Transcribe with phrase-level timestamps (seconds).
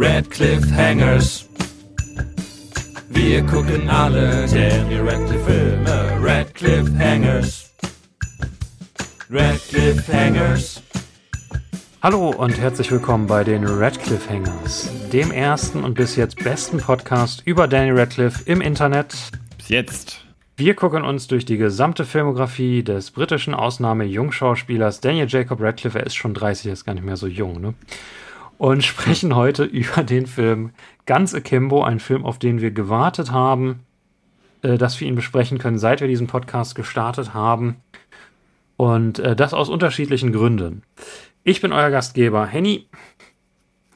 [0.00, 1.48] Red Cliffhangers.
[3.08, 6.22] Wir gucken alle Daniel Radcliffe Filme.
[6.22, 7.74] Red Cliffhangers.
[9.28, 10.84] Red Cliffhangers.
[12.00, 17.42] Hallo und herzlich willkommen bei den Radcliffe Hangers, dem ersten und bis jetzt besten Podcast
[17.44, 19.16] über Daniel Radcliffe im Internet.
[19.56, 20.24] Bis jetzt.
[20.56, 26.14] Wir gucken uns durch die gesamte Filmografie des britischen Ausnahme-Jungschauspielers Daniel Jacob Radcliffe, er ist
[26.14, 27.74] schon 30, er ist gar nicht mehr so jung, ne?
[28.58, 30.70] Und sprechen heute über den Film
[31.06, 33.80] Ganz Akimbo, ein Film, auf den wir gewartet haben,
[34.62, 37.76] äh, dass wir ihn besprechen können, seit wir diesen Podcast gestartet haben.
[38.76, 40.82] Und äh, das aus unterschiedlichen Gründen.
[41.44, 42.86] Ich bin euer Gastgeber, Henny.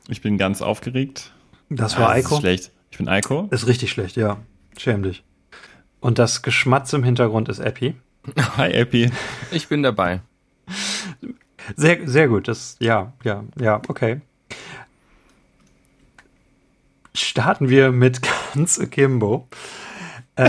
[0.08, 1.32] Ich bin ganz aufgeregt.
[1.68, 2.34] Das war Ah, Eiko.
[2.36, 2.70] ist schlecht.
[2.90, 3.48] Ich bin Eiko.
[3.50, 4.38] Ist richtig schlecht, ja.
[4.76, 5.22] Schäm dich.
[6.00, 7.94] Und das Geschmatz im Hintergrund ist Epi.
[8.56, 9.10] Hi, Epi.
[9.50, 10.20] Ich bin dabei.
[11.76, 12.48] Sehr, sehr gut.
[12.48, 14.20] Das, ja, ja, ja, okay.
[17.14, 18.20] Starten wir mit
[18.54, 19.48] ganz Akimbo.
[20.36, 20.48] Äh,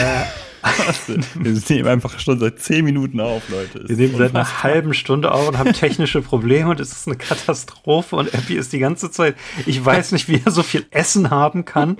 [1.35, 3.79] Wir nehmen einfach schon seit 10 Minuten auf, Leute.
[3.79, 7.05] Es wir nehmen seit einer halben Stunde auf und haben technische Probleme und es ist
[7.07, 10.85] eine Katastrophe und Epi ist die ganze Zeit, ich weiß nicht, wie er so viel
[10.91, 11.97] Essen haben kann.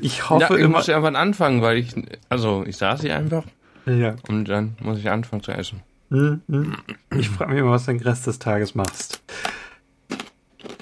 [0.00, 0.78] Ich hoffe Ja, ich immer.
[0.78, 1.94] muss einfach anfangen, weil ich,
[2.28, 3.44] also ich saß hier einfach
[3.86, 4.16] Ja.
[4.28, 5.82] und dann muss ich anfangen zu essen.
[6.10, 6.76] Hm, hm.
[7.16, 9.09] Ich frage mich immer, was du den Rest des Tages machst.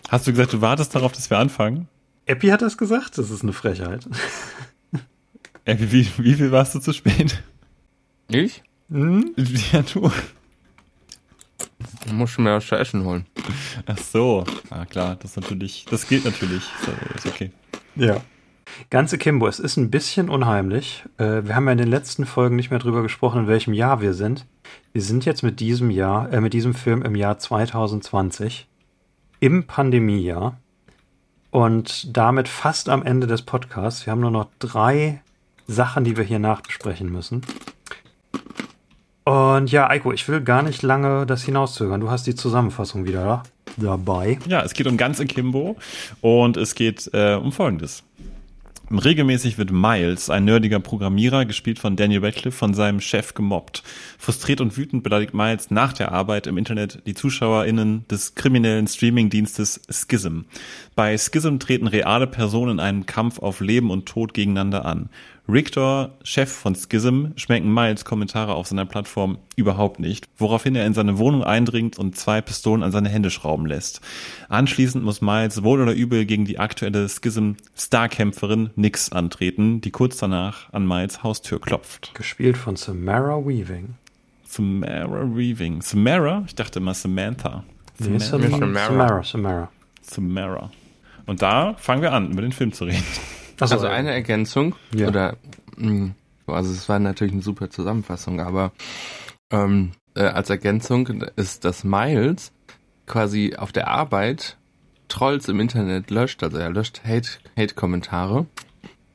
[0.09, 1.87] Hast du gesagt, du wartest darauf, dass wir anfangen?
[2.25, 3.19] Epi hat das gesagt?
[3.19, 4.09] Das ist eine Frechheit.
[5.67, 7.43] Epi, wie, wie viel warst du zu spät?
[8.29, 8.63] Ich?
[8.91, 9.35] Hm?
[9.73, 10.11] Ja, du.
[12.07, 13.27] Ich muss schon zu essen holen.
[13.87, 14.45] Ach so.
[14.71, 16.65] Ah, klar, das natürlich, das gilt natürlich.
[17.15, 17.51] Ist okay.
[17.95, 18.23] Ja.
[18.91, 21.05] Ganze Kimbo, es ist ein bisschen unheimlich.
[21.19, 24.01] Äh, wir haben ja in den letzten Folgen nicht mehr drüber gesprochen, in welchem Jahr
[24.01, 24.47] wir sind.
[24.93, 28.69] Wir sind jetzt mit diesem Jahr, äh, mit diesem Film im Jahr 2020,
[29.41, 30.59] im Pandemiejahr
[31.51, 34.07] und damit fast am Ende des Podcasts.
[34.07, 35.23] Wir haben nur noch drei
[35.67, 37.43] Sachen, die wir hier nachbesprechen müssen.
[39.25, 42.01] Und ja, Eiko, ich will gar nicht lange das hinauszögern.
[42.01, 43.43] Du hast die Zusammenfassung wieder
[43.77, 44.39] dabei.
[44.47, 45.77] Ja, es geht um ganz Akimbo
[46.23, 48.05] und es geht äh, um Folgendes.
[48.91, 53.83] Regelmäßig wird Miles, ein nerdiger Programmierer, gespielt von Daniel Radcliffe, von seinem Chef gemobbt.
[54.17, 59.83] Frustriert und wütend beleidigt Miles nach der Arbeit im Internet die ZuschauerInnen des kriminellen Streamingdienstes
[59.91, 60.41] Schism.
[60.95, 65.11] Bei Schism treten reale Personen in einem Kampf auf Leben und Tod gegeneinander an.
[65.51, 70.93] Rictor, Chef von Schism, schmecken Miles Kommentare auf seiner Plattform überhaupt nicht, woraufhin er in
[70.93, 74.03] seine Wohnung eindringt und zwei Pistolen an seine Hände schrauben lässt.
[74.51, 80.71] Anschließend muss Miles wohl oder übel gegen die aktuelle Schism-Starkämpferin Nix antreten, die kurz danach
[80.75, 82.15] an Miles Haustür klopft.
[82.15, 83.95] Gespielt von Samara Weaving.
[84.47, 85.81] Samara Weaving.
[85.81, 86.45] Samara?
[86.47, 87.65] Ich dachte immer Samantha.
[87.99, 88.51] Nee, Samara.
[88.51, 88.85] Samara.
[88.87, 89.69] Samara, Samara.
[90.03, 90.71] Samara.
[91.25, 93.03] Und da fangen wir an, über den Film zu reden.
[93.61, 95.09] Achso, Also eine Ergänzung Ja.
[95.09, 95.37] oder
[95.77, 96.11] mh,
[96.47, 98.73] also es war natürlich eine super Zusammenfassung, aber
[99.51, 102.53] ähm, äh, als Ergänzung ist, dass Miles
[103.07, 104.57] quasi auf der Arbeit
[105.09, 108.47] Trolls im Internet löscht, also er löscht Hate Hate-Kommentare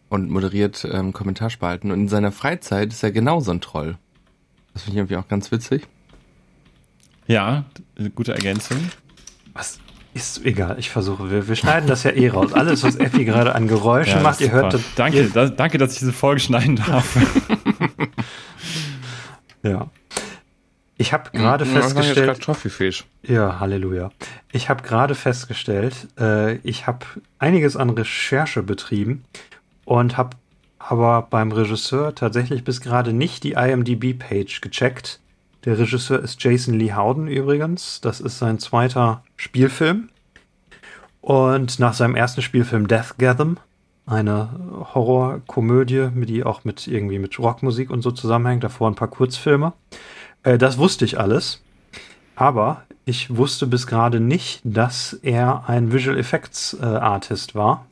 [0.10, 3.98] und moderiert ähm, Kommentarspalten und in seiner Freizeit ist er genauso ein Troll.
[4.74, 5.88] Das finde ich irgendwie auch ganz witzig.
[7.28, 7.66] Ja,
[8.16, 8.78] gute Ergänzung.
[9.54, 9.80] Was
[10.14, 11.30] ist egal, ich versuche.
[11.32, 12.54] Wir, wir schneiden das ja eh raus.
[12.54, 14.62] Alles, was Effi gerade an Geräuschen Ja, macht, ihr super.
[14.62, 14.82] hört das.
[14.96, 17.16] Danke, Ihr, da, danke, dass ich diese Folge schneiden darf.
[19.64, 19.90] ja.
[20.98, 22.42] Ich habe gerade war jetzt festgestellt.
[22.42, 23.06] Toffeefisch.
[23.24, 24.12] Ja, Halleluja.
[24.52, 27.06] Ich habe gerade festgestellt, äh, ich habe
[27.40, 29.24] einiges an Recherche betrieben
[29.86, 30.38] und habe
[30.78, 35.20] aber beim Regisseur tatsächlich bis gerade nicht die IMDb-Page gecheckt.
[35.66, 38.02] Der Regisseur ist Jason Lee Howden übrigens.
[38.02, 40.10] Das ist sein zweiter Spielfilm.
[41.22, 43.54] Und nach seinem ersten Spielfilm Deathgasm,
[44.06, 44.50] eine
[44.94, 49.72] Horrorkomödie, die auch mit irgendwie mit Rockmusik und so zusammenhängt, davor ein paar Kurzfilme.
[50.44, 51.62] Äh, das wusste ich alles.
[52.36, 57.86] Aber ich wusste bis gerade nicht, dass er ein Visual Effects äh, Artist war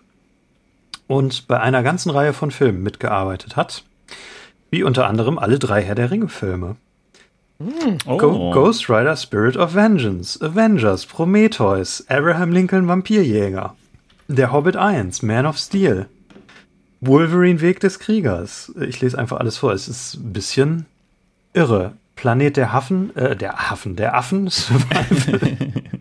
[1.08, 3.86] und bei einer ganzen Reihe von Filmen mitgearbeitet hat.
[4.70, 6.76] Wie unter anderem alle drei Herr der Ringe Filme.
[8.06, 13.76] Oh, Go Ghost Rider Spirit of Vengeance, Avengers, Prometheus, Abraham Lincoln Vampirjäger,
[14.28, 16.08] Der Hobbit 1, Man of Steel,
[17.02, 18.72] Wolverine Weg des Kriegers.
[18.80, 19.74] Ich lese einfach alles vor.
[19.74, 20.86] Es ist ein bisschen
[21.54, 21.94] irre.
[22.16, 25.58] Planet der Hafen, äh, der Hafen, der Affen, Survival.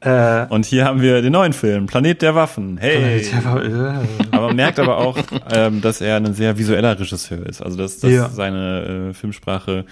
[0.00, 2.78] äh, Und hier haben wir den neuen Film, Planet der Waffen.
[2.78, 3.22] Hey.
[3.30, 5.18] Der, Aber man merkt aber auch,
[5.52, 7.60] ähm, dass er ein sehr visueller Regisseur ist.
[7.62, 8.28] Also dass, dass Ja.
[8.28, 9.84] seine äh, Filmsprache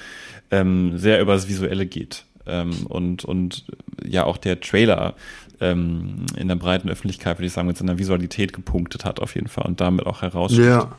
[0.50, 2.24] ähm, sehr übers Visuelle geht.
[2.46, 3.64] ähm, und, und
[4.02, 5.14] ja auch der Trailer
[5.60, 9.48] ähm, in der breiten Öffentlichkeit, würde ich sagen, mit seiner Visualität gepunktet hat auf jeden
[9.48, 10.64] Fall und damit auch heraussticht.
[10.66, 10.92] Ja.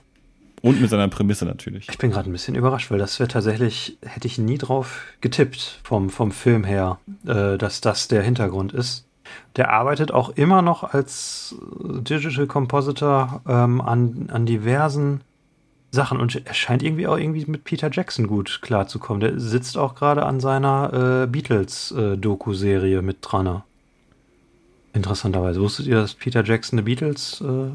[0.61, 1.87] Und mit seiner Prämisse natürlich.
[1.89, 5.79] Ich bin gerade ein bisschen überrascht, weil das wäre tatsächlich, hätte ich nie drauf getippt
[5.83, 9.05] vom, vom Film her, äh, dass das der Hintergrund ist.
[9.55, 15.21] Der arbeitet auch immer noch als Digital Compositor ähm, an, an diversen
[15.91, 19.21] Sachen und er scheint irgendwie auch irgendwie mit Peter Jackson gut klarzukommen.
[19.21, 23.63] Der sitzt auch gerade an seiner äh, Beatles-Doku-Serie mit dran.
[24.93, 25.61] Interessanterweise.
[25.61, 27.71] Wusstet ihr, dass Peter Jackson eine Beatles äh,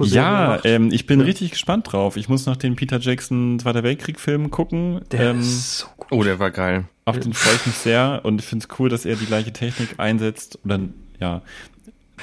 [0.00, 1.26] Ja, ähm, ich bin Ja.
[1.26, 2.16] richtig gespannt drauf.
[2.16, 5.00] Ich muss noch den Peter Jackson Zweiter Weltkrieg-Film gucken.
[5.10, 6.12] Der ähm, ist so gut.
[6.12, 6.84] Oh, der war geil.
[7.04, 9.52] Auf den freue ich mich sehr und ich finde es cool, dass er die gleiche
[9.52, 10.80] Technik einsetzt oder
[11.20, 11.42] ja,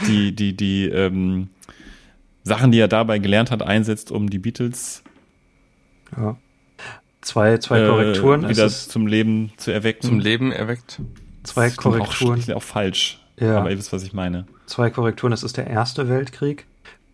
[0.08, 1.50] die, die, die ähm,
[2.44, 5.04] Sachen, die er dabei gelernt hat, einsetzt, um die Beatles
[6.18, 6.38] Ja.
[7.22, 8.50] Zwei, zwei äh, Korrekturen.
[8.50, 10.02] Wieder zum Leben zu erwecken.
[10.06, 11.00] Zum Leben erweckt.
[11.44, 12.44] zwei Das Korrekturen.
[12.52, 13.20] Auch, auch falsch.
[13.40, 13.60] Ja.
[13.60, 14.46] Aber ihr wisst, was ich meine.
[14.66, 15.32] zwei Korrekturen.
[15.32, 16.66] Das ist der Erste Weltkrieg.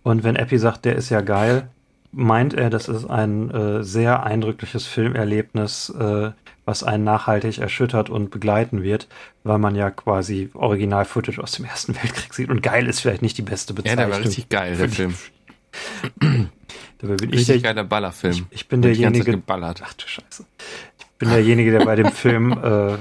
[0.03, 1.69] Und wenn Epi sagt, der ist ja geil,
[2.11, 6.31] meint er, das ist ein äh, sehr eindrückliches Filmerlebnis, äh,
[6.65, 9.07] was einen nachhaltig erschüttert und begleiten wird,
[9.43, 12.49] weil man ja quasi Original-Footage aus dem Ersten Weltkrieg sieht.
[12.49, 13.97] Und geil ist vielleicht nicht die beste Ja, Bezeichnung.
[14.05, 15.15] der war richtig geil, der Film.
[16.99, 18.33] Dabei bin ich, Richtig der, geiler Ballerfilm.
[18.33, 19.81] ich, ich bin derjenige, geballert.
[19.85, 20.45] Ach du Scheiße.
[21.19, 22.95] Ich bin derjenige, der bei dem Film äh,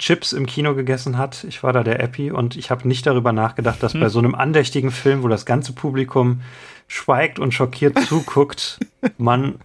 [0.00, 1.44] Chips im Kino gegessen hat.
[1.44, 4.34] Ich war da der Epi und ich habe nicht darüber nachgedacht, dass bei so einem
[4.34, 6.40] andächtigen Film, wo das ganze Publikum
[6.88, 8.80] schweigt und schockiert zuguckt,
[9.16, 9.60] man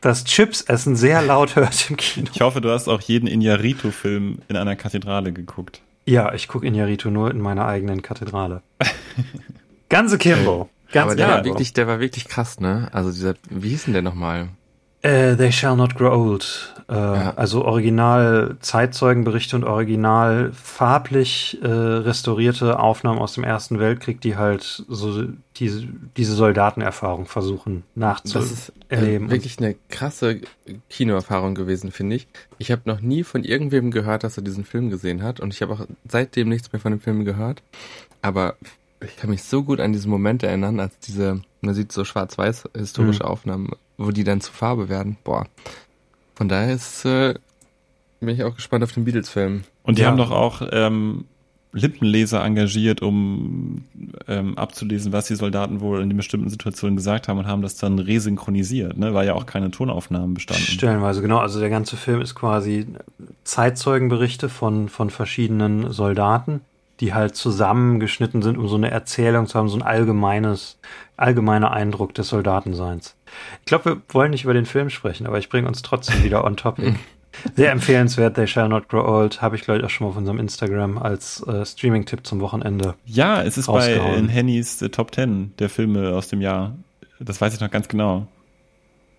[0.00, 2.30] das Chips-Essen sehr laut hört im Kino.
[2.32, 5.82] Ich hoffe, du hast auch jeden Iñárritu-Film in einer Kathedrale geguckt.
[6.06, 8.62] Ja, ich gucke Iñárritu nur in meiner eigenen Kathedrale.
[9.90, 10.70] Ganze Kimbo.
[10.90, 12.88] Ganz Aber der ja, war wirklich, der war wirklich krass, ne?
[12.92, 14.48] Also dieser, wie hieß denn der nochmal?
[15.02, 16.74] Äh, They Shall Not Grow Old.
[16.88, 24.36] Äh, Also original Zeitzeugenberichte und original farblich äh, restaurierte Aufnahmen aus dem Ersten Weltkrieg, die
[24.36, 25.86] halt so diese,
[26.16, 29.28] diese Soldatenerfahrung versuchen Das ist nachzuerleben.
[29.28, 30.40] äh, wirklich eine krasse
[30.88, 32.26] Kinoerfahrung gewesen, finde ich.
[32.58, 35.62] Ich habe noch nie von irgendwem gehört, dass er diesen Film gesehen hat und ich
[35.62, 37.62] habe auch seitdem nichts mehr von dem Film gehört.
[38.22, 38.56] Aber
[39.04, 42.70] ich kann mich so gut an diesen Moment erinnern, als diese, man sieht so schwarz-weiß
[42.76, 43.28] historische Mhm.
[43.28, 45.16] Aufnahmen, wo die dann zu Farbe werden.
[45.24, 45.44] Boah.
[46.34, 47.34] Von daher ist, äh,
[48.20, 49.64] bin ich auch gespannt auf den Beatles-Film.
[49.82, 50.08] Und die Ja.
[50.08, 51.24] haben doch auch ähm,
[51.72, 53.84] Lippenleser engagiert, um
[54.26, 57.76] ähm, abzulesen, was die Soldaten wohl in den bestimmten Situationen gesagt haben und haben das
[57.76, 59.12] dann resynchronisiert, ne?
[59.14, 60.62] weil ja auch keine Tonaufnahmen bestanden.
[60.64, 61.38] Stellenweise, genau.
[61.38, 62.86] Also der ganze Film ist quasi
[63.44, 66.60] Zeitzeugenberichte von, von verschiedenen Soldaten,
[67.00, 70.78] die halt zusammengeschnitten sind, um so eine Erzählung zu haben, so ein allgemeines,
[71.16, 73.16] allgemeiner Eindruck des Soldatenseins.
[73.60, 76.44] Ich glaube, wir wollen nicht über den Film sprechen, aber ich bringe uns trotzdem wieder
[76.44, 76.94] on topic.
[77.54, 80.16] Sehr empfehlenswert, They Shall Not Grow Old, habe ich glaube ich auch schon mal auf
[80.16, 82.94] unserem Instagram als äh, Streaming-Tipp zum Wochenende.
[83.04, 86.74] Ja, es ist bei in Hennys äh, Top 10 der Filme aus dem Jahr.
[87.20, 88.26] Das weiß ich noch ganz genau.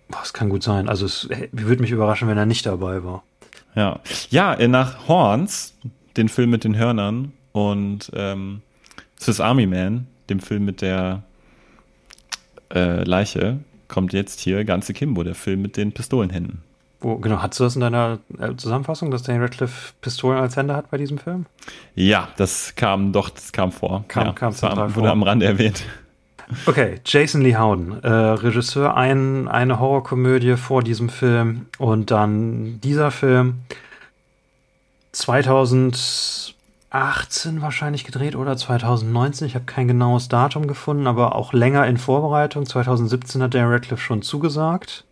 [0.08, 0.88] Boah, es kann gut sein.
[0.88, 3.22] Also es würde mich überraschen, wenn er nicht dabei war.
[3.74, 5.74] Ja, ja äh, nach Horns,
[6.16, 8.62] den Film mit den Hörnern, und ähm,
[9.18, 11.22] Swiss Army Man, dem Film mit der
[12.74, 13.58] äh, Leiche,
[13.88, 16.62] kommt jetzt hier ganze Kimbo, der Film mit den Pistolenhänden.
[17.00, 20.76] Wo, genau, hast du das in deiner äh, Zusammenfassung, dass Daniel Radcliffe Pistolen als Hände
[20.76, 21.46] hat bei diesem Film?
[21.94, 24.04] Ja, das kam doch, das kam vor.
[24.08, 25.08] Kam- ja, kam das war, wurde vor.
[25.10, 25.84] am Rande erwähnt.
[26.66, 33.10] Okay, Jason Lee Howden, äh, Regisseur ein, eine Horrorkomödie vor diesem Film und dann dieser
[33.12, 33.60] Film
[36.90, 39.46] 2018 wahrscheinlich gedreht oder 2019.
[39.46, 42.66] Ich habe kein genaues Datum gefunden, aber auch länger in Vorbereitung.
[42.66, 45.04] 2017 hat Daniel Radcliffe schon zugesagt.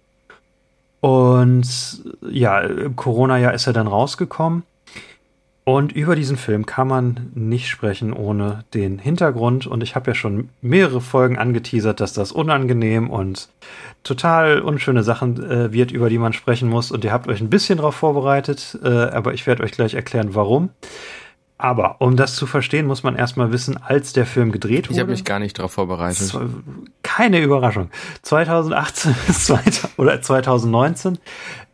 [1.00, 4.64] Und ja, im Corona-Jahr ist er dann rausgekommen.
[5.62, 9.68] Und über diesen Film kann man nicht sprechen ohne den Hintergrund.
[9.68, 13.50] Und ich habe ja schon mehrere Folgen angeteasert, dass das unangenehm und
[14.02, 16.90] total unschöne Sachen äh, wird, über die man sprechen muss.
[16.90, 20.34] Und ihr habt euch ein bisschen darauf vorbereitet, äh, aber ich werde euch gleich erklären,
[20.34, 20.70] warum.
[21.58, 24.94] Aber um das zu verstehen, muss man erstmal wissen, als der Film gedreht wurde.
[24.94, 26.32] Ich habe mich gar nicht darauf vorbereitet.
[27.02, 27.90] Keine Überraschung.
[28.22, 31.18] 2018 bis 2000 oder 2019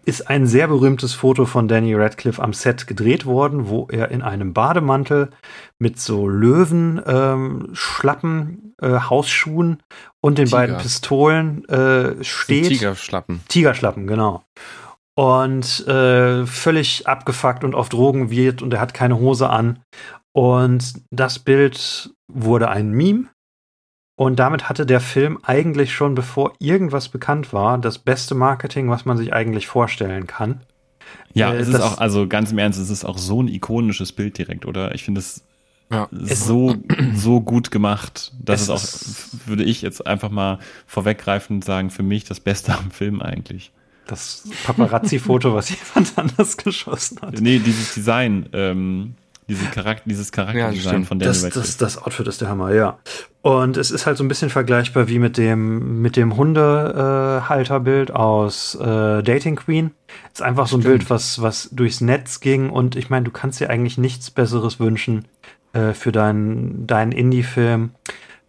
[0.07, 4.23] ist ein sehr berühmtes Foto von Danny Radcliffe am Set gedreht worden, wo er in
[4.23, 5.31] einem Bademantel
[5.79, 9.83] mit so Löwen, ähm, Schlappen, äh, Hausschuhen
[10.21, 10.57] und den Tiger.
[10.59, 12.69] beiden Pistolen äh, steht.
[12.69, 13.41] Tigerschlappen.
[13.49, 14.45] Tigerschlappen, genau.
[15.17, 19.81] Und äh, völlig abgefuckt und auf Drogen wird und er hat keine Hose an.
[20.33, 23.27] Und das Bild wurde ein Meme.
[24.17, 29.05] Und damit hatte der Film eigentlich schon, bevor irgendwas bekannt war, das beste Marketing, was
[29.05, 30.61] man sich eigentlich vorstellen kann.
[31.33, 34.13] Ja, Äh, es ist auch, also ganz im Ernst, es ist auch so ein ikonisches
[34.13, 34.95] Bild direkt, oder?
[34.95, 35.45] Ich finde es
[35.93, 36.09] Ja.
[36.13, 36.77] so,
[37.15, 38.33] so gut gemacht.
[38.41, 42.41] Das Es ist auch, ist- würde ich jetzt einfach mal vorweggreifend sagen, für mich das
[42.41, 43.73] Beste am Film eigentlich.
[44.07, 47.41] Das Paparazzi-Foto, was jemand anders geschossen hat.
[47.41, 49.15] Nee, dieses Design, ähm,
[49.49, 51.07] diese Charakter, dieses Charakterdesign stimmt.
[51.07, 52.99] von Daniel Das, das, das Outfit ist der Hammer, ja.
[53.43, 58.75] Und es ist halt so ein bisschen vergleichbar wie mit dem, mit dem Hundehalterbild aus
[58.75, 59.91] äh, Dating Queen.
[60.33, 60.99] ist einfach so ein Stimmt.
[60.99, 62.71] Bild, was, was durchs Netz ging.
[62.71, 65.27] Und ich meine, du kannst dir eigentlich nichts Besseres wünschen
[65.75, 67.91] äh, für deinen, deinen Indie-Film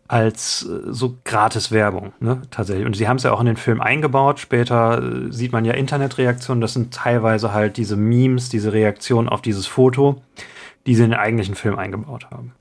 [0.08, 2.86] als äh, so gratis Werbung, ne, tatsächlich.
[2.86, 4.40] Und sie haben es ja auch in den Film eingebaut.
[4.40, 6.62] Später äh, sieht man ja Internetreaktionen.
[6.62, 10.22] Das sind teilweise halt diese Memes, diese Reaktionen auf dieses Foto,
[10.86, 12.54] die sie in den eigentlichen Film eingebaut haben.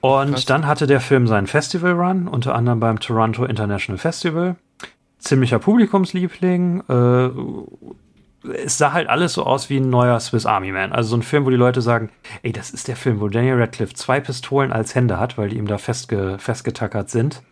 [0.00, 0.44] Und Krass.
[0.46, 4.56] dann hatte der Film seinen Festival-Run, unter anderem beim Toronto International Festival.
[5.18, 6.82] Ziemlicher Publikumsliebling.
[6.88, 7.30] Äh,
[8.42, 10.92] es sah halt alles so aus wie ein neuer Swiss Army Man.
[10.92, 12.10] Also so ein Film, wo die Leute sagen,
[12.42, 15.58] ey, das ist der Film, wo Daniel Radcliffe zwei Pistolen als Hände hat, weil die
[15.58, 17.42] ihm da festge festgetackert sind.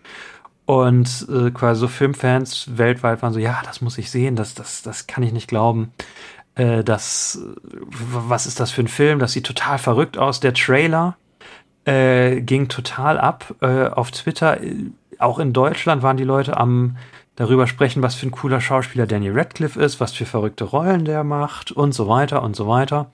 [0.65, 4.83] Und äh, quasi so Filmfans weltweit waren so, ja, das muss ich sehen, das, das,
[4.83, 5.93] das kann ich nicht glauben.
[6.57, 7.41] Äh, das,
[7.87, 9.19] was ist das für ein Film?
[9.19, 10.41] Das sieht total verrückt aus.
[10.41, 11.17] Der Trailer
[11.87, 14.63] äh, ging total ab äh, auf Twitter.
[14.63, 16.97] Äh, Auch in Deutschland waren die Leute am
[17.39, 21.23] darüber sprechen, was für ein cooler Schauspieler Daniel Radcliffe ist, was für verrückte Rollen der
[21.23, 23.13] macht und so weiter und so weiter.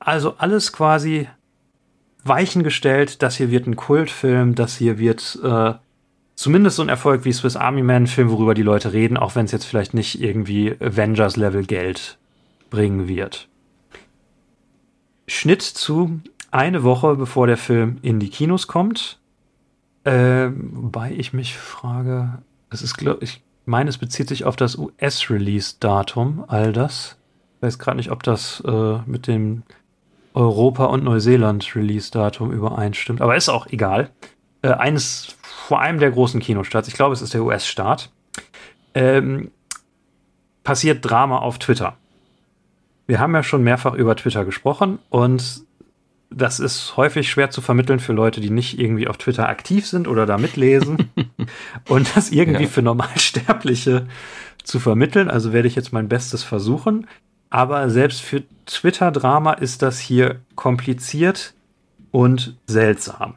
[0.00, 1.28] Also alles quasi
[2.24, 3.22] Weichen gestellt.
[3.22, 4.56] Das hier wird ein Kultfilm.
[4.56, 5.74] Das hier wird äh,
[6.34, 9.44] zumindest so ein Erfolg wie Swiss Army Man, Film, worüber die Leute reden, auch wenn
[9.44, 12.18] es jetzt vielleicht nicht irgendwie Avengers-Level Geld
[12.70, 13.46] bringen wird.
[15.28, 16.20] Schnitt zu
[16.50, 19.20] eine Woche, bevor der Film in die Kinos kommt.
[20.02, 22.42] Äh, wobei ich mich frage,
[22.76, 27.16] es ist, glaub, ich meine, es bezieht sich auf das US-Release-Datum, all das.
[27.56, 29.62] Ich weiß gerade nicht, ob das äh, mit dem
[30.34, 34.10] Europa- und Neuseeland-Release-Datum übereinstimmt, aber ist auch egal.
[34.62, 38.10] Äh, eines, vor allem der großen Kinostarts, ich glaube, es ist der US-Start,
[38.94, 39.50] ähm,
[40.62, 41.96] passiert Drama auf Twitter.
[43.06, 45.65] Wir haben ja schon mehrfach über Twitter gesprochen und
[46.30, 50.08] das ist häufig schwer zu vermitteln für Leute, die nicht irgendwie auf Twitter aktiv sind
[50.08, 51.10] oder da mitlesen
[51.88, 52.68] und das irgendwie Ja.
[52.68, 54.06] für Normalsterbliche
[54.64, 55.30] zu vermitteln.
[55.30, 57.06] Also werde ich jetzt mein Bestes versuchen.
[57.48, 61.54] Aber selbst für Twitter-Drama ist das hier kompliziert
[62.10, 63.34] und seltsam.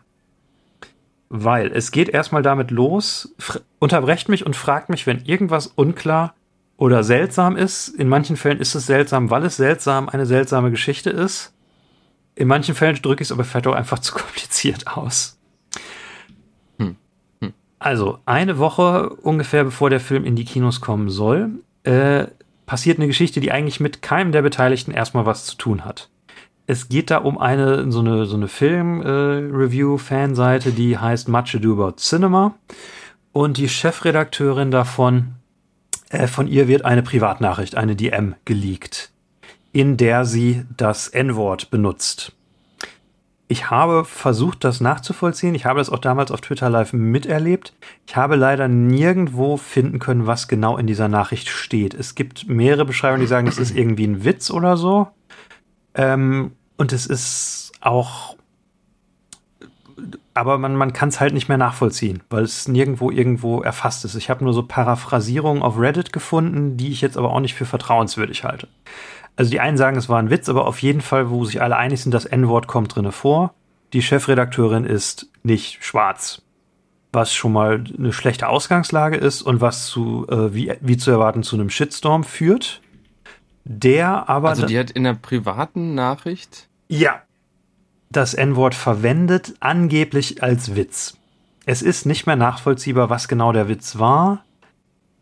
[1.29, 3.35] Weil es geht erstmal damit los,
[3.77, 6.33] unterbrecht mich und fragt mich, wenn irgendwas unklar
[6.75, 7.89] oder seltsam ist.
[7.89, 11.53] In manchen Fällen ist es seltsam, weil es seltsam eine seltsame Geschichte ist.
[12.39, 15.37] In manchen Fällen drücke ich es aber vielleicht auch einfach zu kompliziert aus.
[16.79, 16.95] Hm.
[17.41, 17.53] Hm.
[17.79, 21.49] Also, eine Woche ungefähr bevor der Film in die Kinos kommen soll,
[21.83, 22.27] äh,
[22.65, 26.09] passiert eine Geschichte, die eigentlich mit keinem der Beteiligten erstmal was zu tun hat.
[26.65, 31.97] Es geht da um eine so eine so eine Film-Review-Fanseite, die heißt Much Ado About
[31.97, 32.55] Cinema
[33.33, 35.33] und die Chefredakteurin davon
[36.09, 39.11] äh, von ihr wird eine Privatnachricht, eine DM geleakt,
[39.71, 42.33] in der sie das N-Wort benutzt.
[43.51, 45.55] Ich habe versucht, das nachzuvollziehen.
[45.55, 47.73] Ich habe das auch damals auf Twitter Live miterlebt.
[48.05, 51.95] Ich habe leider nirgendwo finden können, was genau in dieser Nachricht steht.
[51.95, 55.07] Es gibt mehrere Beschreibungen, die sagen, das ist irgendwie ein Witz oder so.
[55.95, 58.35] Ähm, und es ist auch.
[60.35, 64.13] Aber man, man kann es halt nicht mehr nachvollziehen, weil es nirgendwo irgendwo erfasst ist.
[64.13, 67.65] Ich habe nur so Paraphrasierungen auf Reddit gefunden, die ich jetzt aber auch nicht für
[67.65, 68.67] vertrauenswürdig halte.
[69.39, 71.77] Also die einen sagen, es war ein Witz, aber auf jeden Fall, wo sich alle
[71.77, 73.53] einig sind, das N-Wort kommt drinne vor.
[73.93, 76.41] Die Chefredakteurin ist nicht schwarz.
[77.13, 81.43] Was schon mal eine schlechte Ausgangslage ist und was zu, äh, wie, wie zu erwarten,
[81.43, 82.81] zu einem Shitstorm führt.
[83.63, 84.49] Der aber.
[84.49, 86.67] Also die hat in einer privaten Nachricht.
[86.89, 87.21] Ja.
[88.09, 91.15] Das N-Wort verwendet, angeblich als Witz.
[91.65, 94.43] Es ist nicht mehr nachvollziehbar, was genau der Witz war.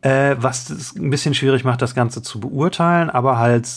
[0.02, 3.68] Äh, was es ein bisschen schwierig macht, das Ganze zu beurteilen, aber halt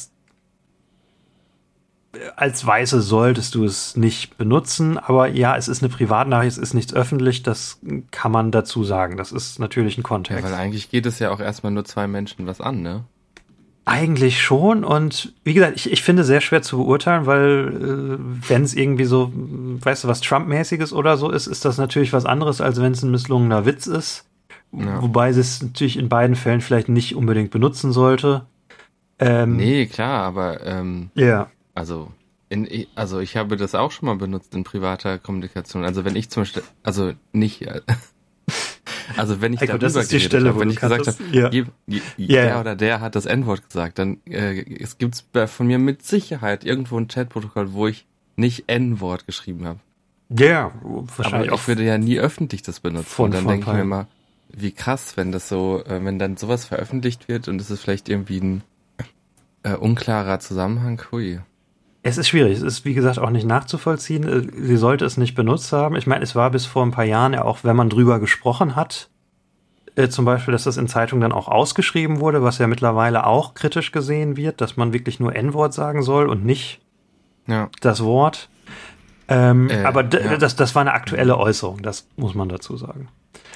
[2.36, 4.98] als Weiße solltest du es nicht benutzen.
[4.98, 7.78] Aber ja, es ist eine Privatnachricht, es ist nichts öffentlich, das
[8.10, 9.16] kann man dazu sagen.
[9.16, 10.44] Das ist natürlich ein Ja, Kontext.
[10.44, 13.04] weil eigentlich geht es ja auch erstmal nur zwei Menschen was an, ne?
[13.86, 18.62] Eigentlich schon und wie gesagt, ich, ich finde sehr schwer zu beurteilen, weil äh, wenn
[18.62, 22.60] es irgendwie so, weißt du, was Trump-mäßiges oder so ist, ist das natürlich was anderes,
[22.60, 24.26] als wenn es ein misslungener Witz ist.
[24.72, 25.02] Ja.
[25.02, 28.46] Wobei sie es natürlich in beiden Fällen vielleicht nicht unbedingt benutzen sollte.
[29.18, 31.48] Ähm, Nee, klar, aber ähm, Ja.
[31.74, 32.10] Also
[32.48, 35.84] in, also ich habe das auch schon mal benutzt in privater Kommunikation.
[35.84, 37.80] Also wenn ich zum Beispiel, also nicht, äh,
[39.16, 41.50] Also wenn ich Heiko, das ist die Stelle, habe, wo wenn ich gesagt habe, ja.
[41.50, 45.66] je- je- Ja, der oder der hat das N-Wort gesagt, dann äh, es gibt's von
[45.66, 49.80] mir mit Sicherheit irgendwo ein Chatprotokoll, wo ich nicht N-Wort geschrieben habe.
[50.28, 51.56] Ja, Aber wahrscheinlich auch.
[51.58, 53.06] ich würde ja nie öffentlich das benutzen.
[53.08, 54.06] Von und dann denke ich mir immer,
[54.52, 58.08] wie krass, wenn das so, äh, wenn dann sowas veröffentlicht wird und es ist vielleicht
[58.08, 58.62] irgendwie ein
[59.64, 61.02] äh, unklarer Zusammenhang.
[61.10, 61.40] Hui.
[62.02, 62.56] Es ist schwierig.
[62.56, 64.26] Es ist, wie gesagt, auch nicht nachzuvollziehen.
[64.26, 65.96] Äh, Sie sollte es nicht benutzt haben.
[65.96, 68.74] Ich meine, es war bis vor ein paar Jahren ja auch, wenn man drüber gesprochen
[68.76, 69.10] hat,
[69.96, 73.54] äh, zum Beispiel, dass das in Zeitungen dann auch ausgeschrieben wurde, was ja mittlerweile auch
[73.54, 76.80] kritisch gesehen wird, dass man wirklich nur N-Wort sagen soll und nicht
[77.46, 77.68] Ja.
[77.80, 78.48] das Wort.
[79.28, 80.36] Ähm, Äh, aber ja.
[80.38, 83.08] das, das war eine aktuelle Äußerung, das muss man dazu sagen.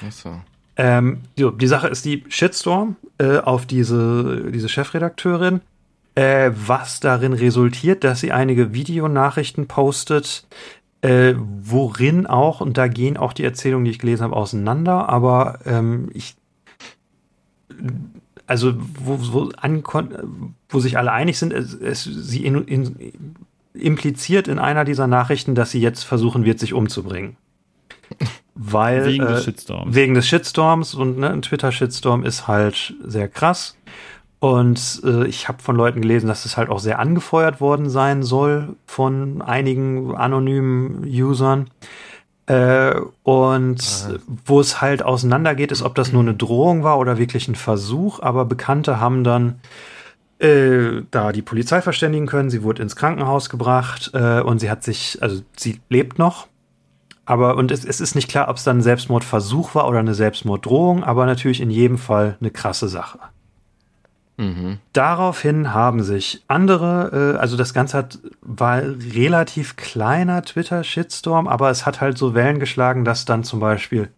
[0.05, 0.39] Achso.
[0.77, 5.61] Ähm, so, die Sache ist die Shitstorm äh, auf diese, diese Chefredakteurin,
[6.15, 10.47] äh, was darin resultiert, dass sie einige Videonachrichten postet,
[11.01, 15.59] äh, worin auch, und da gehen auch die Erzählungen, die ich gelesen habe, auseinander, aber
[15.65, 16.35] ähm, ich
[18.47, 19.51] also wo, wo,
[20.69, 23.13] wo sich alle einig sind, es, es, sie in, in,
[23.73, 27.37] impliziert in einer dieser Nachrichten, dass sie jetzt versuchen wird, sich umzubringen.
[28.53, 29.95] Weil, Wegen äh, des Shitstorms.
[29.95, 33.77] Wegen des Shitstorms und ne, ein Twitter-Shitstorm ist halt sehr krass.
[34.45, 38.21] Und äh, ich habe von Leuten gelesen, dass es halt auch sehr angefeuert worden sein
[38.21, 41.71] soll von einigen anonymen Usern.
[42.45, 47.47] Äh, und wo es halt auseinandergeht, ist, ob das nur eine Drohung war oder wirklich
[47.47, 48.19] ein Versuch.
[48.19, 49.55] Aber Bekannte haben dann
[50.37, 52.51] äh, da die Polizei verständigen können.
[52.51, 56.45] Sie wurde ins Krankenhaus gebracht äh, und sie hat sich, also sie lebt noch.
[57.25, 60.13] Aber und es, es ist nicht klar, ob es dann ein Selbstmordversuch war oder eine
[60.13, 63.17] Selbstmorddrohung, aber natürlich in jedem Fall eine krasse Sache.
[64.37, 64.79] Mhm.
[64.91, 71.85] Daraufhin haben sich andere, äh, also das Ganze hat, war relativ kleiner Twitter-Shitstorm, aber es
[71.85, 74.09] hat halt so Wellen geschlagen, dass dann zum Beispiel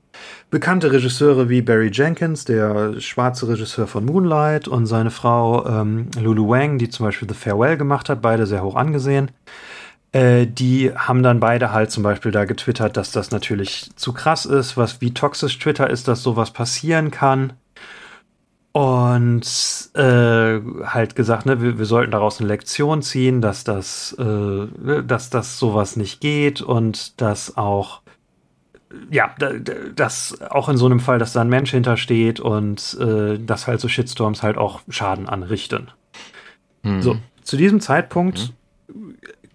[0.50, 6.50] bekannte Regisseure wie Barry Jenkins, der schwarze Regisseur von Moonlight, und seine Frau ähm, Lulu
[6.50, 9.30] Wang, die zum Beispiel The Farewell gemacht hat, beide sehr hoch angesehen,
[10.14, 14.46] äh, die haben dann beide halt zum Beispiel da getwittert, dass das natürlich zu krass
[14.46, 17.54] ist, was wie toxisch Twitter ist, dass sowas passieren kann.
[18.74, 25.02] Und äh, halt gesagt, ne, wir, wir sollten daraus eine Lektion ziehen, dass das, äh,
[25.04, 28.02] dass das sowas nicht geht und dass auch
[29.12, 32.98] ja, da- da- dass auch in so einem Fall, dass da ein Mensch hintersteht und
[33.02, 35.90] äh, dass halt so Shitstorms halt auch Schaden anrichten.
[36.84, 37.02] Mhm.
[37.02, 38.54] So, zu diesem Zeitpunkt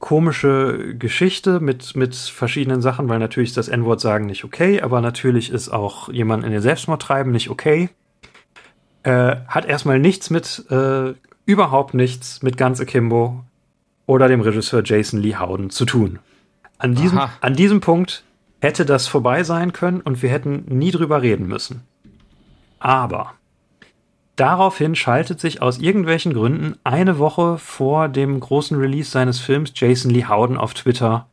[0.01, 5.01] komische Geschichte mit, mit verschiedenen Sachen, weil natürlich ist das N-Wort sagen nicht okay, aber
[5.01, 7.89] natürlich ist auch jemand in den Selbstmord treiben nicht okay.
[9.03, 13.45] Äh, hat erstmal nichts mit, äh, überhaupt nichts mit Ganz Akimbo
[14.07, 16.19] oder dem Regisseur Jason Lee Howden zu tun.
[16.79, 17.33] An diesem, Aha.
[17.41, 18.25] an diesem Punkt
[18.61, 21.83] hätte das vorbei sein können und wir hätten nie drüber reden müssen.
[22.79, 23.35] Aber
[24.37, 30.11] daraufhin schaltet sich aus irgendwelchen Gründen eine Woche vor dem großen Release seines Films Jason
[30.11, 31.27] Lee Howden auf Twitter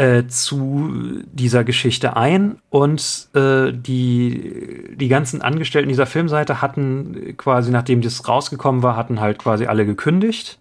[0.00, 7.70] äh, zu dieser Geschichte ein und äh, die, die ganzen Angestellten dieser Filmseite hatten quasi,
[7.70, 10.58] nachdem das rausgekommen war, hatten halt quasi alle gekündigt.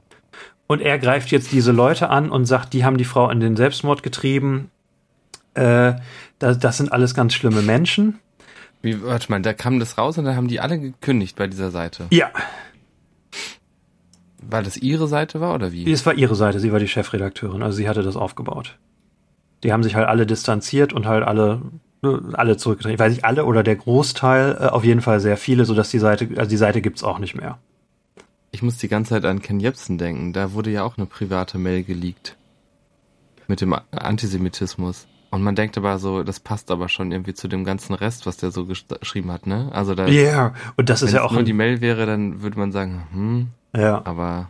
[0.68, 3.56] Und er greift jetzt diese Leute an und sagt, die haben die Frau in den
[3.56, 4.72] Selbstmord getrieben.
[5.54, 5.94] Äh,
[6.40, 8.20] das, das sind alles ganz schlimme Menschen.
[8.82, 11.72] Wie, warte mal, da kam das raus und dann haben die alle gekündigt bei dieser
[11.72, 12.08] Seite.
[12.10, 12.30] Ja,
[14.42, 15.90] Weil das ihre Seite war oder wie?
[15.90, 18.78] es war ihre Seite, sie war die Chefredakteurin, also sie hatte das aufgebaut.
[19.64, 21.62] Die haben sich halt alle distanziert und halt alle,
[22.02, 22.94] ne, alle zurückgetreten.
[22.96, 26.00] Ich weiß nicht, alle oder der Großteil, äh, auf jeden Fall sehr viele, sodass die
[26.00, 27.58] Seite, also die Seite gibt's auch nicht mehr.
[28.52, 30.34] Ich muss die ganze Zeit an Ken Jebsen denken.
[30.34, 32.36] Da wurde ja auch eine private Mail geleakt.
[33.48, 35.08] Mit dem Antisemitismus.
[35.32, 38.38] Und man denkt aber so, das passt aber schon irgendwie zu dem ganzen Rest, was
[38.38, 39.70] der so gesch- geschrieben hat, ne?
[39.72, 40.54] Also da, Ja, yeah.
[40.78, 43.08] und das wenn ist ja auch nur ein, die Mail wäre, dann würde man sagen,
[43.12, 43.48] hm,
[43.80, 44.02] ja.
[44.06, 44.50] aber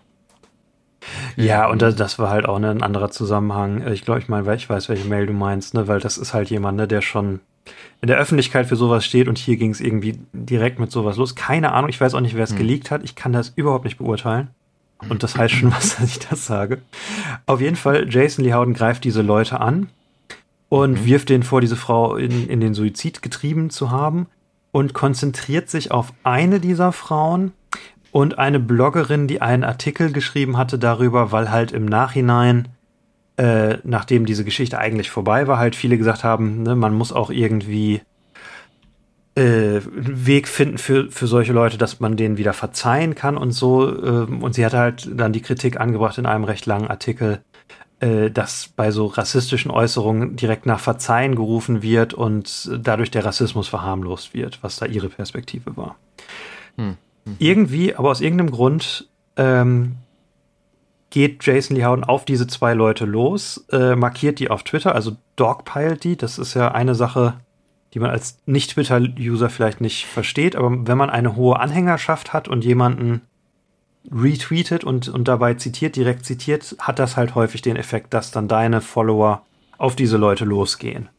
[1.40, 3.88] Ja, und das, das war halt auch ne, ein anderer Zusammenhang.
[3.92, 6.50] Ich glaube, ich meine, ich weiß, welche Mail du meinst, ne, weil das ist halt
[6.50, 7.40] jemand, ne, der schon
[8.02, 11.36] in der Öffentlichkeit für sowas steht und hier ging es irgendwie direkt mit sowas los.
[11.36, 13.04] Keine Ahnung, ich weiß auch nicht, wer es geleakt hat.
[13.04, 14.50] Ich kann das überhaupt nicht beurteilen.
[15.08, 16.80] Und das heißt schon was, dass ich das sage.
[17.46, 19.90] Auf jeden Fall, Jason Lee Howden greift diese Leute an
[20.68, 24.28] und wirft denen vor, diese Frau in, in den Suizid getrieben zu haben
[24.72, 27.54] und konzentriert sich auf eine dieser Frauen
[28.12, 32.70] und eine Bloggerin, die einen Artikel geschrieben hatte darüber, weil halt im Nachhinein,
[33.38, 37.30] äh, nachdem diese Geschichte eigentlich vorbei war, halt viele gesagt haben, ne, man muss auch
[37.30, 38.02] irgendwie
[39.36, 43.52] äh, einen Weg finden für, für solche Leute, dass man denen wieder verzeihen kann und
[43.52, 43.88] so.
[44.04, 47.42] ähm, und sie hatte halt dann die Kritik angebracht in einem recht langen Artikel,
[48.00, 53.68] äh, dass bei so rassistischen Äußerungen direkt nach Verzeihen gerufen wird und dadurch der Rassismus
[53.68, 55.96] verharmlost wird, was da ihre Perspektive war.
[56.78, 56.98] Hm.
[57.30, 57.36] Mhm.
[57.40, 59.96] Irgendwie, aber aus irgendeinem Grund ähm,
[61.10, 65.16] geht Jason Lee Howden auf diese zwei Leute los, äh, markiert die auf Twitter, also
[65.36, 66.18] dogpiled die.
[66.18, 67.40] Das ist ja eine Sache,
[67.94, 72.64] die man als Nicht-Twitter-User vielleicht nicht versteht, aber wenn man eine hohe Anhängerschaft hat und
[72.64, 73.22] jemanden
[74.12, 78.48] retweetet und, und dabei zitiert, direkt zitiert, hat das halt häufig den Effekt, dass dann
[78.48, 79.44] deine Follower
[79.78, 81.10] auf diese Leute losgehen.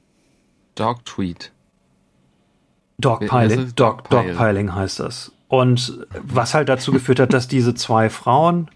[0.77, 1.53] Dogtweet.
[2.99, 5.33] Dogpiling, Dog, Dogpiling heißt das.
[5.51, 8.71] Und was halt dazu geführt hat, dass diese zwei Frauen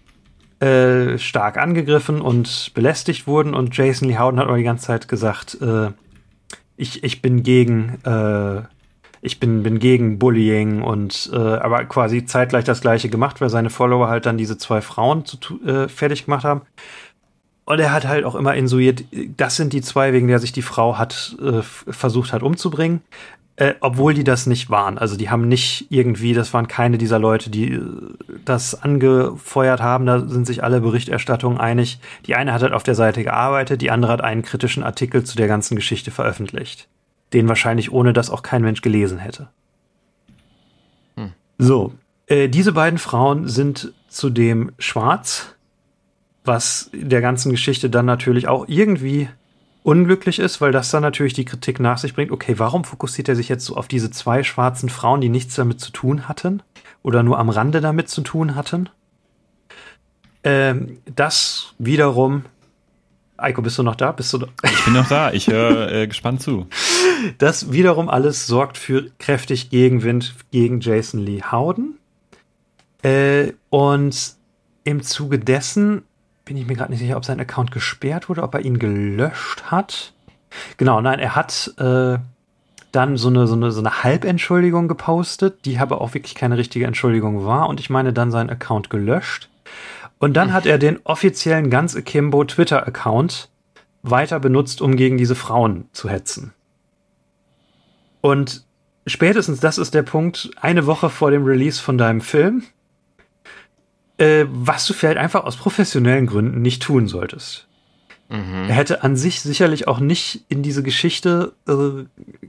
[0.59, 5.07] äh, stark angegriffen und belästigt wurden und Jason Lee Howden hat aber die ganze Zeit
[5.07, 5.91] gesagt, äh,
[6.75, 8.63] ich, ich bin gegen äh,
[9.21, 13.69] ich bin, bin gegen Bullying und äh, aber quasi zeitgleich das gleiche gemacht, weil seine
[13.69, 16.61] Follower halt dann diese zwei Frauen zu, äh, fertig gemacht haben.
[17.63, 19.05] Und er hat halt auch immer insuiert,
[19.37, 23.01] das sind die zwei, wegen der sich die Frau hat äh, versucht hat umzubringen.
[23.57, 24.97] Äh, obwohl die das nicht waren.
[24.97, 27.81] Also die haben nicht irgendwie, das waren keine dieser Leute, die äh,
[28.43, 30.05] das angefeuert haben.
[30.05, 31.99] Da sind sich alle Berichterstattungen einig.
[32.25, 35.37] Die eine hat halt auf der Seite gearbeitet, die andere hat einen kritischen Artikel zu
[35.37, 36.89] der ganzen Geschichte veröffentlicht.
[37.31, 39.47] Den wahrscheinlich ohne das auch kein Mensch gelesen hätte.
[41.15, 41.31] Hm.
[41.57, 41.93] So,
[42.27, 45.55] äh, diese beiden Frauen sind zudem schwarz,
[46.43, 49.29] was der ganzen Geschichte dann natürlich auch irgendwie
[49.85, 53.35] unglücklich ist, weil das dann natürlich die Kritik nach sich bringt, okay, warum fokussiert er
[53.35, 56.63] sich jetzt so auf diese zwei schwarzen Frauen, die nichts damit zu tun hatten
[57.03, 58.89] oder nur am Rande damit zu tun hatten?
[60.43, 62.45] Ähm, das wiederum
[63.37, 64.11] Eiko, bist du noch da?
[64.11, 64.47] Bist du da?
[64.63, 65.33] Ich bin noch da.
[65.33, 66.67] Ich höre äh, gespannt zu.
[67.37, 71.97] Das wiederum alles sorgt für kräftig Gegenwind gegen Jason Lee Howden.
[73.03, 74.35] Äh, und
[74.83, 76.03] im Zuge dessen
[76.45, 79.63] bin ich mir gerade nicht sicher, ob sein Account gesperrt wurde, ob er ihn gelöscht
[79.65, 80.13] hat.
[80.77, 82.17] Genau, nein, er hat äh,
[82.91, 86.85] dann so eine, so, eine, so eine Halbentschuldigung gepostet, die aber auch wirklich keine richtige
[86.85, 89.49] Entschuldigung war und ich meine dann seinen Account gelöscht.
[90.17, 93.49] Und dann hat er den offiziellen ganz Akimbo Twitter-Account
[94.03, 96.53] weiter benutzt, um gegen diese Frauen zu hetzen.
[98.21, 98.65] Und
[99.05, 102.63] spätestens das ist der Punkt, eine Woche vor dem Release von deinem Film,
[104.17, 107.67] äh, was du vielleicht einfach aus professionellen Gründen nicht tun solltest.
[108.29, 108.65] Mhm.
[108.67, 112.05] Er hätte an sich sicherlich auch nicht in diese Geschichte äh,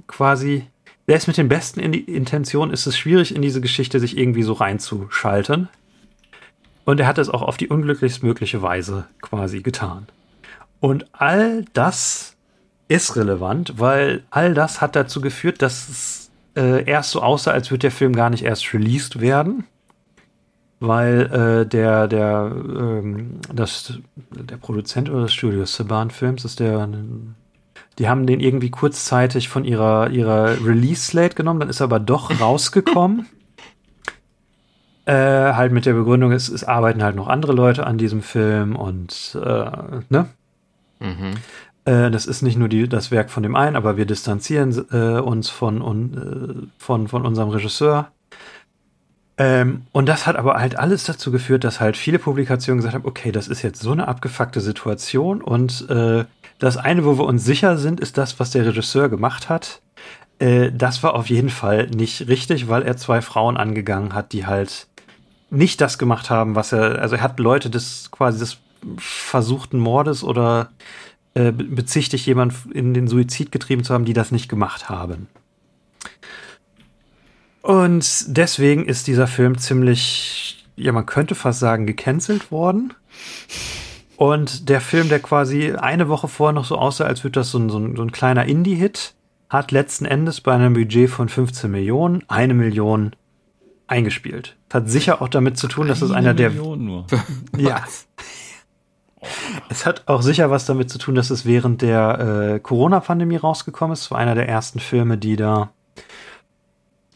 [0.06, 0.66] quasi,
[1.06, 4.54] selbst mit den besten in Intentionen ist es schwierig, in diese Geschichte sich irgendwie so
[4.54, 5.68] reinzuschalten.
[6.84, 10.06] Und er hat es auch auf die unglücklichst mögliche Weise quasi getan.
[10.78, 12.36] Und all das
[12.88, 17.70] ist relevant, weil all das hat dazu geführt, dass es äh, erst so aussah, als
[17.72, 19.64] würde der Film gar nicht erst released werden
[20.80, 23.98] weil äh, der der ähm, das
[24.30, 26.88] der Produzent oder das Studio Saban Films ist der
[27.98, 32.00] die haben den irgendwie kurzzeitig von ihrer ihrer Release Slate genommen, dann ist er aber
[32.00, 33.26] doch rausgekommen.
[35.06, 38.76] äh, halt mit der Begründung, es, es arbeiten halt noch andere Leute an diesem Film
[38.76, 39.70] und äh,
[40.08, 40.28] ne?
[40.98, 41.34] Mhm.
[41.84, 45.20] Äh, das ist nicht nur die, das Werk von dem einen, aber wir distanzieren äh,
[45.20, 48.10] uns von, un, äh, von, von unserem Regisseur
[49.38, 53.06] ähm, und das hat aber halt alles dazu geführt, dass halt viele Publikationen gesagt haben,
[53.06, 56.24] okay, das ist jetzt so eine abgefuckte Situation und äh,
[56.58, 59.82] das eine, wo wir uns sicher sind, ist das, was der Regisseur gemacht hat.
[60.38, 64.46] Äh, das war auf jeden Fall nicht richtig, weil er zwei Frauen angegangen hat, die
[64.46, 64.86] halt
[65.50, 68.58] nicht das gemacht haben, was er, also er hat Leute des quasi des
[68.98, 70.70] versuchten Mordes oder
[71.34, 75.28] äh, bezichtigt jemand in den Suizid getrieben zu haben, die das nicht gemacht haben.
[77.66, 82.94] Und deswegen ist dieser Film ziemlich, ja, man könnte fast sagen, gecancelt worden.
[84.16, 87.58] Und der Film, der quasi eine Woche vorher noch so aussah, als würde das so
[87.58, 89.14] ein, so ein, so ein kleiner Indie-Hit,
[89.50, 93.16] hat letzten Endes bei einem Budget von 15 Millionen eine Million
[93.88, 94.56] eingespielt.
[94.68, 96.50] Das hat sicher auch damit zu tun, dass es einer der.
[96.50, 97.06] Million nur.
[97.56, 97.82] ja.
[99.68, 103.92] Es hat auch sicher was damit zu tun, dass es während der äh, Corona-Pandemie rausgekommen
[103.92, 104.02] ist.
[104.02, 105.72] Es war einer der ersten Filme, die da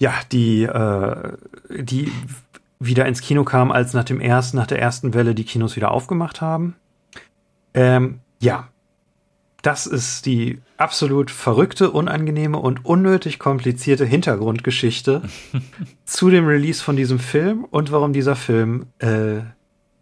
[0.01, 1.37] ja, die, äh,
[1.69, 2.11] die
[2.81, 5.93] wieder ins Kino kam, als nach dem ersten, nach der ersten Welle die Kinos wieder
[5.93, 6.75] aufgemacht haben.
[7.75, 8.69] Ähm, ja,
[9.61, 15.23] das ist die absolut verrückte, unangenehme und unnötig komplizierte Hintergrundgeschichte
[16.07, 19.41] zu dem Release von diesem Film und warum dieser Film äh,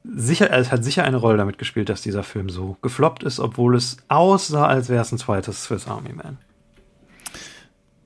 [0.04, 3.74] sicher, es hat sicher eine Rolle damit gespielt, dass dieser Film so gefloppt ist, obwohl
[3.74, 6.38] es aussah, als wäre es ein zweites Swiss Army Man.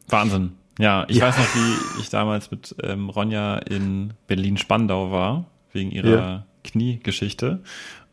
[0.09, 0.53] Wahnsinn.
[0.79, 1.27] Ja, ich ja.
[1.27, 6.47] weiß noch, wie ich damals mit ähm, Ronja in Berlin-Spandau war, wegen ihrer ja.
[6.65, 7.61] Kniegeschichte.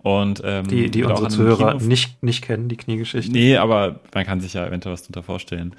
[0.01, 3.31] Und, ähm, Die, die unsere Zuhörer Kino- nicht, nicht kennen, die Kniegeschichte.
[3.33, 5.75] Nee, aber man kann sich ja eventuell was darunter vorstellen.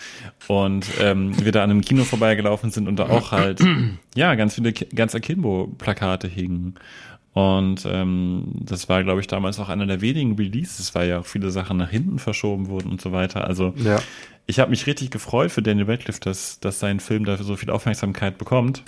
[0.46, 3.60] Und ähm, wir da an einem Kino vorbeigelaufen sind und da auch halt,
[4.14, 6.74] ja, ganz viele ganz Akimbo-Plakate hingen.
[7.32, 11.26] Und ähm, das war, glaube ich, damals auch einer der wenigen Releases, weil ja auch
[11.26, 13.46] viele Sachen nach hinten verschoben wurden und so weiter.
[13.46, 14.00] Also Ja.
[14.50, 17.70] Ich habe mich richtig gefreut für Daniel Radcliffe, dass, dass sein Film dafür so viel
[17.70, 18.82] Aufmerksamkeit bekommt.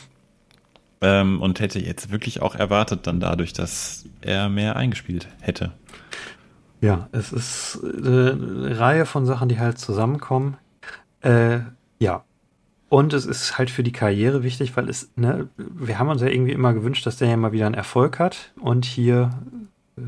[1.01, 5.73] Ähm, und hätte jetzt wirklich auch erwartet dann dadurch, dass er mehr eingespielt hätte.
[6.81, 10.57] Ja, es ist äh, eine Reihe von Sachen, die halt zusammenkommen.
[11.21, 11.61] Äh,
[11.99, 12.25] ja.
[12.89, 16.29] Und es ist halt für die Karriere wichtig, weil es, ne, wir haben uns ja
[16.29, 18.53] irgendwie immer gewünscht, dass der ja mal wieder einen Erfolg hat.
[18.61, 19.31] Und hier,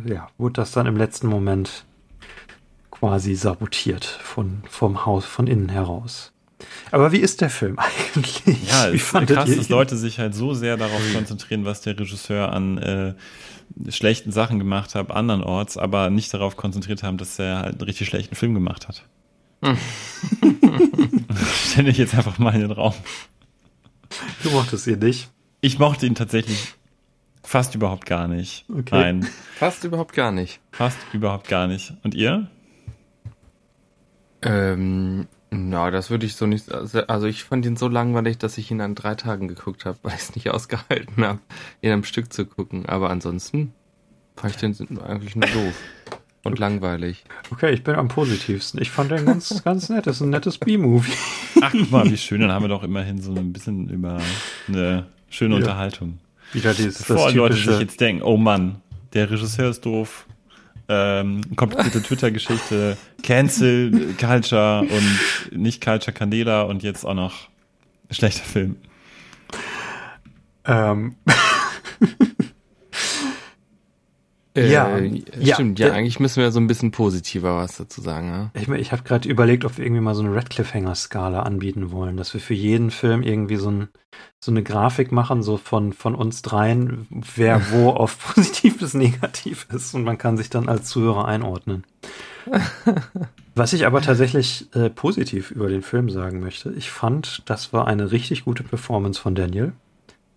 [0.05, 1.87] ja, wurde das dann im letzten Moment
[2.98, 6.33] quasi sabotiert von, vom Haus, von innen heraus.
[6.90, 7.78] Aber wie ist der Film
[8.14, 8.42] eigentlich?
[8.68, 9.68] Ja, es ist krass, dass?
[9.68, 13.14] Leute sich halt so sehr darauf konzentrieren, was der Regisseur an äh,
[13.90, 18.09] schlechten Sachen gemacht hat, andernorts, aber nicht darauf konzentriert haben, dass er halt einen richtig
[18.09, 19.04] schlechten Film gemacht hat.
[21.70, 22.94] Stelle ich jetzt einfach mal in den Raum.
[24.42, 25.28] Du mochtest ihn nicht.
[25.61, 26.74] Ich mochte ihn tatsächlich
[27.42, 28.64] fast überhaupt gar nicht.
[28.68, 28.85] Okay.
[28.96, 30.61] Nein, Fast überhaupt gar nicht.
[30.72, 31.92] fast überhaupt gar nicht.
[32.04, 32.48] Und ihr?
[34.44, 36.72] Ähm, na, das würde ich so nicht.
[36.72, 40.14] Also ich fand ihn so langweilig, dass ich ihn an drei Tagen geguckt habe, weil
[40.14, 41.40] ich es nicht ausgehalten habe,
[41.83, 42.87] ihn am Stück zu gucken.
[42.87, 43.72] Aber ansonsten
[44.37, 45.74] fand ich den eigentlich nur doof
[46.44, 47.24] und langweilig.
[47.50, 48.80] Okay, ich bin am positivsten.
[48.83, 50.07] Ich fand den ganz, ganz nett.
[50.07, 51.12] Das ist ein nettes B-Movie.
[51.61, 52.40] Ach, guck mal, wie schön.
[52.40, 54.20] Dann haben wir doch immerhin so ein bisschen über
[54.68, 55.61] eine schöne Ja.
[55.61, 56.18] Unterhaltung.
[56.52, 58.80] Wieder dieses Bevor das die Leute sich jetzt denken, oh Mann,
[59.12, 60.26] der Regisseur ist doof,
[60.88, 67.48] ähm, komplizierte Twitter-Geschichte, Cancel Culture und nicht Culture Candela und jetzt auch noch
[68.10, 68.76] schlechter Film.
[70.66, 71.16] ähm,
[74.56, 75.54] Äh, Ja, ja.
[75.54, 75.78] stimmt.
[75.78, 78.28] Ja, eigentlich müssen wir so ein bisschen positiver was dazu sagen.
[78.28, 78.50] Ja?
[78.54, 82.16] ich, ich habe gerade überlegt, ob wir irgendwie mal so eine Red Cliffhanger-Skala anbieten wollen,
[82.16, 83.88] dass wir für jeden Film irgendwie so, ein,
[84.40, 89.66] so eine Grafik machen, so von, von uns dreien, wer wo auf positiv bis negativ
[89.72, 91.84] ist und man kann sich dann als Zuhörer einordnen.
[93.54, 97.87] Was ich aber tatsächlich äh, positiv über den Film sagen möchte, ich fand, das war
[97.87, 99.72] eine richtig gute Performance von Daniel.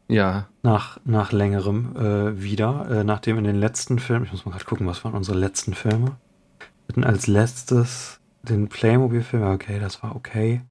[0.08, 4.52] Ja, nach, nach längerem äh, wieder, äh, nachdem in den letzten Filmen, ich muss mal
[4.52, 6.17] gerade gucken, was waren unsere letzten Filme?
[6.60, 10.62] Wir hatten als letztes den Playmobil-Film, ja, okay, das war okay.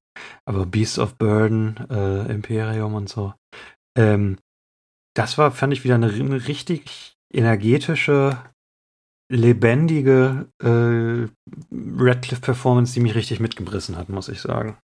[0.47, 3.35] Aber Beast of Burden, äh, Imperium und so.
[3.99, 4.39] Ähm,
[5.15, 8.39] das war, fand ich, wieder eine, eine richtig energetische,
[9.29, 11.29] lebendige äh,
[11.73, 14.79] Radcliffe-Performance, die mich richtig mitgebrissen hat, muss ich sagen.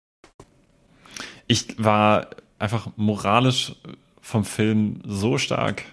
[1.48, 2.28] Ich war
[2.60, 3.76] einfach moralisch
[4.22, 5.84] vom Film so stark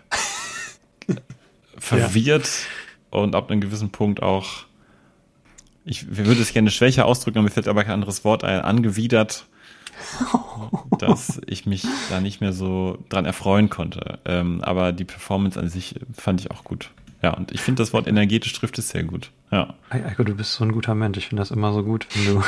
[1.78, 2.48] verwirrt
[3.10, 4.64] und ab einem gewissen Punkt auch,
[5.84, 9.46] ich würde es gerne schwächer ausdrücken, aber mir fällt aber kein anderes Wort ein, angewidert,
[10.98, 14.20] dass ich mich da nicht mehr so dran erfreuen konnte.
[14.24, 16.90] Ähm, aber die Performance an sich fand ich auch gut.
[17.22, 19.32] Ja, und ich finde das Wort energetisch trifft es sehr gut.
[19.50, 19.74] Ja.
[19.90, 21.18] Eiko, du bist so ein guter Mensch.
[21.18, 22.42] Ich finde das immer so gut, wenn du,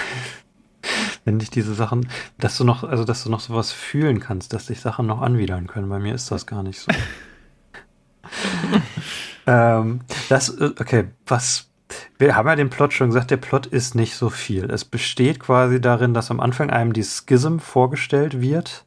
[1.25, 4.67] wenn dich diese Sachen, dass du noch, also dass du noch sowas fühlen kannst, dass
[4.67, 5.89] dich Sachen noch anwidern können.
[5.89, 6.93] Bei mir ist das gar nicht so.
[9.47, 11.69] ähm, das, äh, okay, was,
[12.19, 14.71] wir haben ja den Plot schon gesagt, der Plot ist nicht so viel.
[14.71, 18.85] Es besteht quasi darin, dass am Anfang einem die Schism vorgestellt wird.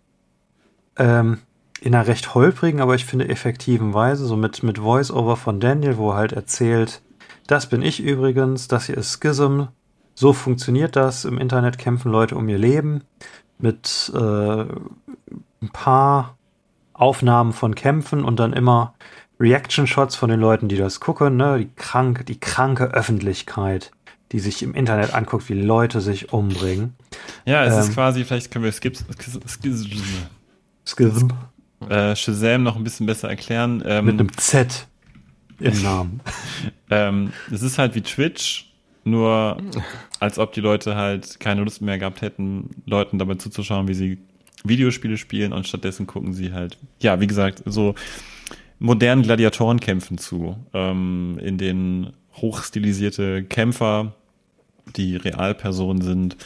[0.97, 1.39] Ähm,
[1.83, 5.97] in einer recht holprigen, aber ich finde effektiven Weise, so mit, mit Voice-Over von Daniel,
[5.97, 7.01] wo er halt erzählt,
[7.45, 9.63] das bin ich übrigens, das hier ist Schism,
[10.15, 13.01] so funktioniert das, im Internet kämpfen Leute um ihr Leben,
[13.57, 14.17] mit äh,
[14.61, 16.37] ein paar
[16.93, 18.93] Aufnahmen von Kämpfen und dann immer
[19.41, 21.57] Reaction-Shots von den Leuten, die das gucken, ne?
[21.57, 23.91] die, krank, die kranke Öffentlichkeit,
[24.31, 26.95] die sich im Internet anguckt, wie Leute sich umbringen.
[27.45, 27.79] Ja, es Ähm.
[27.81, 29.99] ist quasi, vielleicht können wir Skip, Skip, Skip,
[30.85, 31.27] Schism
[31.89, 33.83] äh, Shazam noch ein bisschen besser erklären.
[33.85, 34.87] Ähm, mit einem Z
[35.59, 36.21] im Namen.
[36.89, 38.71] Ähm, es ist halt wie Twitch,
[39.03, 39.57] nur
[40.19, 44.19] als ob die Leute halt keine Lust mehr gehabt hätten, Leuten dabei zuzuschauen, wie sie
[44.63, 47.95] Videospiele spielen und stattdessen gucken sie halt, ja, wie gesagt, so
[48.77, 54.13] modernen Gladiatorenkämpfen zu, ähm, in denen hochstilisierte Kämpfer,
[54.85, 56.37] die Realpersonen sind,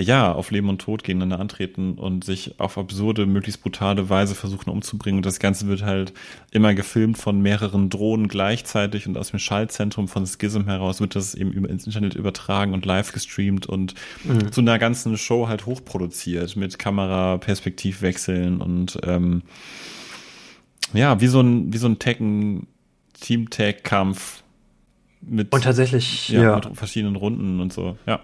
[0.00, 4.70] ja, auf Leben und Tod gegeneinander antreten und sich auf absurde, möglichst brutale Weise versuchen
[4.70, 5.18] umzubringen.
[5.18, 6.12] Und das Ganze wird halt
[6.50, 11.34] immer gefilmt von mehreren Drohnen gleichzeitig und aus dem Schaltzentrum von Schism heraus wird das
[11.34, 14.52] eben über ins Internet übertragen und live gestreamt und Mhm.
[14.52, 19.42] zu einer ganzen Show halt hochproduziert mit Kamera, Perspektivwechseln und ähm,
[20.92, 22.66] ja, wie so ein, wie so ein Tekken
[23.20, 24.43] Team-Tag-Kampf
[25.26, 27.96] mit, Und tatsächlich, ja, ja, mit verschiedenen Runden und so.
[28.06, 28.20] Ja.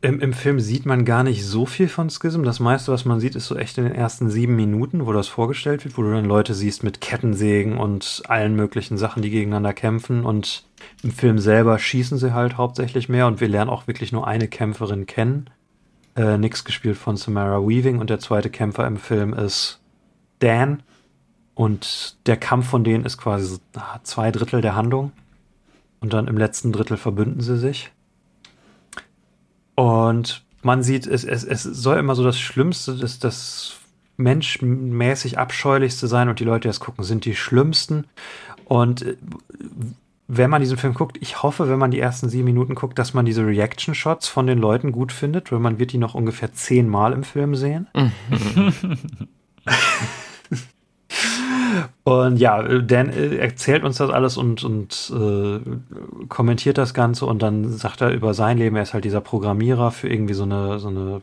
[0.00, 2.44] Im, Im Film sieht man gar nicht so viel von Schism.
[2.44, 5.26] Das meiste, was man sieht, ist so echt in den ersten sieben Minuten, wo das
[5.26, 9.72] vorgestellt wird, wo du dann Leute siehst mit Kettensägen und allen möglichen Sachen, die gegeneinander
[9.72, 10.24] kämpfen.
[10.24, 10.64] Und
[11.02, 14.46] im Film selber schießen sie halt hauptsächlich mehr und wir lernen auch wirklich nur eine
[14.46, 15.50] Kämpferin kennen.
[16.14, 19.80] Äh, nix gespielt von Samara Weaving und der zweite Kämpfer im Film ist
[20.38, 20.84] Dan.
[21.54, 25.10] Und der Kampf von denen ist quasi so, ah, zwei Drittel der Handlung.
[26.00, 27.90] Und dann im letzten Drittel verbünden sie sich.
[29.74, 33.76] Und man sieht, es, es, es soll immer so das Schlimmste, das, das
[34.16, 38.04] menschmäßig Abscheulichste sein und die Leute, die das gucken, sind die Schlimmsten.
[38.64, 39.16] Und äh,
[40.26, 43.14] wenn man diesen Film guckt, ich hoffe, wenn man die ersten sieben Minuten guckt, dass
[43.14, 47.12] man diese Reaction-Shots von den Leuten gut findet, weil man wird die noch ungefähr zehnmal
[47.12, 47.88] im Film sehen.
[52.04, 57.42] Und ja, Dan äh, erzählt uns das alles und, und äh, kommentiert das Ganze und
[57.42, 60.78] dann sagt er über sein Leben, er ist halt dieser Programmierer für irgendwie so eine,
[60.78, 61.20] so eine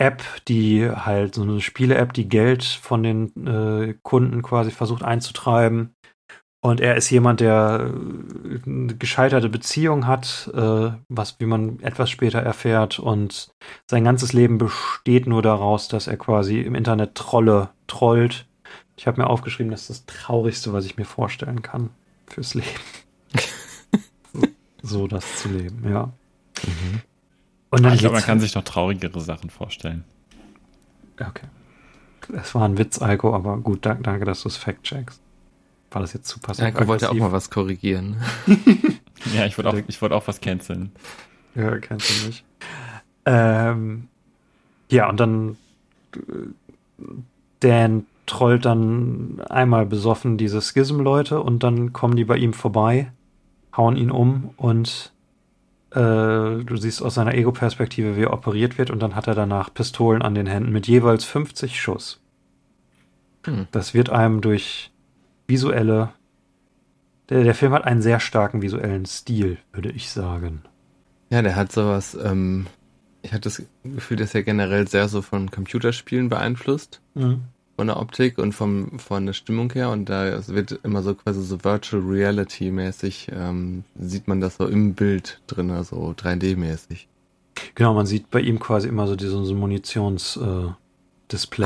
[0.00, 5.94] App, die halt so eine Spiele-App, die Geld von den äh, Kunden quasi versucht einzutreiben.
[6.60, 12.10] Und er ist jemand, der äh, eine gescheiterte Beziehung hat, äh, was wie man etwas
[12.10, 12.98] später erfährt.
[12.98, 13.50] Und
[13.90, 18.47] sein ganzes Leben besteht nur daraus, dass er quasi im Internet Trolle trollt
[18.98, 21.90] ich habe mir aufgeschrieben, das ist das Traurigste, was ich mir vorstellen kann
[22.26, 22.68] fürs Leben.
[24.32, 24.46] so,
[24.82, 26.12] so, das zu leben, ja.
[26.66, 27.00] Mhm.
[27.70, 30.02] Und dann ich glaube, man kann sich noch traurigere Sachen vorstellen.
[31.20, 31.46] Okay.
[32.34, 35.20] Es war ein Witz, Alko, aber gut, danke, danke dass du es fact-checkst.
[35.92, 36.64] War das jetzt zu passiv?
[36.64, 38.16] Alko wollte auch mal was korrigieren.
[39.32, 40.90] ja, ich wollte auch, ich wollte auch was canceln.
[41.54, 42.44] Ja, cancel mich.
[43.26, 44.08] Ähm,
[44.90, 45.56] ja, und dann
[46.14, 46.18] äh,
[47.60, 53.12] Dan trollt dann einmal besoffen diese Schism-Leute und dann kommen die bei ihm vorbei,
[53.76, 55.12] hauen ihn um und
[55.90, 55.98] äh,
[56.64, 60.22] du siehst aus seiner Ego-Perspektive, wie er operiert wird und dann hat er danach Pistolen
[60.22, 62.20] an den Händen mit jeweils 50 Schuss.
[63.44, 63.66] Hm.
[63.72, 64.92] Das wird einem durch
[65.46, 66.10] visuelle.
[67.30, 70.62] Der, der Film hat einen sehr starken visuellen Stil, würde ich sagen.
[71.30, 72.66] Ja, der hat sowas, ähm,
[73.22, 77.00] ich hatte das Gefühl, dass er generell sehr so von Computerspielen beeinflusst.
[77.14, 77.44] Mhm
[77.78, 81.40] von der Optik und vom, von der Stimmung her und da wird immer so quasi
[81.44, 87.06] so Virtual Reality mäßig, ähm, sieht man das so im Bild drin, also 3D-mäßig.
[87.76, 90.74] Genau, man sieht bei ihm quasi immer so diesen so Munitionsdisplay.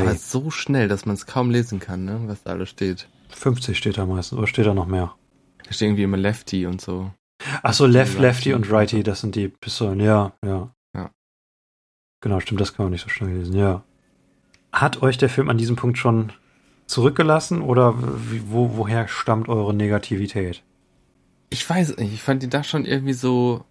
[0.01, 3.09] Äh, Aber so schnell, dass man es kaum lesen kann, ne, was da alles steht.
[3.31, 5.15] 50 steht da meistens, oder steht da noch mehr?
[5.65, 7.11] Da steht irgendwie immer Lefty und so.
[7.63, 10.75] Ach so, Left, Lefty und Righty, das sind die Pistolen, ja, ja.
[10.95, 11.11] Ja.
[12.21, 13.83] Genau, stimmt, das kann man nicht so schnell lesen, ja.
[14.73, 16.33] Hat euch der Film an diesem Punkt schon
[16.87, 20.63] zurückgelassen oder wo, woher stammt eure Negativität?
[21.51, 23.65] Ich weiß nicht, ich fand ihn da schon irgendwie so,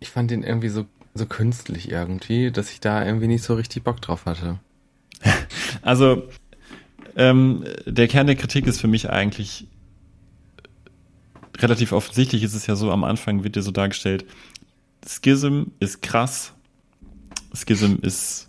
[0.00, 3.84] ich fand ihn irgendwie so, so künstlich irgendwie, dass ich da irgendwie nicht so richtig
[3.84, 4.58] Bock drauf hatte.
[5.82, 6.28] Also,
[7.14, 9.66] ähm, der Kern der Kritik ist für mich eigentlich
[11.58, 12.42] relativ offensichtlich.
[12.42, 14.24] Ist es ja so, am Anfang wird dir so dargestellt,
[15.06, 16.52] Schism ist krass,
[17.52, 18.47] Schism ist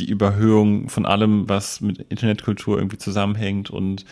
[0.00, 4.04] die Überhöhung von allem, was mit Internetkultur irgendwie zusammenhängt und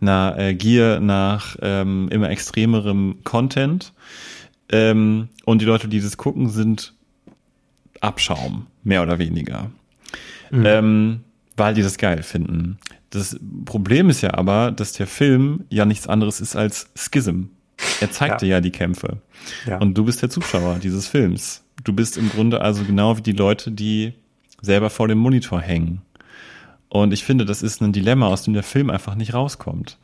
[0.00, 3.92] einer äh, Gier nach ähm, immer extremerem Content.
[4.70, 6.94] Ähm, und die Leute, die das gucken, sind
[8.00, 9.70] Abschaum, mehr oder weniger.
[10.50, 10.66] Mhm.
[10.66, 11.20] Ähm,
[11.56, 12.78] weil die das geil finden.
[13.10, 17.44] Das Problem ist ja aber, dass der Film ja nichts anderes ist als Schism.
[18.00, 19.18] Er zeigte ja, ja die Kämpfe.
[19.66, 19.78] Ja.
[19.78, 21.64] Und du bist der Zuschauer dieses Films.
[21.82, 24.12] Du bist im Grunde also genau wie die Leute, die
[24.62, 26.02] selber vor dem Monitor hängen.
[26.88, 29.98] Und ich finde, das ist ein Dilemma, aus dem der Film einfach nicht rauskommt.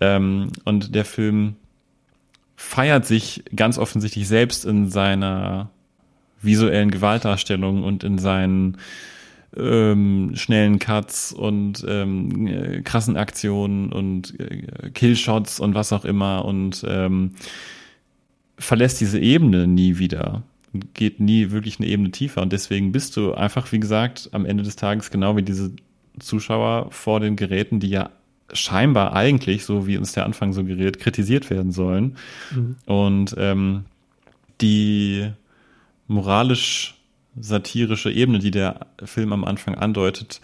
[0.00, 1.56] Ähm, und der Film
[2.56, 5.70] feiert sich ganz offensichtlich selbst in seiner
[6.42, 8.78] visuellen Gewaltdarstellung und in seinen
[9.56, 16.44] ähm, schnellen Cuts und ähm, äh, krassen Aktionen und äh, Killshots und was auch immer
[16.44, 17.32] und ähm,
[18.58, 22.42] verlässt diese Ebene nie wieder geht nie wirklich eine Ebene tiefer.
[22.42, 25.72] Und deswegen bist du einfach, wie gesagt, am Ende des Tages genau wie diese
[26.18, 28.10] Zuschauer vor den Geräten, die ja
[28.52, 32.16] scheinbar eigentlich, so wie uns der Anfang suggeriert, kritisiert werden sollen.
[32.54, 32.76] Mhm.
[32.86, 33.84] Und ähm,
[34.60, 35.30] die
[36.08, 40.40] moralisch-satirische Ebene, die der Film am Anfang andeutet,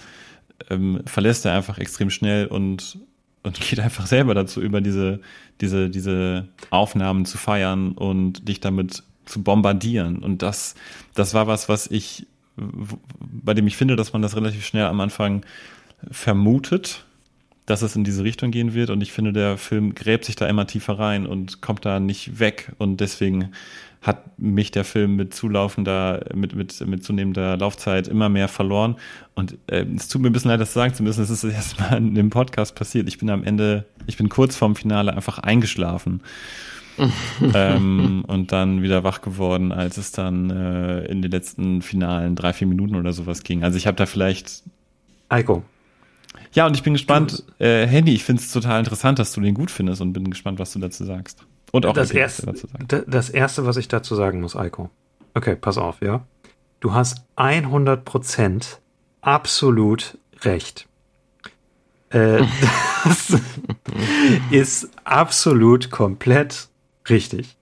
[0.71, 2.99] ähm, verlässt er einfach extrem schnell und,
[3.43, 5.21] und geht einfach selber dazu über, diese,
[5.61, 10.19] diese, diese Aufnahmen zu feiern und dich damit zu bombardieren.
[10.19, 10.75] Und das,
[11.15, 15.01] das war was, was ich, bei dem ich finde, dass man das relativ schnell am
[15.01, 15.45] Anfang
[16.11, 17.05] vermutet,
[17.67, 20.47] dass es in diese Richtung gehen wird und ich finde, der Film gräbt sich da
[20.47, 23.51] immer tiefer rein und kommt da nicht weg und deswegen
[24.03, 28.97] hat mich der Film mit zulaufender, mit, mit, mit zunehmender Laufzeit immer mehr verloren.
[29.35, 31.25] Und äh, es tut mir ein bisschen leid, das sagen zu müssen.
[31.25, 33.09] Es ist erst mal in dem Podcast passiert.
[33.09, 36.21] Ich bin am Ende, ich bin kurz vorm Finale einfach eingeschlafen.
[37.55, 42.53] ähm, und dann wieder wach geworden, als es dann äh, in den letzten finalen drei,
[42.53, 43.63] vier Minuten oder sowas ging.
[43.65, 44.63] Also ich habe da vielleicht.
[45.29, 45.63] Eiko.
[46.53, 49.55] Ja, und ich bin gespannt, äh, Handy, ich finde es total interessant, dass du den
[49.55, 51.45] gut findest und bin gespannt, was du dazu sagst.
[51.73, 52.93] Und auch das, erste, dazu sagst.
[52.93, 54.91] da- das erste, was ich dazu sagen muss, Eiko.
[55.35, 56.25] Okay, pass auf, ja.
[56.81, 58.79] Du hast 100%
[59.21, 60.87] absolut recht.
[62.11, 62.43] Äh,
[63.05, 63.37] das
[64.51, 66.69] ist absolut komplett
[67.09, 67.57] richtig.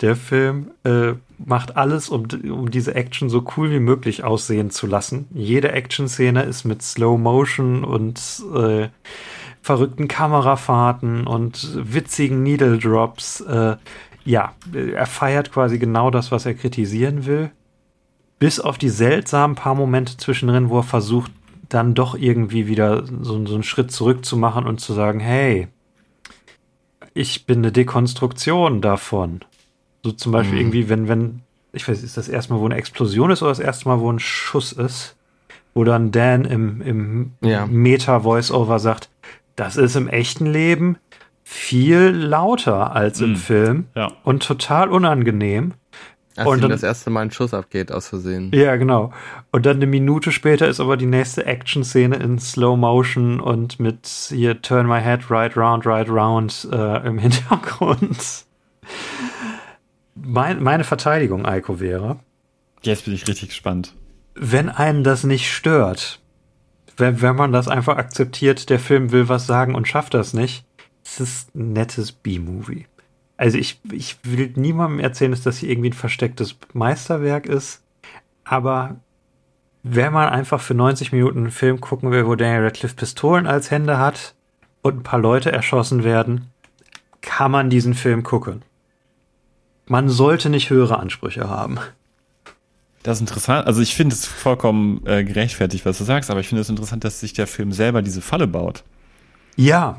[0.00, 4.86] Der Film äh, macht alles, um, um diese Action so cool wie möglich aussehen zu
[4.86, 5.26] lassen.
[5.32, 8.20] Jede Action-Szene ist mit Slow Motion und
[8.54, 8.88] äh,
[9.60, 13.40] verrückten Kamerafahrten und witzigen Needle Drops.
[13.42, 13.76] Äh,
[14.24, 17.50] ja, er feiert quasi genau das, was er kritisieren will.
[18.38, 21.30] Bis auf die seltsamen paar Momente zwischendrin, wo er versucht,
[21.68, 25.68] dann doch irgendwie wieder so, so einen Schritt zurück zu machen und zu sagen, hey,
[27.14, 29.40] ich bin eine Dekonstruktion davon.
[30.04, 30.60] So zum Beispiel Mhm.
[30.60, 31.40] irgendwie, wenn, wenn,
[31.72, 34.10] ich weiß, ist das erste Mal, wo eine Explosion ist oder das erste Mal, wo
[34.12, 35.16] ein Schuss ist,
[35.74, 37.66] wo dann Dan im, im Ja.
[37.66, 39.08] Meta-Voice-Over sagt,
[39.56, 40.96] das ist im echten Leben
[41.44, 43.36] viel lauter als im Mhm.
[43.36, 44.12] Film Ja.
[44.24, 45.74] und total unangenehm.
[46.36, 48.50] Als Und ihm dann- das erste Mal ein Schuss abgeht aus Versehen.
[48.54, 49.12] Ja, genau.
[49.50, 54.06] Und dann eine Minute später ist aber die nächste Action-Szene in Slow Motion und mit
[54.30, 58.44] hier Turn My Head Right Round, Right Round äh, im Hintergrund.
[60.14, 62.18] Mein, meine Verteidigung, Eiko, wäre,
[62.82, 63.94] Jetzt bin ich richtig gespannt.
[64.34, 66.20] wenn einen das nicht stört,
[66.96, 70.64] wenn, wenn man das einfach akzeptiert, der Film will was sagen und schafft das nicht,
[71.04, 72.86] es ist ein nettes B-Movie.
[73.42, 77.82] Also ich, ich will niemandem erzählen, dass das hier irgendwie ein verstecktes Meisterwerk ist,
[78.44, 79.00] aber
[79.82, 83.72] wenn man einfach für 90 Minuten einen Film gucken will, wo Daniel Radcliffe Pistolen als
[83.72, 84.36] Hände hat
[84.82, 86.52] und ein paar Leute erschossen werden,
[87.20, 88.62] kann man diesen Film gucken.
[89.86, 91.80] Man sollte nicht höhere Ansprüche haben.
[93.02, 93.66] Das ist interessant.
[93.66, 97.02] Also ich finde es vollkommen äh, gerechtfertigt, was du sagst, aber ich finde es interessant,
[97.02, 98.84] dass sich der Film selber diese Falle baut.
[99.56, 99.98] Ja,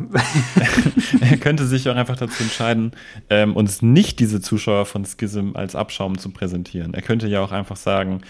[1.22, 2.92] er könnte sich auch einfach dazu entscheiden,
[3.30, 6.94] ähm, uns nicht diese Zuschauer von Schism als Abschaum zu präsentieren.
[6.94, 8.22] Er könnte ja auch einfach sagen,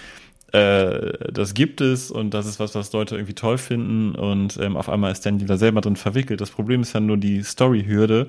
[0.51, 4.75] äh, das gibt es und das ist was, was Leute irgendwie toll finden und ähm,
[4.75, 6.41] auf einmal ist Dan da selber drin verwickelt.
[6.41, 8.27] Das Problem ist ja nur die Story-Hürde,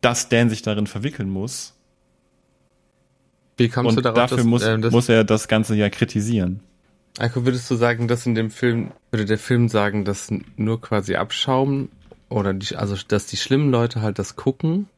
[0.00, 1.74] dass Dan sich darin verwickeln muss
[3.56, 6.60] Wie kommst du und darauf, dafür dass, muss, dass, muss er das Ganze ja kritisieren.
[7.18, 11.14] Eiko, würdest du sagen, dass in dem Film, würde der Film sagen, dass nur quasi
[11.14, 11.88] Abschaum
[12.30, 14.88] oder die, also dass die schlimmen Leute halt das gucken?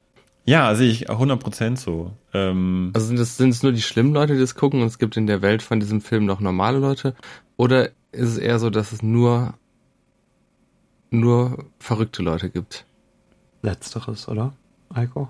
[0.45, 2.13] Ja, sehe ich 100% so.
[2.35, 4.99] Ähm, Also sind es, sind es nur die schlimmen Leute, die das gucken und es
[4.99, 7.15] gibt in der Welt von diesem Film noch normale Leute?
[7.57, 9.55] Oder ist es eher so, dass es nur,
[11.11, 12.85] nur verrückte Leute gibt?
[13.65, 14.53] letzteres, oder,
[14.93, 15.29] Eiko?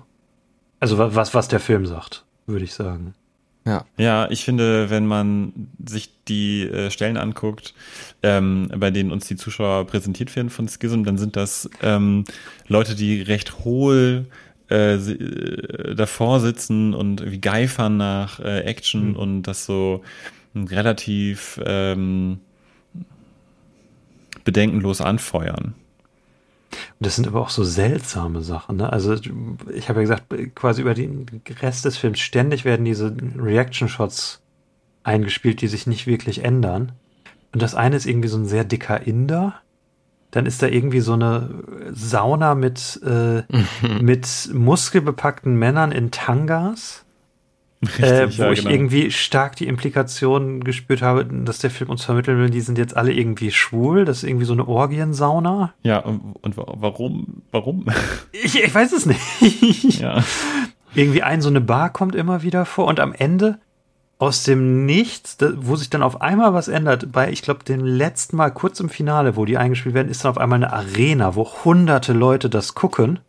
[0.79, 3.13] Also wa- was, was der Film sagt, würde ich sagen.
[3.65, 3.85] Ja.
[3.97, 7.73] Ja, ich finde, wenn man sich die äh, Stellen anguckt,
[8.21, 12.25] ähm, bei denen uns die Zuschauer präsentiert werden von Schism, dann sind das ähm,
[12.67, 14.25] Leute, die recht hohl
[14.69, 19.15] äh, äh, davor sitzen und wie geifern nach äh, Action Mhm.
[19.15, 20.03] und das so
[20.55, 22.39] relativ ähm,
[24.43, 25.73] bedenkenlos anfeuern.
[26.99, 28.77] Und das sind aber auch so seltsame Sachen.
[28.77, 28.91] Ne?
[28.91, 29.15] Also
[29.73, 31.25] ich habe ja gesagt, quasi über den
[31.61, 34.41] Rest des Films ständig werden diese Reaction-Shots
[35.03, 36.93] eingespielt, die sich nicht wirklich ändern.
[37.53, 39.55] Und das eine ist irgendwie so ein sehr dicker Inder.
[40.31, 43.43] Dann ist da irgendwie so eine Sauna mit, äh,
[44.01, 47.02] mit muskelbepackten Männern in Tangas.
[47.99, 48.71] Äh, Richtig, wo ja, ich genau.
[48.71, 52.95] irgendwie stark die Implikation gespürt habe, dass der Film uns vermitteln will, die sind jetzt
[52.97, 54.05] alle irgendwie schwul.
[54.05, 55.73] Das ist irgendwie so eine Orgiensauna.
[55.83, 57.43] Ja, und, und wa- warum?
[57.51, 57.85] Warum?
[58.31, 59.99] Ich, ich weiß es nicht.
[60.01, 60.23] ja.
[60.95, 63.59] Irgendwie ein so eine Bar kommt immer wieder vor und am Ende
[64.19, 68.37] aus dem Nichts, wo sich dann auf einmal was ändert, bei, ich glaube, dem letzten
[68.37, 71.45] Mal kurz im Finale, wo die eingespielt werden, ist dann auf einmal eine Arena, wo
[71.65, 73.19] hunderte Leute das gucken,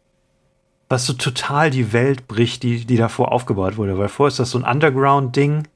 [0.88, 3.98] was so total die Welt bricht, die, die davor aufgebaut wurde.
[3.98, 5.66] Weil vorher ist das so ein Underground-Ding,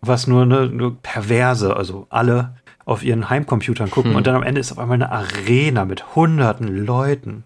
[0.00, 4.16] was nur, ne, nur perverse, also alle auf ihren Heimcomputern gucken Hm.
[4.16, 7.44] und dann am Ende ist auf einmal eine Arena mit hunderten Leuten.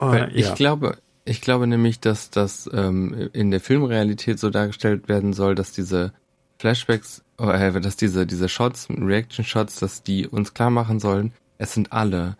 [0.00, 0.54] Oh, Weil ich ja.
[0.54, 5.72] glaube, ich glaube nämlich, dass das ähm, in der Filmrealität so dargestellt werden soll, dass
[5.72, 6.12] diese
[6.58, 11.74] Flashbacks, äh, dass diese diese Shots, Reaction Shots, dass die uns klar machen sollen, es
[11.74, 12.36] sind alle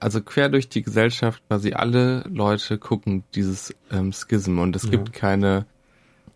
[0.00, 4.90] also quer durch die Gesellschaft quasi alle Leute gucken dieses ähm, Schism und es Ja.
[4.90, 5.66] gibt keine,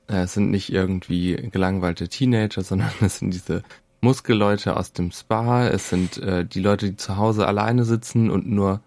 [0.08, 3.62] äh, es sind nicht irgendwie gelangweilte Teenager, sondern es sind diese
[4.00, 8.48] Muskelleute aus dem Spa, es sind äh, die Leute, die zu Hause alleine sitzen und
[8.48, 8.80] nur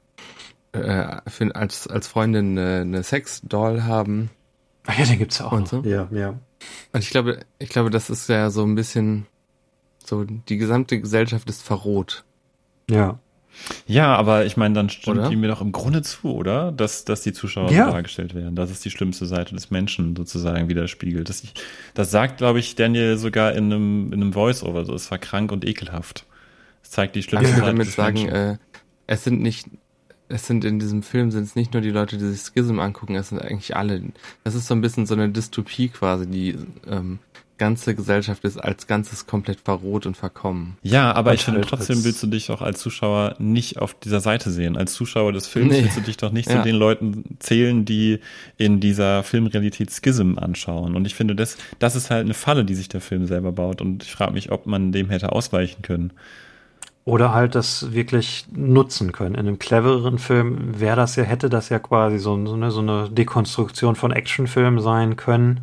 [0.73, 4.29] äh, für, als, als Freundin eine, eine Sex-Doll haben.
[4.87, 5.53] Ach ja, den gibt's ja auch.
[5.53, 5.81] Und so?
[5.83, 6.29] Ja, ja.
[6.91, 9.25] Und ich glaube, ich glaube, das ist ja so ein bisschen
[10.03, 12.23] so, die gesamte Gesellschaft ist verroht.
[12.89, 13.17] Ja.
[13.87, 15.29] Ja, aber ich meine, dann stimmt Oder?
[15.29, 16.71] die mir doch im Grunde zu, oder?
[16.71, 17.85] Dass, dass die Zuschauer Ja.
[17.85, 18.55] so dargestellt werden.
[18.55, 21.29] Das ist die schlimmste Seite des Menschen sozusagen widerspiegelt.
[21.29, 21.53] Das, ich,
[21.93, 24.85] das sagt, glaube ich, Daniel sogar in einem, in einem Voice-Over.
[24.85, 26.25] So, es war krank und ekelhaft.
[26.83, 28.33] Es zeigt die schlimmste will Seite damit des sagen, Menschen.
[28.35, 28.57] äh,
[29.07, 29.67] es sind nicht,
[30.29, 33.15] es sind in diesem Film sind es nicht nur die Leute, die sich Schism angucken,
[33.15, 34.01] es sind eigentlich alle.
[34.43, 36.27] Das ist so ein bisschen so eine Dystopie quasi.
[36.27, 36.55] Die
[36.87, 37.19] ähm,
[37.57, 40.77] ganze Gesellschaft ist als Ganzes komplett verroht und verkommen.
[40.81, 43.93] Ja, aber Und ich finde halt trotzdem willst du dich auch als Zuschauer nicht auf
[43.99, 44.75] dieser Seite sehen.
[44.77, 45.83] Als Zuschauer des Films Nee.
[45.83, 46.57] willst du dich doch nicht Ja.
[46.57, 48.19] zu den Leuten zählen, die
[48.57, 50.95] in dieser Filmrealität Schism anschauen.
[50.95, 53.81] Und ich finde, das, das ist halt eine Falle, die sich der Film selber baut.
[53.81, 56.11] Und ich frage mich, ob man dem hätte ausweichen können.
[57.05, 59.35] Oder halt das wirklich nutzen können.
[59.35, 62.79] In einem clevereren Film wäre das ja, hätte das ja quasi so, so, eine, so
[62.79, 65.61] eine Dekonstruktion von Actionfilmen sein können,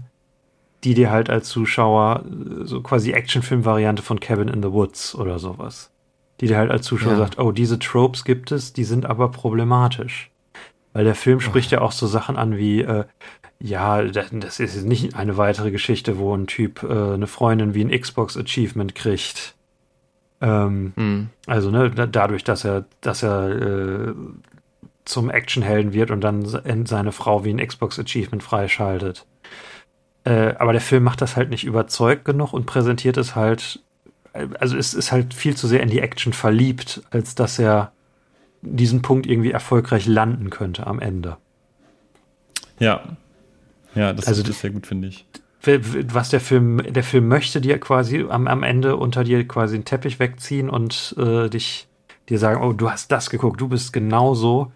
[0.85, 5.39] die dir halt als Zuschauer äh, so quasi Actionfilm-Variante von Cabin in the Woods oder
[5.39, 5.91] sowas.
[6.41, 7.19] Die dir halt als Zuschauer Ja.
[7.19, 10.31] sagt, oh, diese Tropes gibt es, die sind aber problematisch.
[10.93, 13.05] Weil der Film spricht ja auch so Sachen an wie, äh,
[13.61, 17.91] ja, das ist nicht eine weitere Geschichte, wo ein Typ äh, eine Freundin wie ein
[18.01, 19.55] Xbox-Achievement kriegt.
[20.41, 21.29] Ähm, Hm.
[21.47, 23.49] also ne, da- dadurch, dass er, dass er
[24.09, 24.15] äh,
[25.05, 29.25] zum Actionhelden wird und dann se- seine Frau wie ein Xbox Achievement freischaltet.
[30.25, 33.81] Äh, aber der Film macht das halt nicht überzeugt genug und präsentiert es halt,
[34.59, 37.93] also es ist halt viel zu sehr in die Action verliebt, als dass er
[38.63, 41.37] diesen Punkt irgendwie erfolgreich landen könnte am Ende.
[42.79, 43.17] Ja.
[43.95, 45.27] Ja, das Also ist sehr gut, finde ich.
[45.65, 49.85] Was der Film, der Film möchte dir quasi am, am Ende unter dir quasi einen
[49.85, 51.87] Teppich wegziehen und äh, dich
[52.29, 54.73] dir sagen, oh, du hast das geguckt, du bist genauso.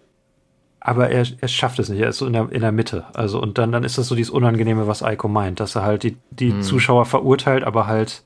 [0.79, 3.05] Aber er, er schafft es nicht, er ist so in der, in der Mitte.
[3.13, 6.03] Also, und dann, dann ist das so dieses Unangenehme, was Eiko meint, dass er halt
[6.03, 6.61] die, die Mhm.
[6.61, 8.23] Zuschauer verurteilt, aber halt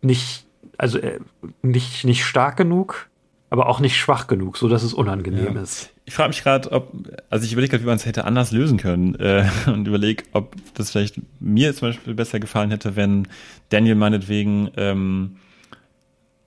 [0.00, 0.44] nicht,
[0.78, 1.20] also äh,
[1.62, 3.08] nicht, nicht stark genug,
[3.50, 5.62] aber auch nicht schwach genug, so dass es unangenehm Ja.
[5.62, 5.90] ist.
[6.04, 6.90] Ich frage mich gerade, ob,
[7.30, 10.56] also ich überlege gerade, wie man es hätte anders lösen können äh, und überlege, ob
[10.74, 13.28] das vielleicht mir zum Beispiel besser gefallen hätte, wenn
[13.68, 15.36] Daniel meinetwegen ähm,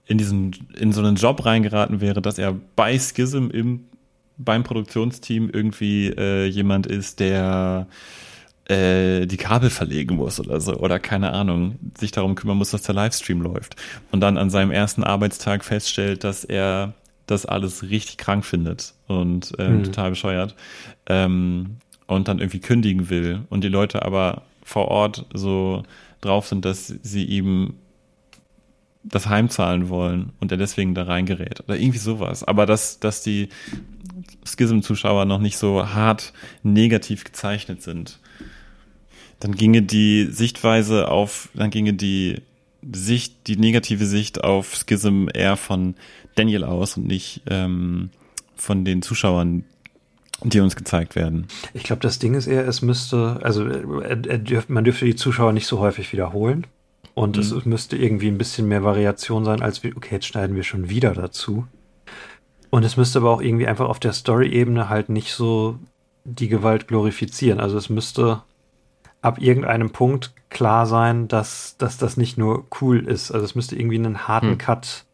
[0.07, 3.85] in diesen, in so einen Job reingeraten wäre, dass er bei Schism im,
[4.37, 7.87] beim Produktionsteam irgendwie äh, jemand ist, der
[8.67, 12.81] äh, die Kabel verlegen muss oder so oder keine Ahnung, sich darum kümmern muss, dass
[12.83, 13.75] der Livestream läuft
[14.11, 16.93] und dann an seinem ersten Arbeitstag feststellt, dass er
[17.27, 19.83] das alles richtig krank findet und ähm, Mhm.
[19.83, 20.55] total bescheuert
[21.07, 21.77] ähm,
[22.07, 25.83] und dann irgendwie kündigen will und die Leute aber vor Ort so
[26.21, 27.75] drauf sind, dass sie ihm
[29.03, 32.43] das heimzahlen wollen und er deswegen da reingerät oder irgendwie sowas.
[32.43, 33.49] Aber dass, dass die
[34.45, 38.19] Schism-Zuschauer noch nicht so hart negativ gezeichnet sind.
[39.39, 42.41] Dann ginge die Sichtweise auf, dann ginge die
[42.93, 45.95] Sicht, die negative Sicht auf Schism eher von
[46.35, 48.09] Daniel aus und nicht ähm,
[48.55, 49.63] von den Zuschauern,
[50.43, 51.47] die uns gezeigt werden.
[51.73, 55.15] Ich glaube, das Ding ist eher, es müsste, also äh, er dürf, man dürfte die
[55.15, 56.67] Zuschauer nicht so häufig wiederholen.
[57.13, 57.61] Und es Mhm.
[57.65, 61.13] müsste irgendwie ein bisschen mehr Variation sein, als wir, okay, jetzt schneiden wir schon wieder
[61.13, 61.65] dazu.
[62.75, 65.79] Und es müsste aber auch irgendwie einfach auf der Story-Ebene halt nicht so
[66.25, 67.61] die Gewalt glorifizieren.
[67.61, 68.41] Also es müsste
[69.21, 73.31] ab irgendeinem Punkt klar sein, dass, dass das nicht nur cool ist.
[73.31, 74.57] Also es müsste irgendwie einen harten Hm.
[74.57, 75.05] Cut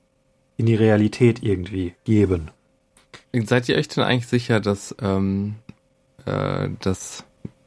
[0.58, 2.50] in die Realität irgendwie geben.
[3.34, 5.56] Seid ihr euch denn eigentlich sicher, dass, ähm,
[6.26, 7.26] äh, dass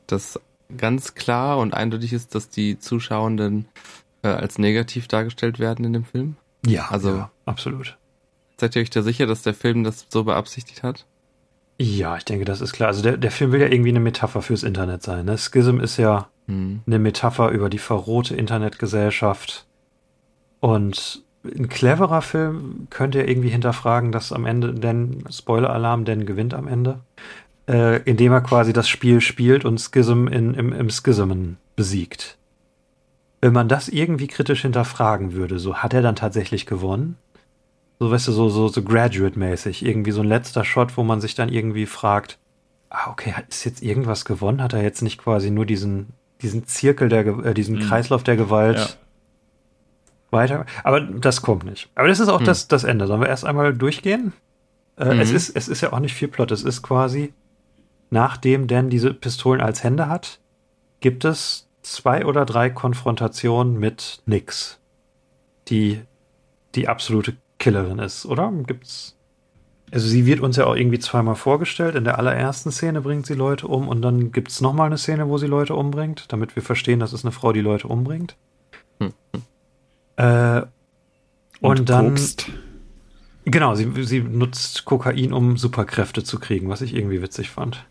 [0.09, 0.41] das
[0.77, 3.67] ganz klar und eindeutig ist, dass die Zuschauenden
[4.23, 6.35] äh, als negativ dargestellt werden in dem Film?
[6.67, 7.97] Ja, Also- ja, absolut.
[8.65, 11.05] Seid ihr euch da sicher, dass der Film das so beabsichtigt hat?
[11.79, 12.89] Ja, ich denke, das ist klar.
[12.89, 15.27] Also der, der Film will ja irgendwie eine Metapher fürs Internet sein.
[15.27, 15.37] Ne?
[15.37, 16.81] Schism ist ja Hm.
[16.87, 19.67] eine Metapher über die verrohte Internetgesellschaft.
[20.61, 26.55] Und ein cleverer Film könnte ja irgendwie hinterfragen, dass am Ende, denn Spoiler-Alarm, denn gewinnt
[26.55, 27.01] am Ende,
[27.69, 32.39] äh, indem er quasi das Spiel spielt und Schism in, im, im Schismen besiegt.
[33.43, 37.19] Wenn man das irgendwie kritisch hinterfragen würde, so hat er dann tatsächlich gewonnen?
[38.01, 39.85] So, weißt du, so, so, so Graduate-mäßig.
[39.85, 42.39] Irgendwie so ein letzter Shot, wo man sich dann irgendwie fragt,
[42.91, 44.63] ah, okay, hat- ist jetzt irgendwas gewonnen?
[44.63, 46.09] Hat er jetzt nicht quasi nur diesen,
[46.43, 47.81] diesen Zirkel der, äh, diesen Mhm.
[47.81, 48.89] Kreislauf der Gewalt Ja.
[50.31, 50.67] weiter?
[50.83, 51.89] Aber das kommt nicht.
[51.95, 52.47] Aber das ist auch Hm.
[52.47, 53.07] das, das Ende.
[53.07, 54.33] Sollen wir erst einmal durchgehen?
[54.97, 55.21] Äh, Mhm.
[55.21, 56.51] es, ist, es ist ja auch nicht viel Plot.
[56.51, 57.33] Es ist quasi,
[58.11, 60.41] nachdem Dan diese Pistolen als Hände hat,
[61.01, 64.81] gibt es zwei oder drei Konfrontationen mit Nix,
[65.69, 66.01] die
[66.75, 68.53] die absolute Killerin ist, oder?
[68.67, 69.17] Gibt's.
[69.91, 71.95] Also sie wird uns ja auch irgendwie zweimal vorgestellt.
[71.95, 75.29] In der allerersten Szene bringt sie Leute um und dann gibt es nochmal eine Szene,
[75.29, 78.37] wo sie Leute umbringt, damit wir verstehen, das ist eine Frau, die Leute umbringt.
[79.01, 79.13] Hm.
[80.17, 80.63] Äh,
[81.61, 82.09] und, dann.
[82.11, 82.51] kokst.
[83.47, 87.85] Genau, sie, sie nutzt Kokain, um Superkräfte zu kriegen, was ich irgendwie witzig fand.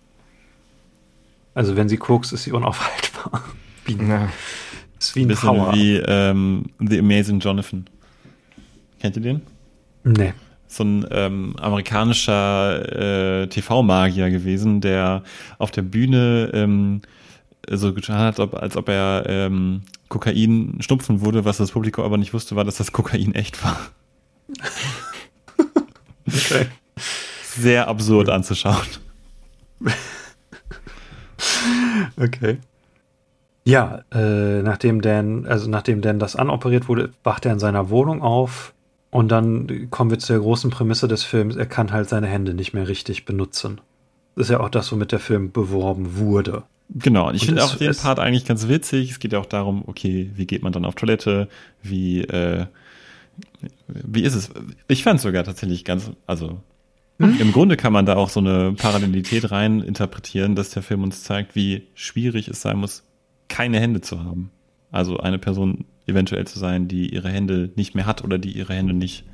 [1.54, 3.44] Also wenn sie kokst, ist sie unaufhaltbar.
[3.86, 4.30] Wie, Ja.
[5.00, 5.74] ist wie Ein ein bisschen Power.
[5.74, 7.86] wie ähm, The Amazing Jonathan.
[9.00, 9.42] Kennt ihr den?
[10.04, 10.34] Nee.
[10.68, 15.24] so ein ähm, amerikanischer äh, TV-Magier gewesen, der
[15.60, 17.02] auf der Bühne ähm,
[17.70, 22.18] so getan hat, ob, als ob er ähm, Kokain schnupfen wurde, was das Publikum aber
[22.18, 23.80] nicht wusste, war, dass das Kokain echt war.
[26.26, 26.68] Okay.
[27.56, 28.88] Sehr absurd anzuschauen.
[32.18, 32.58] Okay.
[33.66, 38.22] Ja, äh, nachdem Dan, also nachdem Dan das anoperiert wurde, wacht er in seiner Wohnung
[38.22, 38.74] auf
[39.14, 42.56] und dann kommen wir zu der großen Prämisse des Films, er kann halt seine Hände
[42.56, 43.80] nicht mehr richtig benutzen.
[44.36, 46.64] Das ist ja auch das, womit der Film beworben wurde.
[46.90, 49.12] Genau, und ich finde auch den Part eigentlich ganz witzig.
[49.12, 51.48] Es geht ja auch darum, okay, wie geht man dann auf Toilette,
[51.84, 52.66] wie, äh,
[53.88, 54.50] wie ist es?
[54.88, 56.60] Ich fand es sogar tatsächlich ganz, also
[57.20, 61.22] im Grunde kann man da auch so eine Parallelität rein interpretieren, dass der Film uns
[61.22, 63.04] zeigt, wie schwierig es sein muss,
[63.48, 64.50] keine Hände zu haben.
[64.92, 68.74] Also eine Person eventuell zu sein, die ihre Hände nicht mehr hat oder die ihre
[68.74, 69.26] Hände nicht.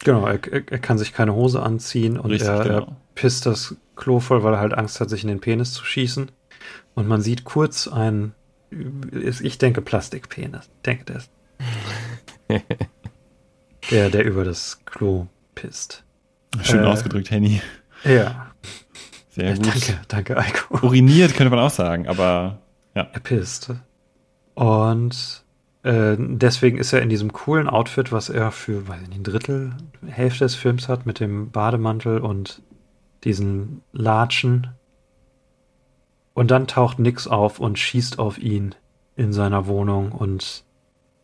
[0.00, 2.96] Genau, er, er, er kann sich keine Hose anziehen und Richtig, er, er genau.
[3.14, 6.30] pisst das Klo voll, weil er halt Angst hat, sich in den Penis zu schießen.
[6.94, 8.32] Und man sieht kurz ein,
[9.42, 10.66] ich denke Plastikpenis.
[10.76, 11.30] Ich denke, der ist
[13.90, 16.04] der, der über das Klo pisst.
[16.62, 17.60] Schön Äh, ausgedrückt, Henny.
[18.04, 18.52] Ja,
[19.30, 19.66] Sehr gut.
[19.66, 20.84] danke, danke, Eiko.
[20.86, 22.58] Uriniert könnte man auch sagen, aber
[22.94, 23.08] ja.
[23.12, 23.70] Er pisst.
[24.54, 25.44] Und
[25.82, 29.24] äh, deswegen ist er in diesem coolen Outfit, was er für, weiß ich nicht, ein
[29.24, 29.76] Drittel,
[30.06, 32.62] Hälfte des Films hat, mit dem Bademantel und
[33.24, 34.68] diesen Latschen.
[36.32, 38.74] Und dann taucht Nix auf und schießt auf ihn
[39.16, 40.64] in seiner Wohnung und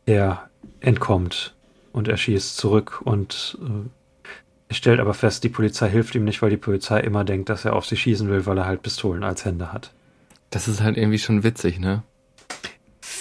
[0.07, 0.49] er
[0.81, 1.55] entkommt
[1.93, 6.51] und er schießt zurück und äh, stellt aber fest, die Polizei hilft ihm nicht, weil
[6.51, 9.45] die Polizei immer denkt, dass er auf sie schießen will, weil er halt Pistolen als
[9.45, 9.93] Hände hat.
[10.51, 12.03] Das ist halt irgendwie schon witzig, ne?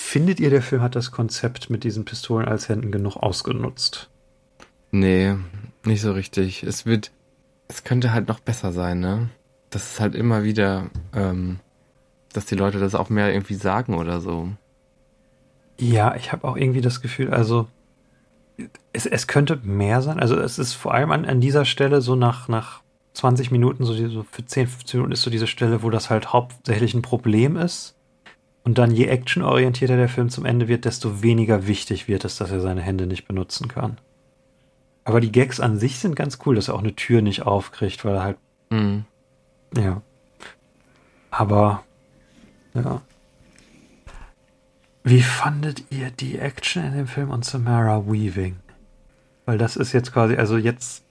[0.10, 4.10] Findet ihr, der Film hat das Konzept mit diesen Pistolen als Händen genug ausgenutzt?
[4.89, 5.36] Nee,
[5.86, 6.64] nicht so richtig.
[6.64, 7.12] Es wird,
[7.68, 9.30] es könnte halt noch besser sein, ne?
[9.70, 11.60] Das ist halt immer wieder, ähm,
[12.34, 14.49] dass die Leute das auch mehr irgendwie sagen oder so.
[15.78, 17.68] Ja, ich habe auch irgendwie das Gefühl, also
[18.91, 20.20] es, es könnte mehr sein.
[20.20, 22.82] Also es ist vor allem an, an dieser Stelle so nach, nach
[23.14, 26.10] 20 Minuten, so, die, so für 10, 15 Minuten ist so diese Stelle, wo das
[26.10, 27.93] halt hauptsächlich ein Problem ist.
[28.64, 32.51] Und dann je actionorientierter der Film zum Ende wird, desto weniger wichtig wird es, dass
[32.51, 33.97] er seine Hände nicht benutzen kann.
[35.05, 38.05] Aber die Gags an sich sind ganz cool, dass er auch eine Tür nicht aufkriegt,
[38.05, 38.38] weil er halt
[38.72, 39.05] Hm.
[39.76, 40.01] Ja.
[41.32, 41.84] Aber,
[42.74, 43.01] ja.
[45.03, 48.57] Wie fandet ihr die Action in dem Film und Samara Weaving?
[49.45, 51.03] Weil das ist jetzt quasi, also jetzt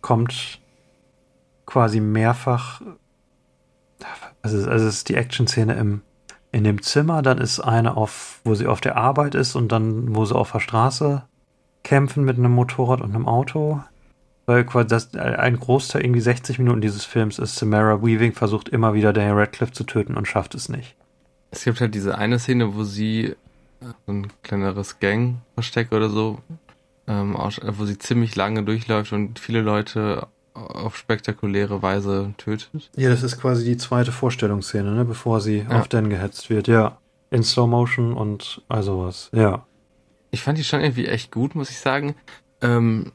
[0.00, 0.60] kommt
[1.64, 2.82] quasi mehrfach,
[4.42, 6.02] also, also es ist die Action-Szene im,
[6.56, 10.14] in dem Zimmer, dann ist eine auf, wo sie auf der Arbeit ist und dann,
[10.14, 11.22] wo sie auf der Straße
[11.84, 13.82] kämpfen mit einem Motorrad und einem Auto.
[14.46, 18.94] Weil quasi das, ein Großteil, irgendwie 60 Minuten dieses Films ist Samara Weaving versucht immer
[18.94, 20.96] wieder Daniel Radcliffe zu töten und schafft es nicht.
[21.50, 23.34] Es gibt halt diese eine Szene, wo sie
[23.82, 26.38] äh, ein kleineres Gang-Versteck oder so,
[27.06, 30.26] ähm, äh, wo sie ziemlich lange durchläuft und viele Leute
[30.56, 32.90] auf spektakuläre Weise tötet.
[32.96, 35.80] Ja, das ist quasi die zweite Vorstellungsszene, ne, bevor sie Ja.
[35.80, 36.68] auf Dan gehetzt wird.
[36.68, 36.98] Ja,
[37.30, 39.30] in Slow Motion und also was.
[39.32, 39.66] Ja.
[40.30, 42.14] Ich fand die schon irgendwie echt gut, muss ich sagen.
[42.60, 43.12] Ähm,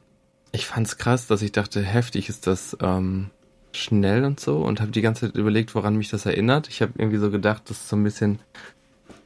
[0.52, 3.30] ich fand's krass, dass ich dachte, heftig ist das ähm,
[3.72, 6.68] schnell und so und habe die ganze Zeit überlegt, woran mich das erinnert.
[6.68, 8.38] Ich habe irgendwie so gedacht, das ist so ein bisschen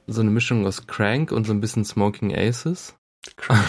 [0.07, 2.95] so eine Mischung aus Crank und so ein bisschen Smoking Aces.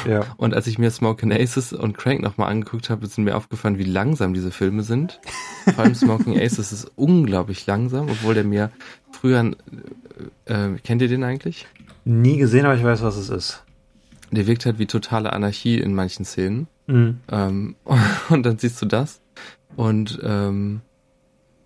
[0.07, 0.25] Ja.
[0.37, 3.83] Und als ich mir Smoking Aces und Crank nochmal angeguckt habe, sind mir aufgefallen, wie
[3.83, 5.19] langsam diese Filme sind.
[5.65, 8.71] Vor allem Smoking Aces ist unglaublich langsam, obwohl der mir
[9.11, 9.53] früher,
[10.45, 11.67] äh, äh, kennt ihr den eigentlich?
[12.05, 13.63] Nie gesehen, aber ich weiß, was es ist.
[14.31, 16.67] Der wirkt halt wie totale Anarchie in manchen Szenen.
[16.87, 17.19] Mhm.
[17.29, 17.75] Ähm,
[18.29, 19.21] und dann siehst du das.
[19.75, 20.81] Und ähm,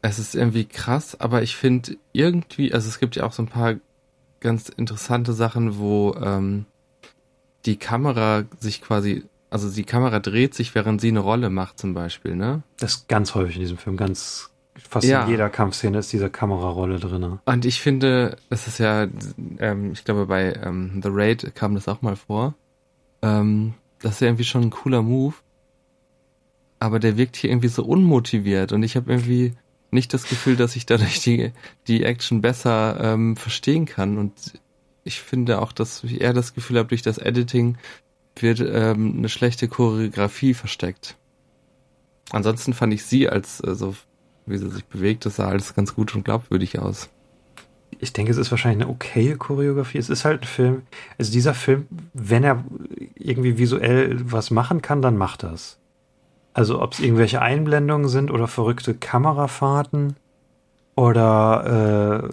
[0.02, 3.48] es ist irgendwie krass, aber ich finde irgendwie, also es gibt ja auch so ein
[3.48, 3.76] paar
[4.40, 6.66] ganz interessante Sachen, wo ähm,
[7.66, 11.94] die Kamera sich quasi also die Kamera dreht sich, während sie eine Rolle macht zum
[11.94, 12.64] Beispiel, ne?
[12.80, 14.50] Das ist ganz häufig in diesem Film, ganz
[14.90, 15.24] fast Ja.
[15.24, 17.40] in jeder Kampfszene ist diese Kamerarolle drin.
[17.44, 19.08] Und ich finde, es ist ja,
[19.60, 22.56] ähm, ich glaube bei ähm, The Raid kam das auch mal vor.
[23.22, 25.36] Ähm, das ist ja irgendwie schon ein cooler Move.
[26.80, 29.54] Aber der wirkt hier irgendwie so unmotiviert und ich habe irgendwie
[29.92, 31.52] nicht das Gefühl, dass ich dadurch die,
[31.88, 34.18] die Action besser ähm, verstehen kann.
[34.18, 34.34] Und
[35.04, 37.78] ich finde auch, dass ich eher das Gefühl habe, durch das Editing
[38.36, 41.18] wird ähm, eine schlechte Choreografie versteckt.
[42.32, 43.96] Ansonsten fand ich sie als, also,
[44.46, 47.10] wie sie sich bewegt, das sah alles ganz gut und glaubwürdig aus.
[48.00, 49.98] Ich denke, es ist wahrscheinlich eine okaye Choreografie.
[49.98, 50.82] Es ist halt ein Film.
[51.18, 52.64] Also dieser Film, wenn er
[53.16, 55.78] irgendwie visuell was machen kann, dann macht das.
[56.54, 60.16] Also ob es irgendwelche Einblendungen sind oder verrückte Kamerafahrten
[60.96, 62.30] oder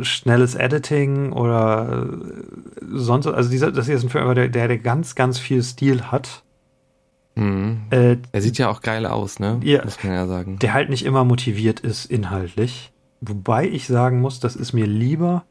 [0.00, 3.26] äh, schnelles Editing oder äh, sonst.
[3.26, 6.42] Also dieser, das hier ist ein Film, der, der, der ganz, ganz viel Stil hat.
[7.36, 7.82] Mhm.
[7.90, 9.60] Äh, Er sieht ja auch geil aus, ne?
[9.62, 9.84] Ja.
[9.84, 10.58] Muss man ja sagen.
[10.60, 12.92] der halt nicht immer motiviert ist inhaltlich.
[13.20, 15.44] Wobei ich sagen muss, das ist mir lieber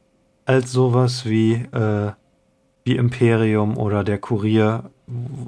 [0.45, 2.11] als sowas wie, äh,
[2.83, 4.89] wie Imperium oder der Kurier,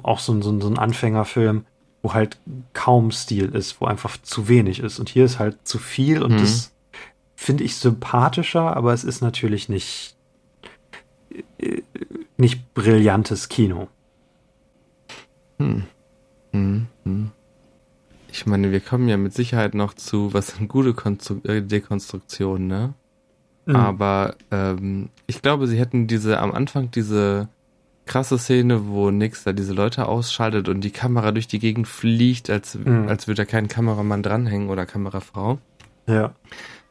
[0.02, 1.64] auch so, ein- so, ein- so ein Anfängerfilm,
[2.02, 2.38] wo halt
[2.72, 4.98] kaum Stil ist, wo einfach zu wenig ist.
[4.98, 6.38] Und hier ist halt zu viel und Mhm.
[6.38, 6.72] das
[7.36, 10.16] finde ich sympathischer, aber es ist natürlich nicht,
[11.58, 11.82] äh,
[12.36, 13.88] nicht brillantes Kino.
[15.58, 15.84] Hm.
[16.52, 16.86] Hm.
[17.04, 17.30] Hm.
[18.32, 22.66] Ich meine, wir kommen ja mit Sicherheit noch zu, was sind gute Konstru äh, Dekonstruktionen,
[22.66, 22.94] ne?
[23.66, 23.76] Mhm.
[23.76, 27.48] Aber ähm, ich glaube, sie hätten diese am Anfang diese
[28.04, 32.48] krasse Szene, wo Nix da diese Leute ausschaltet und die Kamera durch die Gegend fliegt,
[32.50, 33.08] als, Mhm.
[33.08, 35.58] als würde da kein Kameramann dranhängen oder Kamerafrau.
[36.06, 36.32] Ja.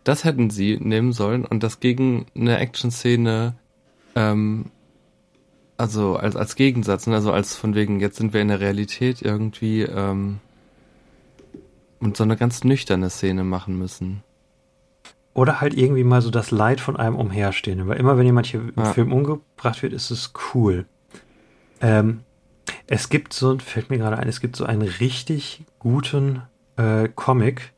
[0.06, 3.56] Das hätten sie nehmen sollen und das gegen eine Action-Szene,
[4.16, 4.72] ähm,
[5.78, 7.16] also als, als Gegensatz, ne?
[7.16, 10.40] also als von wegen, jetzt sind wir in der Realität irgendwie ähm,
[12.00, 14.24] und so eine ganz nüchterne Szene machen müssen.
[15.34, 17.88] Oder halt irgendwie mal so das Leid von einem Umherstehen.
[17.88, 18.94] Weil immer, wenn jemand hier im Ja.
[18.94, 20.86] Film umgebracht wird, ist es cool.
[21.82, 22.22] Ähm,
[22.88, 26.44] es gibt so, fällt mir gerade ein, es gibt so einen richtig guten
[26.78, 27.74] äh, Comic.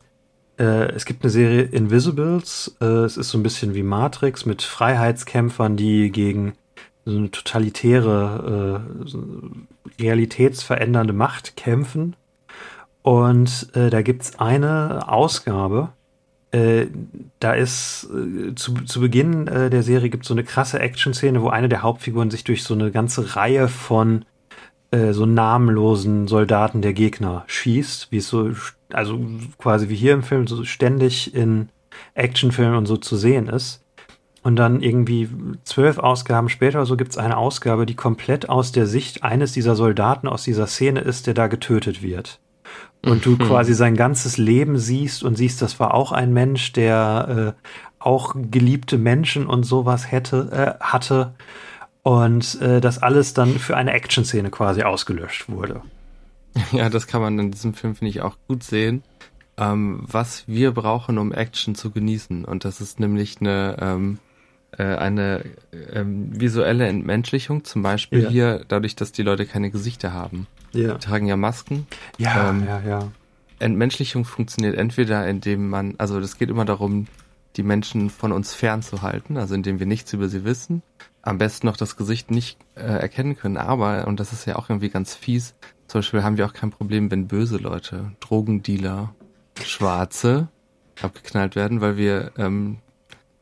[0.58, 2.76] Äh, es gibt eine Serie Invisibles.
[2.82, 6.53] Äh, es ist so ein bisschen wie Matrix mit Freiheitskämpfern, die gegen
[7.05, 9.24] so eine totalitäre, äh, so
[9.99, 12.16] realitätsverändernde Macht kämpfen.
[13.01, 15.89] Und äh, da gibt's eine Ausgabe,
[16.51, 16.88] äh,
[17.39, 18.08] da ist
[18.55, 22.43] zu, zu Beginn der Serie gibt so eine krasse Action-Szene, wo eine der Hauptfiguren sich
[22.45, 24.26] durch so eine ganze Reihe von
[25.12, 28.53] so namenlosen Soldaten der Gegner schießt, wie es so,
[28.92, 29.20] also
[29.58, 31.70] quasi wie hier im Film so ständig in
[32.14, 33.84] Actionfilmen und so zu sehen ist.
[34.44, 35.30] Und dann irgendwie
[35.64, 39.76] zwölf Ausgaben später oder so gibt's eine Ausgabe, die komplett aus der Sicht eines dieser
[39.76, 42.40] Soldaten aus dieser Szene ist, der da getötet wird
[43.06, 47.56] und du quasi sein ganzes Leben siehst und siehst, das war auch ein Mensch, der
[47.58, 47.70] äh,
[48.00, 51.34] auch geliebte Menschen und sowas hätte, äh, hatte
[52.04, 55.82] und äh, das alles dann für eine Action-Szene quasi ausgelöscht wurde.
[56.72, 59.03] Ja, das kann man in diesem Film, finde ich, auch gut sehen.
[59.58, 62.45] Ähm, was wir brauchen, um Action zu genießen.
[62.45, 64.20] Und das ist nämlich eine, ähm,
[64.78, 65.43] äh, eine
[65.93, 67.64] ähm, visuelle Entmenschlichung.
[67.64, 68.30] Zum Beispiel Ja.
[68.30, 70.45] hier, dadurch, dass die Leute keine Gesichter haben.
[70.74, 71.88] Ja, Die tragen ja Masken.
[72.20, 73.12] ja, Ähm, ja, ja.
[73.60, 77.08] Entmenschlichung funktioniert entweder, indem man, also das geht immer darum,
[77.55, 80.84] die Menschen von uns fernzuhalten, also indem wir nichts über sie wissen,
[81.24, 84.70] am besten noch das Gesicht nicht äh, erkennen können, aber, und das ist ja auch
[84.70, 85.55] irgendwie ganz fies,
[85.88, 89.16] zum Beispiel haben wir auch kein Problem, wenn böse Leute, Drogendealer,
[89.64, 90.50] Schwarze
[91.02, 92.78] abgeknallt werden, weil wir ähm,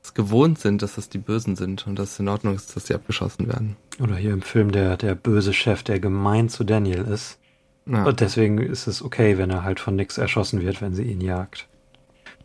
[0.04, 2.88] es gewohnt sind, dass das die Bösen sind und dass es in Ordnung ist, dass
[2.88, 3.76] sie abgeschossen werden.
[4.00, 7.40] Oder hier im Film der, der böse Chef, der gemein zu Daniel ist.
[7.88, 11.04] Ja, Und deswegen ist es okay, wenn er halt von nix erschossen wird, wenn sie
[11.04, 11.68] ihn jagt.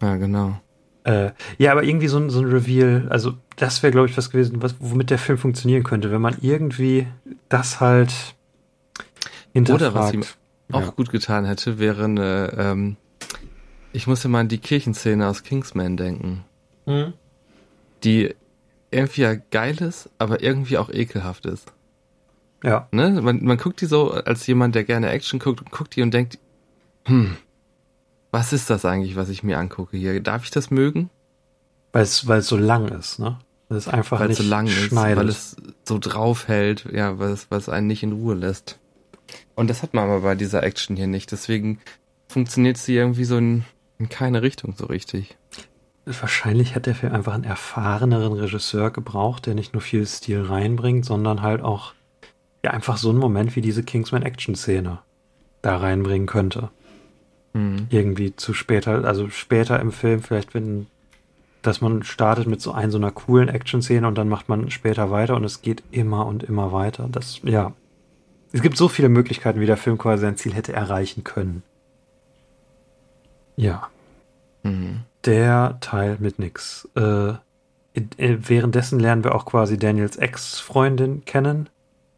[0.01, 0.61] ja genau.
[1.05, 4.31] Äh, ja, aber irgendwie so ein, so ein Reveal, also das wäre, glaube ich, was
[4.31, 7.07] gewesen, was, womit der Film funktionieren könnte, wenn man irgendwie
[7.49, 8.37] das halt
[9.53, 9.83] hinterfragt.
[9.83, 10.25] Oder was ihm
[10.73, 10.91] auch Ja.
[10.91, 12.97] gut getan hätte, wäre eine, ähm,
[13.93, 16.45] ich muss ja mal an die Kirchenszene aus Kingsman denken,
[16.87, 17.13] Mhm.
[18.05, 18.35] die
[18.91, 21.73] irgendwie ja geil ist, aber irgendwie auch ekelhaft ist.
[22.63, 23.21] Ja, Ne?
[23.23, 26.13] Man, man guckt die so als jemand, der gerne Action guckt, und guckt die und
[26.13, 26.39] denkt,
[27.07, 27.37] hm,
[28.31, 30.21] was ist das eigentlich, was ich mir angucke hier?
[30.21, 31.11] Darf ich das mögen?
[31.93, 33.39] weil es weil es so lang ist, ne?
[33.69, 35.17] Das ist einfach Weil es nicht so lang ist, schneidet.
[35.19, 38.79] weil es so draufhält, ja, weil es, weil es einen nicht in Ruhe lässt.
[39.61, 41.33] Und das hat man aber bei dieser Action hier nicht.
[41.33, 41.81] Deswegen
[42.29, 43.67] funktioniert sie irgendwie so in,
[43.99, 45.37] in keine Richtung so richtig.
[46.07, 51.05] Wahrscheinlich hätte der Film einfach einen erfahreneren Regisseur gebraucht, der nicht nur viel Stil reinbringt,
[51.05, 51.93] sondern halt auch
[52.65, 55.01] ja einfach so einen Moment wie diese Kingsman-Action-Szene
[55.61, 56.71] da reinbringen könnte.
[57.53, 57.87] Mhm.
[57.91, 60.87] Irgendwie zu später, also später im Film, vielleicht wenn,
[61.61, 65.11] dass man startet mit so ein, so einer coolen Action-Szene und dann macht man später
[65.11, 67.11] weiter und es geht immer und immer weiter.
[67.13, 67.75] Das, ja.
[68.53, 71.63] Es gibt so viele Möglichkeiten, wie der Film quasi sein Ziel hätte erreichen können.
[73.57, 73.89] Ja.
[74.63, 75.03] Mhm.
[75.25, 76.89] Der Teil mit nix.
[76.97, 77.35] Äh,
[77.95, 81.69] äh, währenddessen lernen wir auch quasi Daniels Ex-Freundin kennen.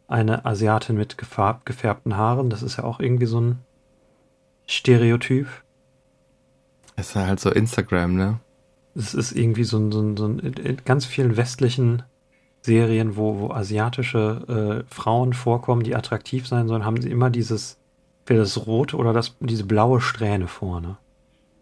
[0.08, 2.50] Eine Asiatin mit gefarb, gefärbten Haaren.
[2.50, 3.58] Das ist ja auch irgendwie so ein
[4.66, 5.48] Stereotyp.
[6.96, 8.40] Es ist halt so Instagram, ne?
[8.94, 12.02] Es ist irgendwie so ein, so ein, so ein in ganz vielen westlichen
[12.62, 17.76] Serien, wo, wo asiatische äh, Frauen vorkommen, die attraktiv sein sollen, haben sie immer dieses,
[18.24, 20.96] für das rote oder das, diese blaue Strähne vorne.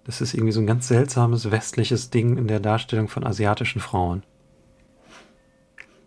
[0.04, 4.22] Das ist irgendwie so ein ganz seltsames westliches Ding in der Darstellung von asiatischen Frauen.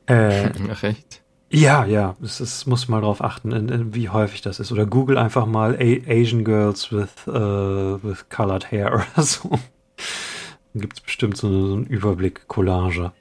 [0.05, 1.21] Äh, Ach echt?
[1.49, 4.71] ja, ja, es ist, muss mal drauf achten, in, in, wie häufig das ist.
[4.71, 9.49] Oder google einfach mal A Asian Girls with, uh, with colored hair oder so.
[10.73, 13.11] Dann gibt es bestimmt so, so einen Überblick, Collage.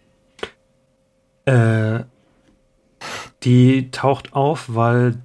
[1.44, 2.04] Äh,
[3.42, 5.18] die taucht auf, weil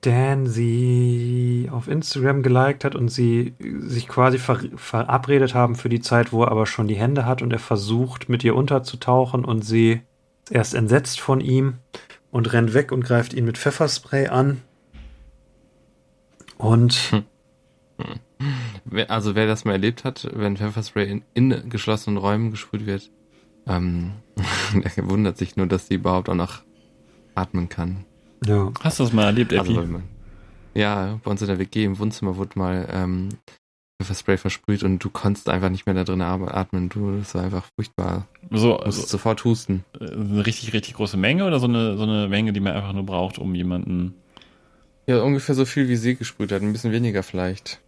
[0.00, 6.00] Dan sie auf Instagram geliked hat und sie sich quasi ver verabredet haben für die
[6.00, 9.62] Zeit, wo er aber schon die Hände hat und er versucht, mit ihr unterzutauchen und
[9.62, 10.00] sie
[10.44, 11.74] ist erst entsetzt von ihm
[12.30, 14.60] und rennt weg und greift ihn mit Pfefferspray an.
[16.58, 17.24] Und
[18.84, 23.10] Wer- Also wer das mal erlebt hat, wenn Pfefferspray in, in geschlossenen Räumen gesprüht wird,
[23.66, 26.62] ähm, der wundert sich nur, dass sie überhaupt auch noch
[27.34, 28.04] atmen kann.
[28.44, 29.86] ja, Hast du das mal erlebt, Also, Epi?
[29.86, 30.02] man,
[30.74, 33.28] ja, bei uns in der WG im Wohnzimmer wurde mal ähm,
[34.02, 36.88] Pfefferspray versprüht und du konntest einfach nicht mehr da drin atmen.
[36.88, 38.26] Du, das war einfach furchtbar.
[38.50, 39.84] so, Du musst also, sofort husten.
[40.00, 42.92] äh, eine richtig, richtig große Menge oder so eine, so eine Menge, die man einfach
[42.92, 44.14] nur braucht, um jemanden.
[45.06, 47.80] Ja, ungefähr so viel wie sie gesprüht hat, ein bisschen weniger vielleicht.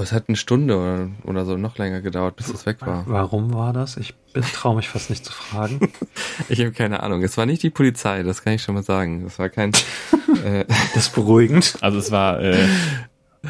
[0.00, 3.04] Es hat eine Stunde oder, oder so noch länger gedauert, bis es weg war.
[3.06, 3.96] warum war das?
[3.96, 4.14] Ich
[4.52, 5.92] traue mich fast nicht zu fragen.
[6.48, 7.22] Ich habe keine Ahnung.
[7.22, 9.24] Es war nicht die Polizei, das kann ich schon mal sagen.
[9.26, 9.72] Es war kein.
[10.44, 10.64] äh,
[10.94, 11.76] Das ist beruhigend.
[11.80, 12.66] Also es war äh,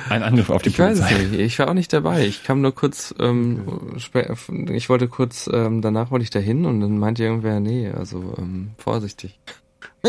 [0.09, 1.23] ein Angriff auf die ich weiß Polizei.
[1.23, 1.41] es nicht.
[1.41, 2.27] Ich war auch nicht dabei.
[2.27, 3.15] Ich kam nur kurz.
[3.21, 3.63] Ähm,
[3.97, 5.49] ich wollte kurz.
[5.53, 9.39] Ähm, danach wollte ich dahin und dann meinte irgendwer, nee, also ähm, vorsichtig.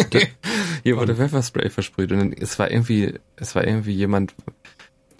[0.83, 4.33] Hier wurde Pfefferspray versprüht und dann, es war irgendwie, es war irgendwie jemand.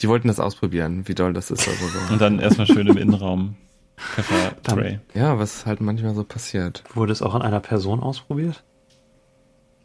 [0.02, 1.68] Die wollten das ausprobieren, wie doll das ist.
[1.68, 2.14] Also so.
[2.14, 3.56] Und dann erstmal schön im Innenraum
[4.00, 5.00] Pfefferspray.
[5.14, 6.84] Ja, was halt manchmal so passiert.
[6.93, 8.64] Wurde es auch an einer Person ausprobiert?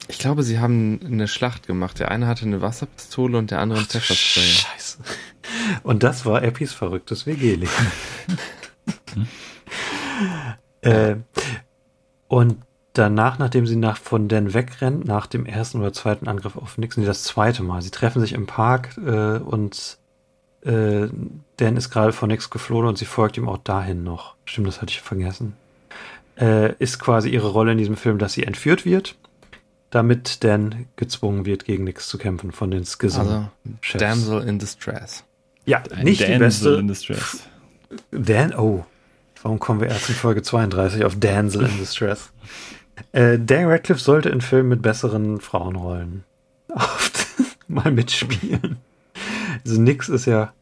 [0.09, 1.99] Ich glaube, sie haben eine Schlacht gemacht.
[1.99, 4.45] Der eine hatte eine Wasserpistole und der andere ein Pfefferspray.
[4.45, 4.99] Scheiße.
[5.83, 7.71] Und das war Eppis verrücktes WG-Leben.
[10.83, 11.17] äh,
[12.29, 12.59] und
[12.93, 17.05] danach, nachdem sie nach von Dan wegrennt, nach dem ersten oder zweiten Angriff auf Nixon,
[17.05, 19.99] das zweite Mal, sie treffen sich im Park äh, und
[20.65, 21.09] äh,
[21.57, 24.35] Dan ist gerade vor Nix geflohen und sie folgt ihm auch dahin noch.
[24.45, 25.55] Stimmt, das hatte ich vergessen.
[26.37, 29.17] Äh, ist quasi ihre Rolle in diesem Film, dass sie entführt wird,
[29.91, 33.21] damit Dan gezwungen wird, gegen Nix zu kämpfen von den Schism.
[33.21, 33.49] Also,
[33.81, 34.01] Chefs.
[34.01, 35.25] Damsel in Distress.
[35.65, 36.75] ja, Ein nicht die Damsel beste.
[36.81, 37.43] in Distress.
[38.11, 38.85] Dan, oh,
[39.43, 42.31] warum kommen wir erst in Folge 32 auf Damsel in Distress?
[43.11, 46.23] Äh, Dan Radcliffe sollte in Filmen mit besseren Frauenrollen
[46.69, 47.27] oft
[47.67, 48.77] mal mitspielen.
[49.67, 50.53] Also nix ist ja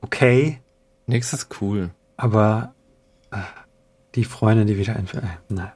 [0.00, 0.60] okay,
[1.06, 1.90] Nix ist cool.
[2.16, 2.74] aber
[3.30, 3.38] äh,
[4.14, 5.72] die Freundin, die wieder in äh, na,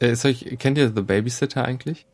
[0.00, 2.06] Äh, ist euch, kennt ihr The Babysitter eigentlich?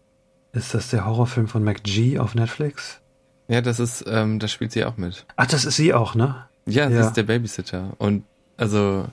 [0.52, 3.00] ist das der Horrorfilm von McG auf Netflix?
[3.48, 5.26] Ja, das ist, ähm, da spielt sie auch mit.
[5.36, 6.46] Ach, das ist sie auch, ne?
[6.66, 7.06] Ja, sie Ja.
[7.06, 7.92] ist der Babysitter.
[7.98, 8.24] Und
[8.56, 9.06] also,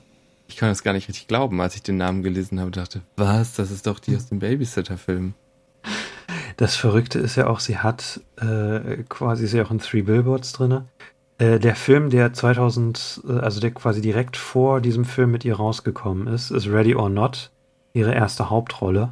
[0.47, 3.55] ich kann das gar nicht richtig glauben, als ich den Namen gelesen habe, dachte, was,
[3.55, 5.33] das ist doch die aus dem Babysitter-Film.
[6.63, 10.53] Das Verrückte ist ja auch, sie hat äh, quasi, ist ja auch in Three Billboards
[10.53, 10.85] drinne.
[11.37, 15.57] Äh, der Film, der 2000, äh, also der quasi direkt vor diesem Film mit ihr
[15.57, 17.51] rausgekommen ist, ist Ready or Not,
[17.91, 19.11] ihre erste Hauptrolle,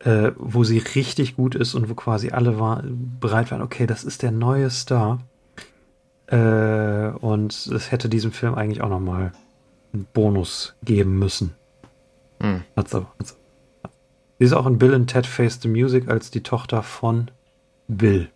[0.00, 4.02] äh, wo sie richtig gut ist und wo quasi alle war, bereit waren, okay, das
[4.02, 5.20] ist der neue Star.
[6.26, 9.30] Äh, und es hätte diesem Film eigentlich auch nochmal
[9.92, 11.54] einen Bonus geben müssen.
[12.40, 12.64] Hm.
[12.74, 13.12] Hat's aber.
[13.20, 13.36] Hat's.
[14.42, 17.30] Sie ist auch in Bill and Ted Face the Music als die Tochter von
[17.86, 18.28] Bill.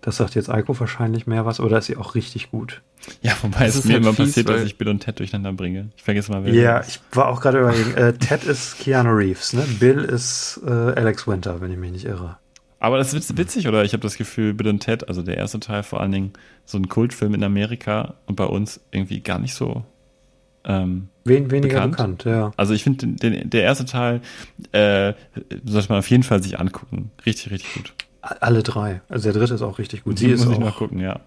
[0.00, 2.80] Das sagt jetzt Eiko wahrscheinlich mehr was, oder ist sie auch richtig gut?
[3.22, 5.88] Ja, wobei es mir halt immer fies, passiert, dass ich Bill und Ted durcheinander bringe.
[5.96, 7.92] Ich vergesse mal, wer Ja, ich war auch gerade überlegen.
[7.94, 9.66] Äh, Ted ist Keanu Reeves, ne?
[9.80, 12.38] Bill ist äh, Alex Winter, wenn ich mich nicht irre.
[12.78, 13.82] Aber das ist witz- witzig, oder?
[13.82, 16.78] Ich habe das Gefühl, Bill und Ted, also der erste Teil vor allen Dingen, so
[16.78, 19.82] ein Kultfilm in Amerika und bei uns irgendwie gar nicht so
[20.68, 21.92] Ähm, Wen, weniger Bekannt.
[21.92, 22.50] bekannt, ja.
[22.56, 24.20] also ich finde, den- der erste Teil
[24.72, 25.12] äh,
[25.64, 27.10] sollte man auf jeden Fall sich angucken.
[27.24, 27.92] Richtig, richtig gut.
[28.20, 29.00] Alle drei.
[29.08, 30.18] Also der dritte ist auch richtig gut.
[30.18, 31.20] Sie Muss ist ich mal auch, gucken, ja.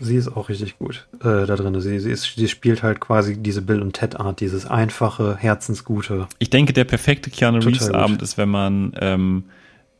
[0.00, 1.80] sie ist auch richtig gut äh, da drin.
[1.80, 6.28] Sie, sie, ist, sie spielt halt quasi diese Bill und Ted Art, dieses einfache, herzensgute.
[6.38, 7.90] Ich denke, der perfekte Keanu Reeves.
[7.90, 9.44] Abend ist, wenn man ähm,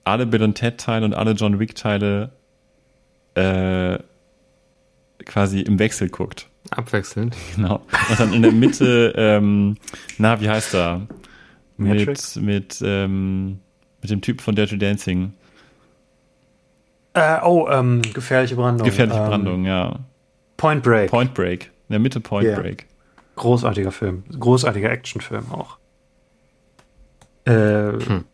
[0.05, 2.31] alle Bill und Ted Teile und alle John Wick Teile
[3.35, 3.99] äh,
[5.25, 6.49] quasi im Wechsel guckt.
[6.71, 7.37] Abwechselnd.
[7.57, 7.83] Genau.
[8.09, 9.77] Und dann in der Mitte, ähm,
[10.19, 11.07] na, wie heißt er?
[11.77, 12.37] Mit, Matrix?
[12.37, 13.61] mit, ähm,
[14.03, 15.33] mit dem Typ von Dirty Dancing.
[17.15, 18.87] Äh, oh, ähm, gefährliche Brandung.
[18.87, 19.99] Gefährliche ähm, Brandung, ja.
[20.57, 21.11] Point Break.
[21.11, 21.71] Point Break.
[21.89, 22.59] In der Mitte Point Ja.
[22.59, 22.87] Break.
[23.37, 24.25] Großartiger Film.
[24.39, 25.79] Großartiger Actionfilm auch.
[27.47, 27.93] Äh,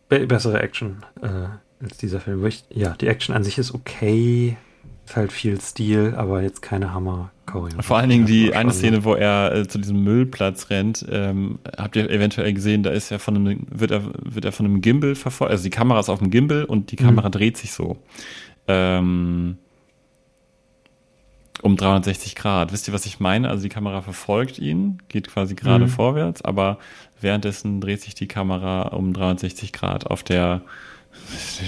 [0.09, 2.45] be bessere Action äh, als dieser Film.
[2.45, 4.57] Ich, ja, die Action an sich ist okay.
[5.07, 9.05] Ist halt viel Stil, aber jetzt keine hammer choreografie Vor allen Dingen die eine Szene,
[9.05, 13.19] wo er äh, zu diesem Müllplatz rennt, ähm, habt ihr eventuell gesehen, da ist er
[13.19, 16.19] von einem, wird er, wird er von einem Gimbal verfolgt, also die Kamera ist auf
[16.19, 17.95] dem Gimbal und die Kamera dreht sich so.
[18.67, 19.57] Ähm,
[21.61, 22.73] um 360 Grad.
[22.73, 23.49] Wisst ihr, was ich meine?
[23.49, 25.89] Also die Kamera verfolgt ihn, geht quasi gerade Mhm.
[25.89, 26.79] vorwärts, aber
[27.21, 30.61] währenddessen dreht sich die Kamera um 360 Grad auf der,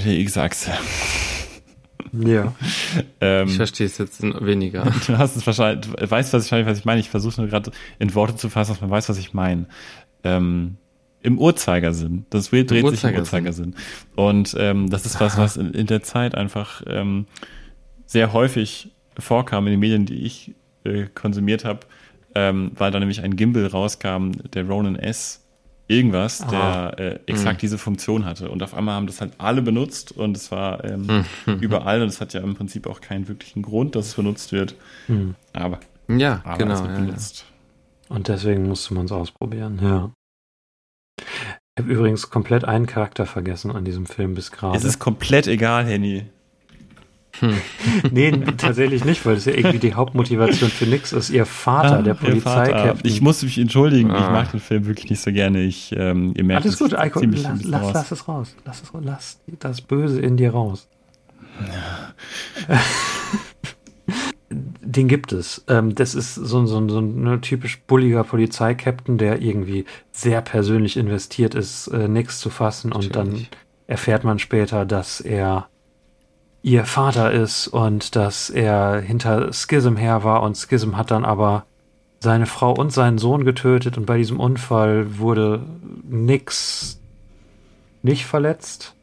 [0.05, 0.71] der X-Achse.
[2.11, 2.53] Ja.
[3.21, 4.83] Ähm, Ich verstehe es jetzt weniger.
[5.07, 6.99] Du hast es wahrscheinlich, du weißt was ich, was ich meine.
[6.99, 9.67] Ich versuche nur gerade in Worte zu fassen, dass man weiß, was ich meine.
[10.23, 10.77] Ähm,
[11.21, 12.25] Im Uhrzeigersinn.
[12.29, 13.19] Das Wheel dreht sich im Uhrzeigersinn.
[13.19, 13.75] Uhrzeigersinn.
[14.15, 17.25] Und ähm, das ist was, was in, in der Zeit einfach ähm,
[18.05, 21.81] sehr häufig vorkam in den Medien, die ich äh, konsumiert habe,
[22.35, 25.45] ähm, weil da nämlich ein Gimbal rauskam, der Ronin S
[25.89, 26.91] irgendwas, Ah.
[26.95, 28.49] der äh, exakt diese Funktion hatte.
[28.49, 31.25] Und auf einmal haben das halt alle benutzt und es war ähm,
[31.59, 34.75] überall und es hat ja im Prinzip auch keinen wirklichen Grund, dass es benutzt wird.
[35.07, 35.35] Hm.
[35.53, 36.73] Aber, Ja, aber genau.
[36.75, 37.05] es wird Ja, ja.
[37.05, 37.45] benutzt.
[38.07, 40.11] Und deswegen musste man es ausprobieren, ja.
[41.19, 44.77] Ich habe übrigens komplett einen Charakter vergessen an diesem Film bis gerade.
[44.77, 46.25] Es ist komplett egal, Henny.
[48.11, 51.29] Nee, tatsächlich nicht, weil es ja irgendwie die Hauptmotivation für nix ist.
[51.29, 52.31] Ihr Vater, der Ah, Vater.
[52.31, 53.11] Polizeikapitän.
[53.11, 54.31] Ich muss mich entschuldigen, ich Ah.
[54.31, 55.61] mag den Film wirklich nicht so gerne.
[55.63, 58.55] Ich, ähm, ihr merkt, Alles es gut, Eiko, lass, lass, lass es raus.
[58.65, 58.89] Lass es.
[59.01, 60.87] Lass das Böse in dir raus.
[64.51, 65.63] Den gibt es.
[65.67, 69.85] Ähm, das ist so, ein- so, ein- so ein ne, typisch bulliger Polizeikapitän, der irgendwie
[70.11, 72.91] sehr persönlich investiert ist, äh, nichts zu fassen.
[72.91, 73.49] Und dann Natürlich.
[73.85, 75.67] erfährt man später, dass er
[76.61, 80.43] ihr Vater ist und dass er hinter Schism her war.
[80.43, 81.65] Und Schism hat dann aber
[82.19, 83.97] seine Frau und seinen Sohn getötet.
[83.97, 85.65] Und bei diesem Unfall wurde
[86.03, 86.99] nix
[88.01, 88.95] nicht verletzt.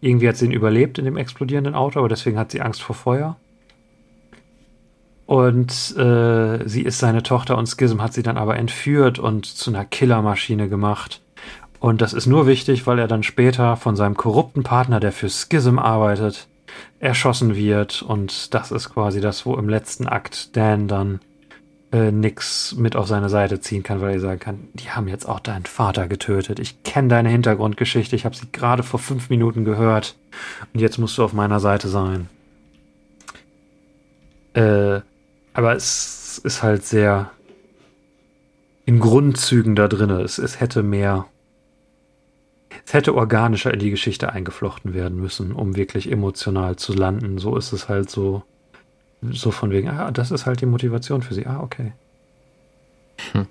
[0.00, 2.96] Irgendwie hat sie ihn überlebt in dem explodierenden Auto, aber deswegen hat sie Angst vor
[2.96, 3.36] Feuer.
[5.26, 9.70] Und äh, sie ist seine Tochter und Schism hat sie dann aber entführt und zu
[9.70, 11.20] einer Killermaschine gemacht.
[11.78, 15.30] Und das ist nur wichtig, weil er dann später von seinem korrupten Partner, der für
[15.30, 16.48] Schism arbeitet,
[16.98, 18.02] erschossen wird.
[18.02, 21.20] Und das ist quasi das, wo im letzten Akt Dan dann
[21.92, 25.28] äh, nix mit auf seine Seite ziehen kann, weil er sagen kann, die haben jetzt
[25.28, 26.58] auch deinen Vater getötet.
[26.60, 30.16] Ich kenne deine Hintergrundgeschichte, ich habe sie gerade vor fünf Minuten gehört
[30.72, 32.28] und jetzt musst du auf meiner Seite sein.
[34.54, 35.00] Äh,
[35.52, 37.30] aber es ist halt sehr
[38.86, 40.22] in Grundzügen da drinne.
[40.22, 41.26] Es, es hätte mehr,
[42.86, 47.38] es hätte organischer in die Geschichte eingeflochten werden müssen, um wirklich emotional zu landen.
[47.38, 48.44] So ist es halt so,
[49.22, 51.46] so von wegen, ah, das ist halt die Motivation für sie.
[51.46, 51.92] Ah, okay.
[53.32, 53.46] Hm.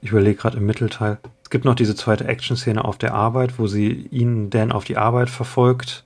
[0.00, 1.18] Ich überlege gerade im Mittelteil.
[1.42, 4.96] Es gibt noch diese zweite Action-Szene auf der Arbeit, wo sie ihn Dan auf die
[4.96, 6.04] Arbeit verfolgt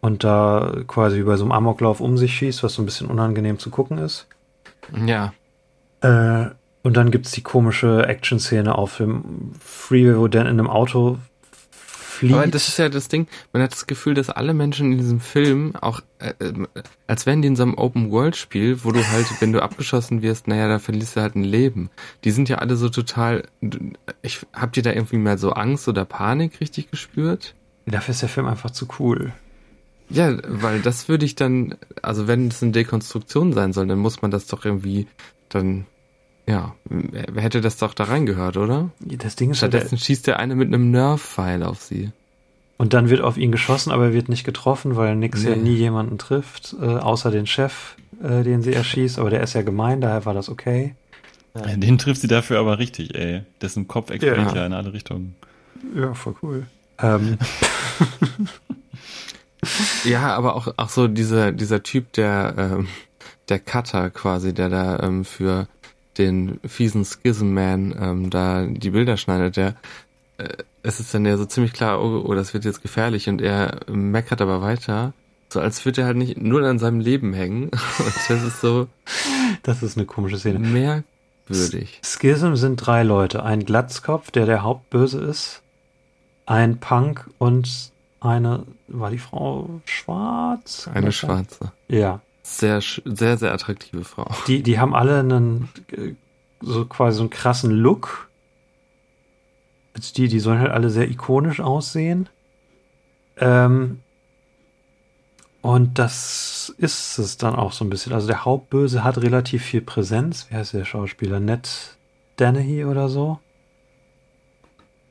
[0.00, 3.08] und da quasi wie bei so einem Amoklauf um sich schießt, was so ein bisschen
[3.08, 4.28] unangenehm zu gucken ist.
[5.06, 5.34] Ja,
[6.02, 6.46] Äh,
[6.82, 11.18] und dann gibt's die komische Action-Szene auf dem Freeway, wo Dan in einem Auto
[12.20, 12.34] flieht.
[12.34, 15.20] aber das ist ja das Ding, man hat das Gefühl, dass alle Menschen in diesem
[15.20, 16.52] Film auch, äh, äh,
[17.06, 20.68] als wären die in so einem Open-World-Spiel, wo du halt, wenn du abgeschossen wirst, naja,
[20.68, 21.90] da verlierst du halt ein Leben.
[22.24, 23.44] Die sind ja alle so total,
[24.22, 27.54] ich, habt ihr da irgendwie mal so Angst oder Panik richtig gespürt?
[27.86, 29.32] Dafür ist der Film einfach zu cool.
[30.10, 34.22] Ja, weil das würde ich dann, also wenn es eine Dekonstruktion sein soll, dann muss
[34.22, 35.06] man das doch irgendwie
[35.48, 35.86] dann,
[36.50, 38.90] ja, wer hätte das doch da reingehört, oder?
[39.00, 42.10] Das Ding ist halt, Stattdessen schießt der eine mit einem Nerf-Pfeil auf sie.
[42.78, 45.62] und dann wird auf ihn geschossen, aber er wird nicht getroffen, weil Nix ja Nee.
[45.70, 49.18] nie jemanden trifft, äh, außer den Chef, äh, den sie erschießt.
[49.18, 50.94] Aber der ist ja gemein, daher war das okay.
[51.76, 53.42] Den trifft sie dafür aber richtig, ey.
[53.60, 54.56] Dessen Kopf explodiert Ja.
[54.56, 55.34] ja in alle Richtungen.
[55.96, 56.66] Ja, voll cool.
[57.02, 57.38] Ähm,
[60.04, 62.88] Ja, aber auch, auch so dieser, dieser Typ, der, ähm,
[63.50, 65.68] der Cutter quasi, der da ähm, für
[66.20, 69.74] den fiesen Schism-Man ähm, da die Bilder schneidet, der
[70.38, 70.48] äh,
[70.82, 73.80] es ist dann ja so ziemlich klar, oh, oh, das wird jetzt gefährlich und er
[73.88, 75.12] meckert aber weiter,
[75.52, 77.64] so als würde er halt nicht nur an seinem Leben hängen.
[77.98, 78.86] Und das ist so
[79.64, 80.60] Das ist eine komische Szene.
[80.60, 82.00] merkwürdig.
[82.04, 83.42] Schism sind drei Leute.
[83.42, 85.62] Ein Glatzkopf, der der Hauptböse ist.
[86.46, 87.90] Ein Punk und
[88.20, 90.88] eine, war die Frau schwarz?
[90.94, 91.72] Eine schwarze.
[91.88, 92.20] Ja.
[92.50, 94.28] Sehr, sehr, sehr attraktive Frau.
[94.48, 96.14] Die, die haben alle einen, äh,
[96.60, 98.28] so quasi so einen krassen Look.
[99.94, 102.28] Also die, die sollen halt alle sehr ikonisch aussehen.
[103.36, 104.00] Ähm,
[105.62, 108.12] und das ist es dann auch so ein bisschen.
[108.12, 110.46] Also der Hauptböse hat relativ viel Präsenz.
[110.50, 111.38] Wie heißt der Schauspieler?
[111.38, 111.96] Ned
[112.38, 113.38] Dennehy oder so?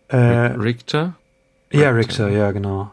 [0.09, 1.15] Äh, Richter?
[1.71, 1.91] ja.
[1.91, 2.91] Richter, ja, genau.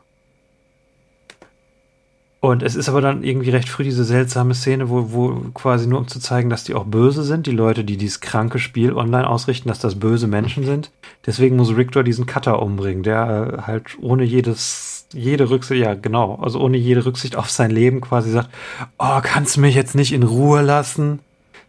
[2.46, 5.98] Und es ist aber dann irgendwie recht früh diese seltsame Szene, wo, wo quasi nur
[5.98, 9.28] um zu zeigen, dass die auch böse sind, die Leute, die dieses kranke Spiel online
[9.28, 10.92] ausrichten, dass das böse Menschen sind.
[11.26, 16.38] Deswegen muss Richter diesen Cutter umbringen, der äh, halt ohne jedes, jede Rücksicht, ja genau,
[16.40, 18.50] also ohne jede Rücksicht auf sein Leben quasi sagt,
[18.96, 21.18] oh, kannst du mich jetzt nicht in Ruhe lassen?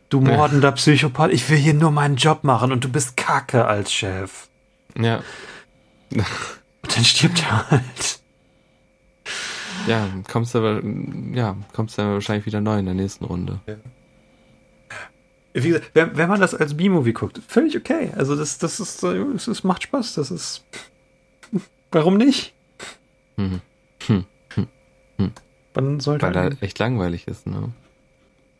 [0.10, 3.92] Du mordender Psychopath, ich will hier nur meinen Job machen und du bist Kacke als
[3.92, 4.48] Chef.
[4.96, 5.24] Ja.
[6.12, 8.17] Und dann stirbt er halt.
[9.88, 10.82] Ja, kommst du aber,
[11.34, 13.60] ja, kommst du aber wahrscheinlich wieder neu in der nächsten Runde.
[15.54, 18.12] Wie gesagt, wenn, wenn man das als B-Movie guckt, völlig okay.
[18.16, 20.14] Also das, das ist, es macht Spaß.
[20.16, 20.66] Das ist.
[21.92, 22.54] Warum nicht?
[23.38, 23.62] Mhm.
[25.74, 26.26] Man sollte.
[26.26, 27.72] Weil er echt langweilig ist, ne?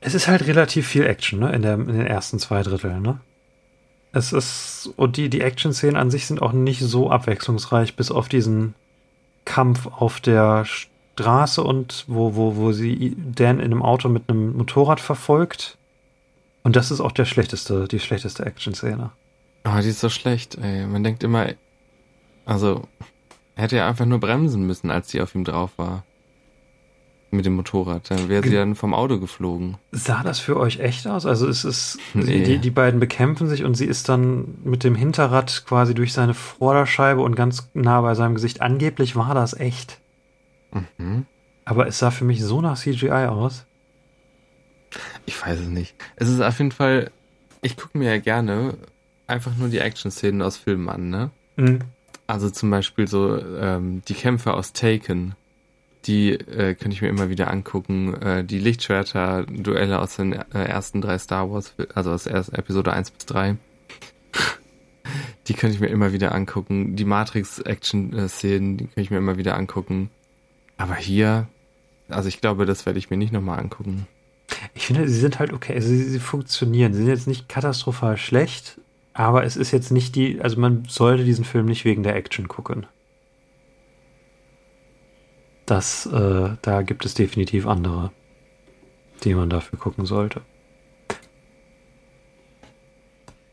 [0.02, 1.52] es ist halt relativ viel Action, ne?
[1.52, 3.20] In, der, in den ersten zwei Dritteln, ne?
[4.12, 4.92] Es ist.
[4.96, 8.74] Und die, die Action-Szenen an sich sind auch nicht so abwechslungsreich, bis auf diesen
[9.46, 10.66] Kampf auf der
[11.18, 15.80] Straße und wo, wo, wo sie Dan in einem Auto mit einem Motorrad verfolgt.
[16.62, 19.10] Und das ist auch der schlechteste, die schlechteste Action-Szene.
[19.64, 20.86] Ah, die ist so schlecht, ey.
[20.86, 21.48] Man denkt immer,
[22.46, 22.88] also,
[23.56, 26.04] er hätte ja einfach nur bremsen müssen, als die auf ihm drauf war.
[27.32, 28.12] Mit dem Motorrad.
[28.12, 29.78] Dann wäre sie dann vom Auto geflogen.
[29.92, 31.26] Sah das für euch echt aus?
[31.26, 32.44] Also es ist, Nee.
[32.44, 36.36] die, die beiden bekämpfen sich und sie ist dann mit dem Hinterrad quasi durch seine
[36.36, 38.62] Vorderscheibe und ganz nah bei seinem Gesicht.
[38.62, 40.00] Angeblich war das echt.
[40.72, 41.26] Mhm.
[41.66, 43.66] Aber es sah für mich so nach CGI aus.
[45.26, 45.96] Ich weiß es nicht.
[46.16, 47.12] Es ist auf jeden Fall,
[47.62, 48.78] ich gucke mir ja gerne
[49.28, 51.32] einfach nur die Action-Szenen aus Filmen an, ne?
[51.58, 51.80] Mhm.
[52.26, 55.36] Also zum Beispiel so ähm, die Kämpfe aus Taken,
[56.06, 58.14] die äh, könnte ich mir immer wieder angucken.
[58.22, 63.12] Äh, die Lichtschwerter-Duelle aus den äh, ersten drei Star Wars, also aus erst Episode 1
[63.12, 63.58] bis 3.
[65.48, 66.98] Die könnte ich mir immer wieder angucken.
[66.98, 70.10] Die Matrix-Action-Szenen, die könnte ich mir immer wieder angucken.
[70.78, 71.48] Aber hier,
[72.08, 74.08] also ich glaube, das werde ich mir nicht nochmal angucken.
[74.74, 75.74] Ich finde, sie sind halt okay.
[75.74, 76.94] Also sie, sie funktionieren.
[76.94, 78.80] Sie sind jetzt nicht katastrophal schlecht,
[79.14, 82.48] aber es ist jetzt nicht die, also man sollte diesen Film nicht wegen der Action
[82.48, 82.86] gucken.
[85.66, 88.12] Das, äh, da gibt es definitiv andere,
[89.24, 90.42] die man dafür gucken sollte.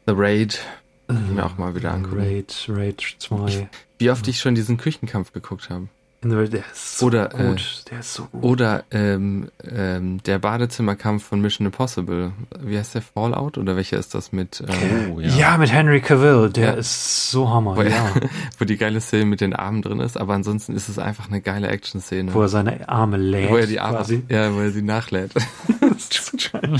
[0.06, 0.60] The Raid,
[1.08, 2.20] ich mir auch mal wieder angucken.
[2.20, 3.68] Raid, Raid 2.
[3.98, 5.88] Wie oft ich schon diesen Küchenkampf geguckt habe.
[6.24, 7.84] In the Raid, der ist so Oder, äh, gut.
[7.90, 8.42] der ist so gut.
[8.42, 12.32] Oder ähm, ähm, der Badezimmerkampf von Mission Impossible.
[12.60, 13.02] Wie heißt der?
[13.02, 13.58] Fallout?
[13.58, 15.58] Oder welcher ist das mit, äh, Oh, ja.
[15.58, 16.72] mit Henry Cavill, der Ja.
[16.72, 18.06] ist so hammer, wo, ja.
[18.58, 20.16] wo die geile Szene mit den Armen drin ist?
[20.16, 22.32] Aber ansonsten ist es einfach eine geile Action-Szene.
[22.32, 23.50] Wo er seine Arme lädt.
[23.50, 24.22] Wo er die Arme, quasi.
[24.30, 25.32] ja, wo er sie nachlädt.
[25.80, 26.76] Das ist so geil.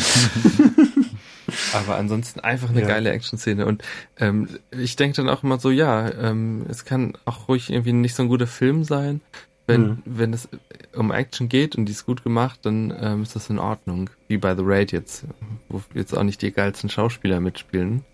[1.74, 2.86] Aber ansonsten einfach eine Ja.
[2.86, 3.66] geile Action-Szene.
[3.66, 3.82] Und
[4.18, 8.14] ähm, ich denke dann auch immer so, ja, ähm, es kann auch ruhig irgendwie nicht
[8.14, 9.20] so ein guter Film sein.
[9.66, 10.02] Wenn, Mhm.
[10.04, 10.48] wenn es
[10.94, 14.10] um Action geht und die ist gut gemacht, dann ähm, ist das in Ordnung.
[14.28, 15.24] Wie bei The Raid jetzt,
[15.68, 18.04] wo jetzt auch nicht die geilsten Schauspieler mitspielen.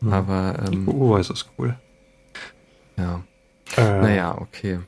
[0.00, 0.12] Mhm.
[0.12, 1.74] Aber ähm, Oh, es ist cool.
[2.96, 3.22] ja,
[3.76, 4.78] Äh, naja, okay.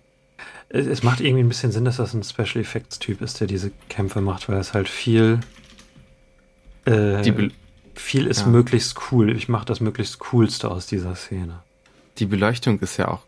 [0.68, 3.48] Es, es macht irgendwie ein bisschen Sinn, dass das ein Special Effects Typ ist, der
[3.48, 5.40] diese Kämpfe macht, weil es halt viel.
[6.84, 7.50] Äh, Die, Be
[8.00, 8.46] viel ist ja.
[8.48, 9.34] möglichst cool.
[9.36, 11.62] Ich mache das möglichst coolste aus dieser Szene.
[12.18, 13.20] die Beleuchtung ist ja auch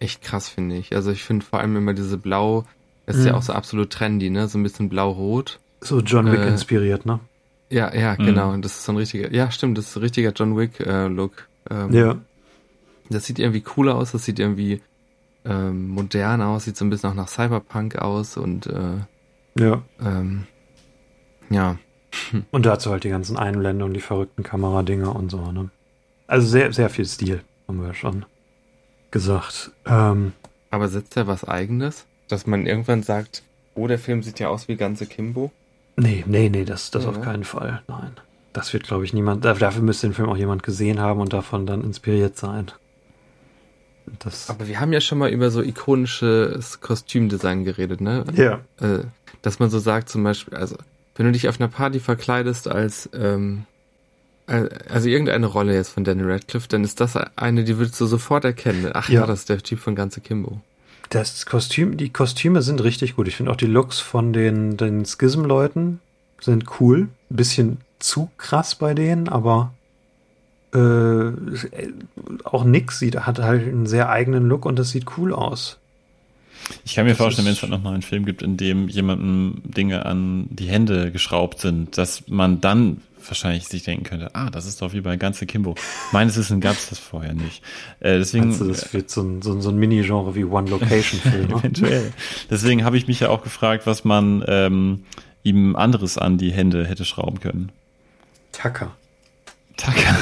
[0.00, 0.94] echt krass, finde ich.
[0.96, 2.64] Also ich finde vor allem immer diese Blau,
[3.06, 3.38] das ist ja Mhm.
[3.38, 4.48] auch so absolut trendy, ne?
[4.48, 5.60] So ein bisschen blau-rot.
[5.80, 7.20] So John Wick Äh, inspiriert, ne?
[7.68, 8.24] Ja, ja, Mhm.
[8.24, 8.50] genau.
[8.52, 11.48] Und das ist so ein richtiger, ja, stimmt, das ist ein richtiger John Wick-Look.
[11.70, 12.16] ähm, Ja.
[13.08, 14.80] Das sieht irgendwie cooler aus, das sieht irgendwie
[15.44, 18.98] ähm, modern aus, sieht so ein bisschen auch nach Cyberpunk aus und äh,
[19.58, 19.82] Ja.
[20.00, 20.46] ähm,
[21.50, 21.76] ja,
[22.50, 25.70] Und dazu halt die ganzen Einblendungen, die verrückten Kameradinger und so, ne?
[26.26, 28.24] Also sehr, sehr viel Stil, haben wir ja schon
[29.10, 29.70] gesagt.
[29.86, 30.32] Ähm,
[30.70, 32.06] aber setzt er was eigenes?
[32.28, 33.42] Dass man irgendwann sagt,
[33.74, 35.50] oh, der Film sieht ja aus wie ganze Kimbo.
[35.96, 37.10] nee, nee, nee, das, das Ja.
[37.10, 37.82] auf keinen Fall.
[37.88, 38.12] Nein.
[38.52, 39.44] das wird, glaube ich, niemand.
[39.44, 42.70] Dafür müsste den Film auch jemand gesehen haben und davon dann inspiriert sein.
[44.20, 48.24] Das Aber wir haben ja schon mal über so ikonisches Kostümdesign geredet, ne?
[48.34, 48.60] Ja.
[48.80, 49.04] Äh,
[49.42, 50.76] dass man so sagt, zum Beispiel, also,
[51.20, 53.66] wenn du dich auf einer Party verkleidest als, ähm,
[54.46, 58.46] also irgendeine Rolle jetzt von Danny Radcliffe, dann ist das eine, die würdest du sofort
[58.46, 58.88] erkennen.
[58.94, 60.62] Ach ja, ja das ist der Typ von Ganze Kimbo.
[61.10, 63.28] Das Kostüm, die Kostüme sind richtig gut.
[63.28, 66.00] Ich finde auch die Looks von den, den Schism-Leuten
[66.40, 67.08] sind cool.
[67.30, 69.74] Ein bisschen zu krass bei denen, aber
[70.72, 71.32] äh,
[72.44, 75.79] auch Nick sieht, hat halt einen sehr eigenen Look und das sieht cool aus.
[76.84, 79.62] Ich kann mir das vorstellen, wenn es halt nochmal einen Film gibt, in dem jemandem
[79.64, 84.66] Dinge an die Hände geschraubt sind, dass man dann wahrscheinlich sich denken könnte, ah, das
[84.66, 85.74] ist doch wie bei ganze Kimbo.
[86.12, 87.62] Meines Wissens gab es das vorher nicht.
[88.00, 91.40] Äh, deswegen, Meinst du, das wird so ein, so, so ein Mini-Genre wie One-Location-Film?
[91.50, 91.56] Ne?
[91.56, 92.12] Eventuell.
[92.50, 95.04] Deswegen habe ich mich ja auch gefragt, was man ähm,
[95.42, 97.72] ihm anderes an die Hände hätte schrauben können.
[98.52, 98.92] Tacker.
[99.76, 100.16] Tacker.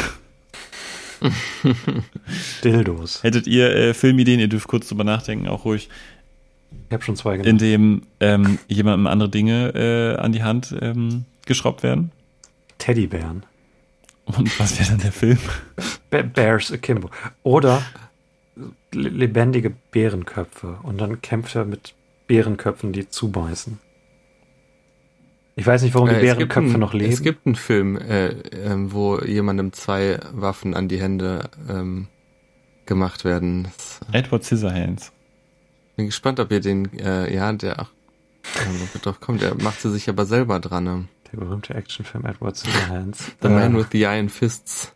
[2.64, 3.22] Dildos.
[3.22, 5.88] Hättet ihr äh, Filmideen, ihr dürft kurz drüber nachdenken, auch ruhig.
[6.88, 7.48] Ich habe schon zwei genannt.
[7.48, 12.12] In dem ähm, jemandem andere Dinge äh, an die Hand ähm, geschraubt werden?
[12.78, 13.44] Teddybären.
[14.24, 15.38] Und was wäre dann der Film?
[16.10, 17.10] Bears Akimbo.
[17.42, 17.82] Oder
[18.92, 20.78] lebendige Bärenköpfe.
[20.82, 21.94] Und dann kämpft er mit
[22.26, 23.78] Bärenköpfen, die zubeißen.
[25.56, 27.12] Ich weiß nicht, warum die äh, Bärenköpfe ein, noch leben.
[27.12, 32.06] Es gibt einen Film, äh, äh, wo jemandem zwei Waffen an die Hände ähm,
[32.86, 33.64] gemacht werden.
[33.64, 35.12] Das, Edward Scissorhands.
[35.98, 37.90] Bin gespannt, ob ihr den, äh, ja, der, ach,
[39.02, 40.84] doch, kommt, der macht sie sich aber selber dran.
[40.84, 41.08] Ne?
[41.32, 43.32] Der berühmte Actionfilm Edward Scissorhands.
[43.42, 44.92] The Man with the Iron Fists.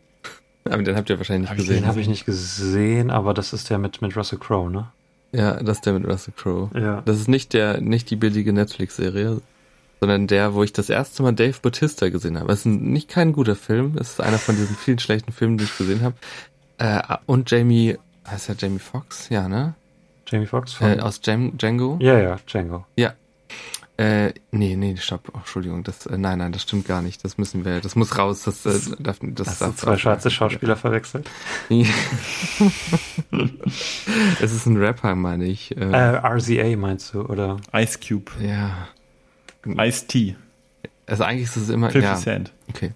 [0.64, 1.82] Aber den habt ihr wahrscheinlich nicht gesehen.
[1.82, 4.92] Den habe ich nicht gesehen, aber das ist der mit, mit Russell Crowe, ne?
[5.32, 6.70] Ja, das ist der mit Russell Crowe.
[6.78, 7.00] Ja.
[7.04, 9.40] Das ist nicht der, nicht die billige Netflix-Serie,
[9.98, 12.52] sondern der, wo ich das erste Mal Dave Bautista gesehen habe.
[12.52, 15.64] Es ist nicht kein guter Film, es ist einer von diesen vielen schlechten Filmen, die
[15.64, 16.14] ich gesehen habe.
[16.78, 19.30] Äh, und Jamie, heißt er Jamie Foxx?
[19.30, 19.74] Ja, ne?
[20.32, 20.98] Jamie Foxx von?
[20.98, 21.98] Äh, aus Jam Django?
[22.00, 22.86] Ja, ja, Django.
[22.96, 23.14] Ja.
[23.98, 27.22] Äh, nee, nee, stopp, oh, Entschuldigung, das, äh, nein, nein, das stimmt gar nicht.
[27.24, 28.42] Das müssen wir, das muss raus.
[28.44, 31.28] Das, äh, darf, das Hast darf, du zwei schwarze Schauspieler verwechselt?
[34.40, 35.76] es ist ein Rapper, meine ich.
[35.76, 37.58] Äh, RZA meinst du, oder?
[37.74, 38.32] Ice Cube.
[38.40, 38.88] Ja.
[39.66, 40.36] Ice Tea.
[41.06, 42.52] Also eigentlich ist es immer 50 ja, Cent.
[42.70, 42.92] Okay.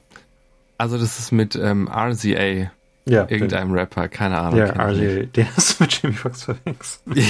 [0.79, 2.71] Also das ist mit ähm, RZA.
[3.09, 3.27] Ja.
[3.28, 4.59] Irgendeinem den, Rapper, keine Ahnung.
[4.59, 5.27] Ja, RZA.
[5.35, 7.03] Der ist mit Jimmy Fox verwechselt.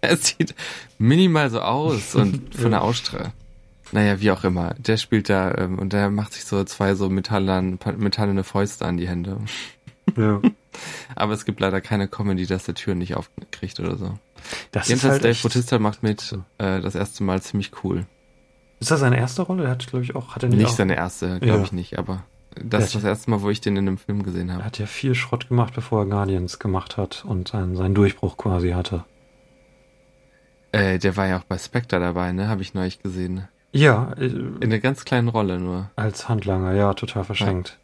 [0.00, 0.54] er sieht
[0.98, 3.32] minimal so aus und von der Ausstrahlung.
[3.92, 4.74] Naja, wie auch immer.
[4.78, 8.96] Der spielt da ähm, und der macht sich so zwei so metallern, metallene Fäuste an
[8.96, 9.38] die Hände.
[10.16, 10.40] Ja.
[11.14, 14.18] Aber es gibt leider keine Comedy, dass der Tür nicht aufkriegt oder so.
[14.70, 18.06] Das Jedenfalls halt Dave Bautista macht mit äh, das erste Mal ziemlich cool.
[18.80, 19.64] Ist das seine erste Rolle?
[19.64, 20.36] Er hat, glaube ich, auch.
[20.36, 20.76] Hat er nicht, nicht auch?
[20.76, 21.64] seine erste, glaube ja.
[21.64, 22.24] ich nicht, aber
[22.54, 24.62] das ist das erste Mal, wo ich den in einem Film gesehen habe.
[24.62, 28.36] Er hat ja viel Schrott gemacht, bevor er Guardians gemacht hat und seinen, seinen Durchbruch
[28.36, 29.04] quasi hatte.
[30.72, 32.48] Äh, der war ja auch bei Spectre dabei, ne?
[32.48, 33.48] Habe ich neulich gesehen.
[33.72, 34.12] Ja.
[34.18, 35.90] Äh, in einer ganz kleinen Rolle nur.
[35.96, 37.78] Als Handlanger, ja, total verschenkt.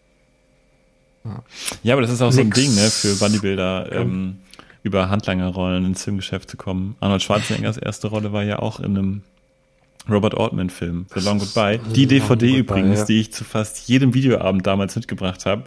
[1.24, 1.42] Ja,
[1.82, 2.36] ja aber das ist auch Nix.
[2.36, 4.40] so ein Ding, ne, für Bodybuilder, ähm,
[4.82, 6.96] über Handlangerrollen ins Filmgeschäft zu kommen.
[7.00, 9.22] Arnold Schwarzeneggers erste Rolle war ja auch in einem
[10.08, 11.80] Robert Ortman-Film, The Long Goodbye.
[11.94, 13.04] Die DVD Goodbye, übrigens, ja.
[13.06, 15.64] die ich zu fast jedem Videoabend damals mitgebracht habe,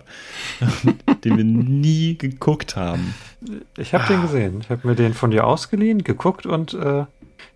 [1.23, 3.15] den wir nie geguckt haben.
[3.77, 4.59] Ich habe den gesehen.
[4.61, 7.05] Ich habe mir den von dir ausgeliehen, geguckt und äh,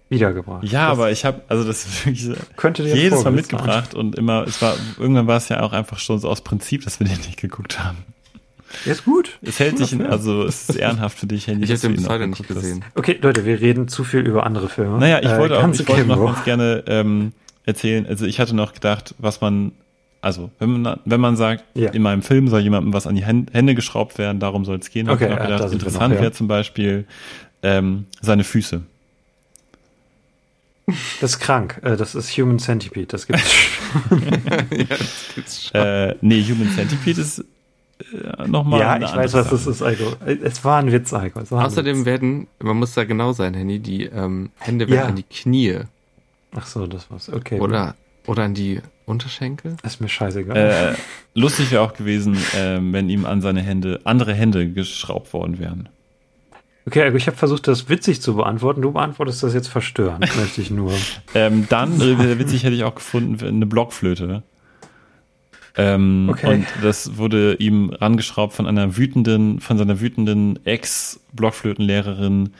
[0.09, 0.63] wiedergebracht.
[0.63, 4.15] Ja, das aber ich habe, also das ist wirklich könnte dir jedes Mal mitgebracht und
[4.15, 7.07] immer, es war, irgendwann war es ja auch einfach schon so aus Prinzip, dass wir
[7.07, 7.99] den nicht geguckt haben.
[8.85, 9.37] Ist gut.
[9.41, 11.65] Es hält sich, in, also es ist ehrenhaft für dich, Handy.
[11.65, 12.83] Ich habe den bis heute nicht gesehen.
[12.83, 12.97] Hast.
[12.97, 14.97] Okay, Leute, wir reden zu viel über andere Filme.
[14.97, 17.33] Naja, ich wollte, äh, auch, ich wollte noch ganz gerne ähm,
[17.65, 19.71] erzählen, also ich hatte noch gedacht, was man,
[20.21, 21.91] also wenn man, wenn man sagt, ja.
[21.91, 25.09] in meinem Film soll jemandem was an die Hände geschraubt werden, darum soll es gehen.
[25.09, 26.21] Okay, ich ja, gedacht, interessant ja.
[26.21, 27.05] wäre zum Beispiel
[27.63, 28.81] ähm, seine Füße.
[31.19, 31.79] Das ist krank.
[31.83, 33.07] Äh, das ist Human Centipede.
[33.07, 34.21] Das gibt's schon.
[34.71, 35.81] ja, das gibt's schon.
[35.81, 37.43] Äh, nee, Human Centipede ist äh,
[38.47, 38.79] nochmal.
[38.79, 40.03] Ja, ich weiß, was das ist, Eiko.
[40.25, 41.39] Es war ein Witz, Eiko.
[41.39, 42.05] Außerdem Witz.
[42.05, 45.05] werden, man muss da genau sein, Henny, die ähm, Hände werden ja.
[45.07, 45.79] an die Knie.
[46.55, 47.29] Ach so, das war's.
[47.29, 47.59] Okay.
[47.59, 47.95] Oder,
[48.27, 49.77] oder an die Unterschenkel?
[49.81, 50.57] Das ist mir scheißegal.
[50.57, 55.59] Äh, lustig wäre auch gewesen, äh, wenn ihm an seine Hände andere Hände geschraubt worden
[55.59, 55.89] wären.
[56.87, 58.81] Okay, also ich habe versucht, das witzig zu beantworten.
[58.81, 60.93] Du beantwortest das jetzt verstörend, möchte ich nur.
[61.35, 64.43] ähm, dann, äh, witzig hätte ich auch gefunden, eine Blockflöte.
[65.77, 66.53] Ähm, okay.
[66.53, 72.53] Und das wurde ihm rangeschraubt von einer wütenden, von seiner wütenden Ex-Blockflötenlehrerin,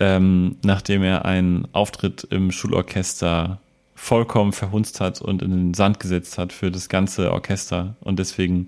[0.00, 3.60] ähm, nachdem er einen Auftritt im Schulorchester
[3.94, 7.96] vollkommen verhunzt hat und in den Sand gesetzt hat für das ganze Orchester.
[8.00, 8.66] Und deswegen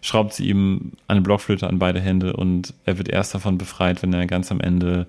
[0.00, 4.12] schraubt sie ihm eine Blockflöte an beide Hände und er wird erst davon befreit, wenn
[4.12, 5.06] er ganz am Ende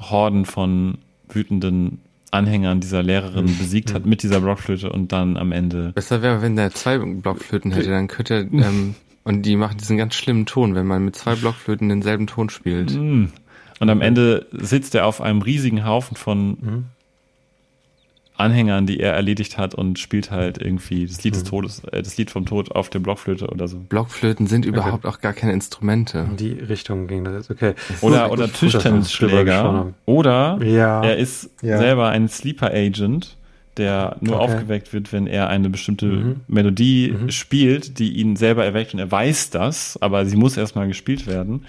[0.00, 0.98] Horden von
[1.28, 2.00] wütenden
[2.30, 3.58] Anhängern dieser Lehrerin Mhm.
[3.58, 5.92] besiegt hat mit dieser Blockflöte und dann am Ende.
[5.94, 8.94] Besser wäre, wenn der zwei Blockflöten hätte, dann könnte er, ähm,
[9.24, 12.94] und die machen diesen ganz schlimmen Ton, wenn man mit zwei Blockflöten denselben Ton spielt.
[12.94, 13.26] Mm.
[13.80, 16.84] Und am Ende sitzt er auf einem riesigen Haufen von Mhm.
[18.38, 21.48] Anhängern, die er erledigt hat und spielt halt irgendwie das Lied des Mhm.
[21.48, 23.78] Todes, äh, das Lied vom Tod auf der Blockflöte oder so.
[23.78, 26.18] Blockflöten sind überhaupt auch gar keine Instrumente.
[26.30, 27.50] In die Richtung ging das jetzt.
[27.50, 27.74] Okay.
[28.02, 29.92] Oder, oder Tischtennisschläger.
[30.06, 30.58] Oder.
[30.62, 31.02] Ja.
[31.02, 31.78] er ist Ja.
[31.78, 33.36] selber ein Sleeper Agent,
[33.78, 34.44] der nur Okay.
[34.44, 36.36] aufgeweckt wird, wenn er eine bestimmte Mhm.
[36.48, 37.30] Melodie Mhm.
[37.30, 41.64] spielt, die ihn selber erweckt und er weiß das, aber sie muss erstmal gespielt werden.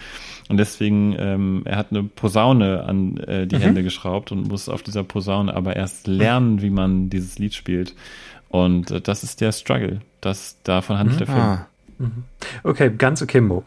[0.50, 3.62] Und deswegen, ähm, er hat eine Posaune an äh, die Mhm.
[3.62, 7.94] Hände geschraubt und muss auf dieser Posaune aber erst lernen, wie man dieses Lied spielt.
[8.50, 10.02] Und äh, das ist der Struggle.
[10.22, 11.40] Das, davon handelt der Film.
[11.40, 11.68] Ah.
[12.64, 13.64] Okay, ganz akimbo.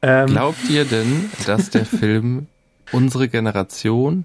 [0.00, 2.46] Ähm, Glaubt ihr denn, dass der Film
[2.92, 4.24] unsere Generation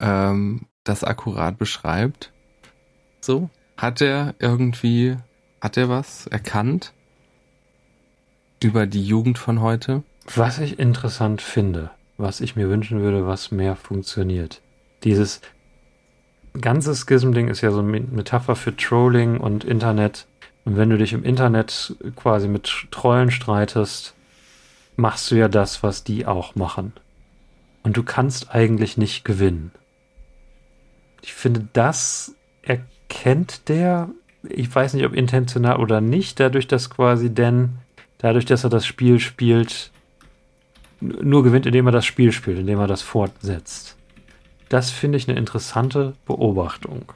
[0.00, 2.30] ähm, das akkurat beschreibt?
[3.26, 3.50] So?
[3.76, 5.16] Hat er irgendwie,
[5.60, 6.92] hat er was erkannt
[8.62, 10.04] über die Jugend von heute?
[10.36, 14.62] Was ich interessant finde, was ich mir wünschen würde, was mehr funktioniert.
[15.02, 15.40] Dieses
[16.60, 20.28] ganze Schism-Ding ist ja so eine Metapher für Trolling und Internet.
[20.64, 24.14] Und wenn du dich im Internet quasi mit Trollen streitest,
[24.94, 26.92] machst du ja das, was die auch machen.
[27.82, 29.72] Und du kannst eigentlich nicht gewinnen.
[31.22, 32.35] Ich finde, das
[33.08, 34.08] erkennt der,
[34.48, 37.78] ich weiß nicht, ob intentional oder nicht, dadurch, dass quasi Dan,
[38.18, 39.90] dadurch, dass er das Spiel spielt,
[41.00, 43.96] nur gewinnt, indem er das Spiel spielt, indem er das fortsetzt.
[44.68, 47.12] Das finde ich eine interessante Beobachtung.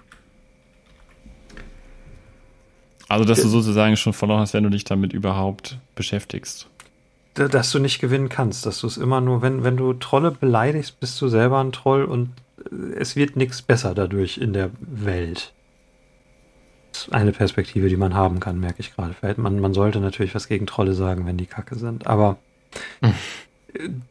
[3.09, 6.69] Also, dass du sozusagen schon verloren hast, wenn du dich damit überhaupt beschäftigst.
[7.35, 10.31] Da- Dass du nicht gewinnen kannst, dass du es immer nur, wenn, wenn du Trolle
[10.31, 12.31] beleidigst, bist du selber ein Troll und
[12.71, 15.53] äh, es wird nichts besser dadurch in der Welt.
[16.93, 19.15] Ist eine Perspektive, die man haben kann, merke ich gerade.
[19.15, 22.39] Vielleicht man, man sollte natürlich was gegen Trolle sagen, wenn die Kacke sind, aber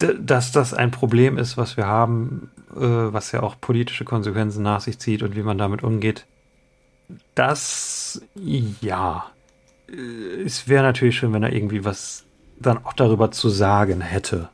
[0.01, 4.63] d- dass das ein Problem ist, was wir haben, äh, was ja auch politische Konsequenzen
[4.63, 6.25] nach sich zieht und wie man damit umgeht,
[7.35, 8.21] das
[8.81, 9.25] ja.
[9.89, 12.25] Äh, Es wäre natürlich schön, wenn er irgendwie was
[12.59, 14.49] dann auch darüber zu sagen hätte.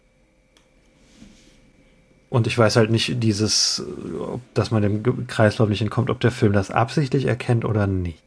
[2.35, 3.81] Und ich weiß halt nicht, dieses,
[4.19, 8.21] ob, dass man dem Kreislauf nicht entkommt, ob der Film das absichtlich erkennt oder nicht.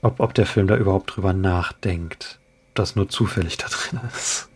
[0.00, 2.40] Ob, ob der Film da überhaupt drüber nachdenkt.
[2.70, 4.48] Ob das nur zufällig da drin ist.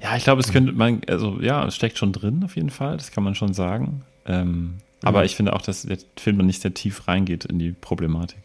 [0.00, 2.96] Ja, ich glaube, es könnte man, also ja, es steckt schon drin auf jeden Fall,
[2.96, 4.02] das kann man schon sagen.
[4.24, 8.40] Ähm, Aber ich finde auch, dass der Film nicht sehr tief reingeht in die Problematik.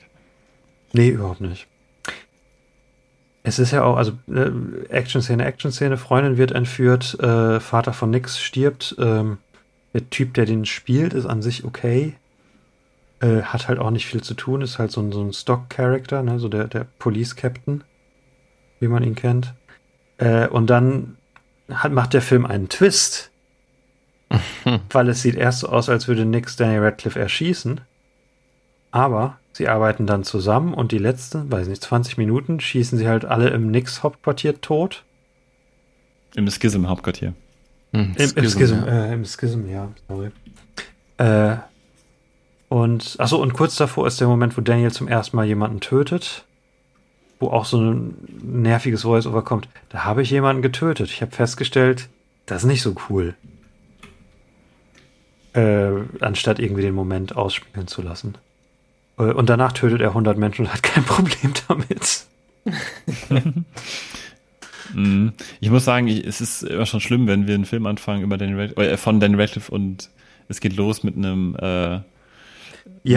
[0.91, 1.65] Nee, überhaupt nicht.
[3.43, 4.51] Es ist ja auch, also äh,
[4.89, 8.95] Action-Szene, Action-Szene, Freundin wird entführt, äh, Vater von Nix stirbt.
[8.99, 9.39] Ähm,
[9.93, 12.15] der Typ, der den spielt, ist an sich okay.
[13.19, 16.23] Äh, hat halt auch nicht viel zu tun, ist halt so ein, so ein Stock-Character,
[16.23, 16.39] ne?
[16.39, 17.83] so der, der Police-Captain,
[18.79, 19.53] wie man ihn kennt.
[20.17, 21.17] Äh, und dann
[21.69, 23.31] hat, macht der Film einen Twist,
[24.91, 27.81] weil es sieht erst so aus, als würde Nix Daniel Radcliffe erschießen.
[28.91, 33.25] Aber sie arbeiten dann zusammen und die letzten, weiß nicht, 20 Minuten schießen sie halt
[33.25, 35.03] alle im Nix-Hauptquartier tot.
[36.35, 37.33] Im Schism-Hauptquartier.
[37.93, 39.05] Hm, Im, im Schism, Schism, ja.
[39.05, 40.31] äh, im Schism, ja, sorry.
[41.17, 41.57] Äh,
[42.69, 46.45] und, achso, und kurz davor ist der Moment, wo Daniel zum ersten Mal jemanden tötet,
[47.39, 49.67] wo auch so ein nerviges Voice-Over kommt.
[49.89, 51.09] Da habe ich jemanden getötet.
[51.09, 52.07] Ich habe festgestellt,
[52.45, 53.35] das ist nicht so cool.
[55.53, 55.91] Äh,
[56.21, 58.35] anstatt irgendwie den Moment ausspielen zu lassen.
[59.17, 62.25] Äh, Und danach tötet er 100 Menschen und hat kein Problem damit.
[64.93, 65.33] Mhm.
[65.59, 68.37] Ich muss sagen, ich, es ist immer schon schlimm, wenn wir einen Film anfangen über
[68.37, 70.09] Danny Radcliffe, äh, von Danny Radcliffe und
[70.47, 72.03] es geht los mit einem, äh, mit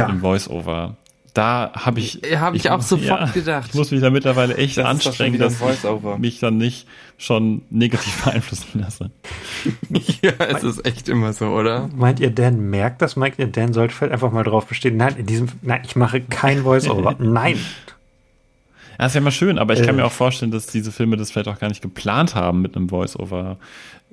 [0.09, 0.97] einem Voice-Over.
[1.35, 2.21] Da habe ich.
[2.31, 3.71] Ja, hab ich auch sofort gedacht.
[3.71, 6.87] Ich muss mich da mittlerweile echt Das anstrengen, dass ich mich dann nicht
[7.19, 9.11] schon negativ beeinflussen lasse.
[10.23, 11.91] ja, es ist echt immer so, oder?
[11.95, 13.17] Meint ihr, Dan merkt das?
[13.17, 14.97] Meint ihr, Dan sollte vielleicht einfach mal drauf bestehen?
[14.97, 17.17] Nein, in diesem, nein, ich mache kein Voice-Over.
[17.19, 17.59] Nein.
[18.99, 19.99] Ja, ist ja immer schön, aber ich kann Äh.
[19.99, 22.89] mir auch vorstellen, dass diese Filme das vielleicht auch gar nicht geplant haben, mit einem
[22.89, 23.57] Voice-Over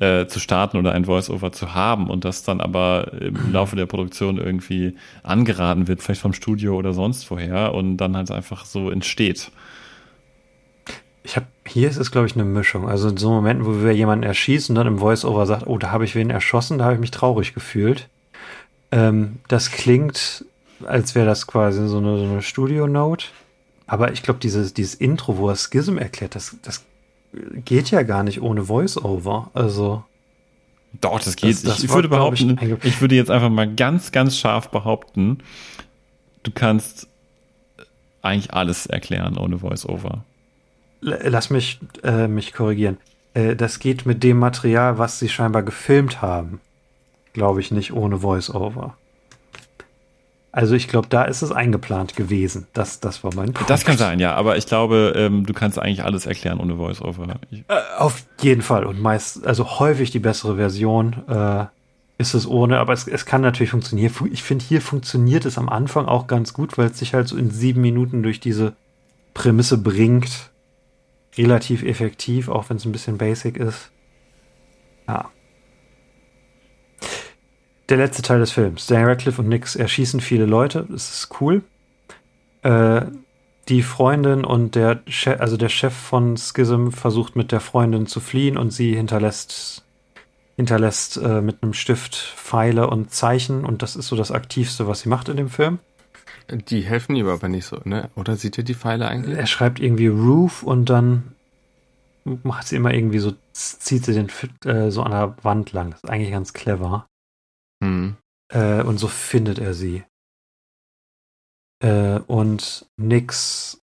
[0.01, 3.85] äh, zu starten oder ein Voice-Over zu haben und das dann aber im Laufe der
[3.85, 8.89] Produktion irgendwie angeraten wird, vielleicht vom Studio oder sonst woher und dann halt einfach so
[8.89, 9.51] entsteht.
[11.23, 12.89] Ich habe hier ist es, glaube ich, eine Mischung.
[12.89, 15.91] Also in so Momenten, wo wir jemanden erschießen und dann im Voice-Over sagt, oh, da
[15.91, 18.09] habe ich wen erschossen, da habe ich mich traurig gefühlt.
[18.91, 20.45] Ähm, das klingt,
[20.83, 23.27] als wäre das quasi so eine, so eine Studio-Note.
[23.85, 26.85] Aber ich glaube, dieses, dieses Intro, wo er Schism erklärt, das, das
[27.33, 29.51] geht ja gar nicht ohne Voice-Over.
[29.53, 30.03] Also.
[30.99, 31.51] Doch, das geht.
[31.51, 32.59] Das- das ich, ich war, würde ich, behaupten, ich,
[32.95, 35.37] einge- würde jetzt einfach mal ganz, ganz scharf behaupten,
[36.43, 37.07] du kannst
[38.21, 40.23] eigentlich alles erklären ohne Voice-Over.
[41.01, 42.97] Lass mich, äh, mich korrigieren.
[43.33, 46.59] Äh, das geht mit dem Material, was sie scheinbar gefilmt haben.
[47.33, 48.95] Glaube ich nicht ohne Voice-Over.
[50.53, 52.67] Also ich glaube, da ist es eingeplant gewesen.
[52.73, 53.69] Das, das war mein Punkt.
[53.69, 57.39] Das kann sein, ja, aber ich glaube, ähm, du kannst eigentlich alles erklären ohne Voice-Over.
[57.51, 58.85] Äh, auf jeden Fall.
[58.85, 61.65] Und meist, also häufig die bessere Version äh,
[62.17, 64.11] ist es ohne, aber es, es kann natürlich funktionieren.
[64.11, 67.29] Fu- Ich finde, hier funktioniert es am Anfang auch ganz gut, weil es sich halt
[67.29, 68.73] so in sieben Minuten durch diese
[69.33, 70.49] Prämisse bringt.
[71.37, 73.89] Relativ effektiv, auch wenn es ein bisschen basic ist.
[75.07, 75.29] Ja.
[77.91, 78.87] Der letzte Teil des Films.
[78.87, 80.87] Daniel Radcliffe und Nix erschießen viele Leute.
[80.89, 81.61] Das ist cool.
[82.61, 83.01] Äh,
[83.67, 88.21] die Freundin und der Chef, also der Chef von Schism versucht mit der Freundin zu
[88.21, 89.83] fliehen und sie hinterlässt
[90.55, 95.01] hinterlässt äh, mit einem Stift Pfeile und Zeichen und das ist so das aktivste, was
[95.01, 95.79] sie macht in dem Film.
[96.49, 98.09] Die helfen ihm aber nicht so, ne?
[98.15, 99.37] Oder sieht er die Pfeile eigentlich?
[99.37, 101.35] Er schreibt irgendwie Roof und dann
[102.23, 104.29] macht sie immer irgendwie so zieht sie den
[104.63, 105.91] äh, so an der Wand lang.
[105.91, 107.05] Das ist eigentlich ganz clever.
[107.83, 108.17] Hm.
[108.53, 110.03] Äh, und so findet er sie.
[111.83, 113.81] Äh, und Nix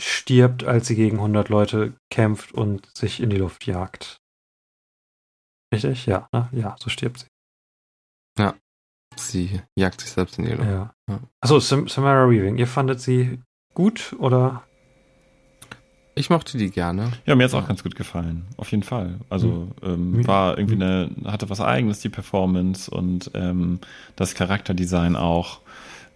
[0.00, 4.18] stirbt, als sie gegen 100 Leute kämpft und sich in die Luft jagt.
[5.72, 6.06] Richtig?
[6.06, 6.48] Ja, ne?
[6.52, 7.26] Ja, so stirbt sie.
[9.18, 10.68] Sie jagt sich selbst in die Luft.
[10.68, 10.94] Ja.
[11.08, 11.20] Ja.
[11.40, 12.58] Achso, Sam Samara Weaving.
[12.58, 13.40] Ihr fandet sie
[13.74, 14.64] gut oder?
[16.14, 17.10] Ich mochte die gerne.
[17.24, 18.44] Ja, mir hat's auch ganz gut gefallen.
[18.58, 19.18] Auf jeden Fall.
[19.30, 20.26] Also ähm, Mhm.
[20.26, 23.78] war irgendwie eine, hatte was eigenes, die Performance und ähm,
[24.16, 25.60] das Charakterdesign auch.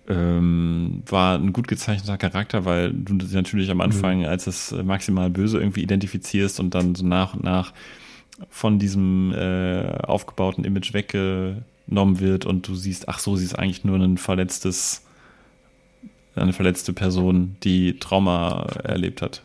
[0.09, 5.31] Ähm, war ein gut gezeichneter Charakter, weil du natürlich am Anfang als das äh, maximal
[5.31, 7.73] Böse irgendwie identifizierst und dann so nach und nach
[8.51, 13.82] von diesem äh, aufgebauten Image weggenommen wird und du siehst, ach so, sie ist eigentlich
[13.82, 15.02] nur ein verletztes,
[16.36, 19.43] eine verletzte Person, die Trauma erlebt hat.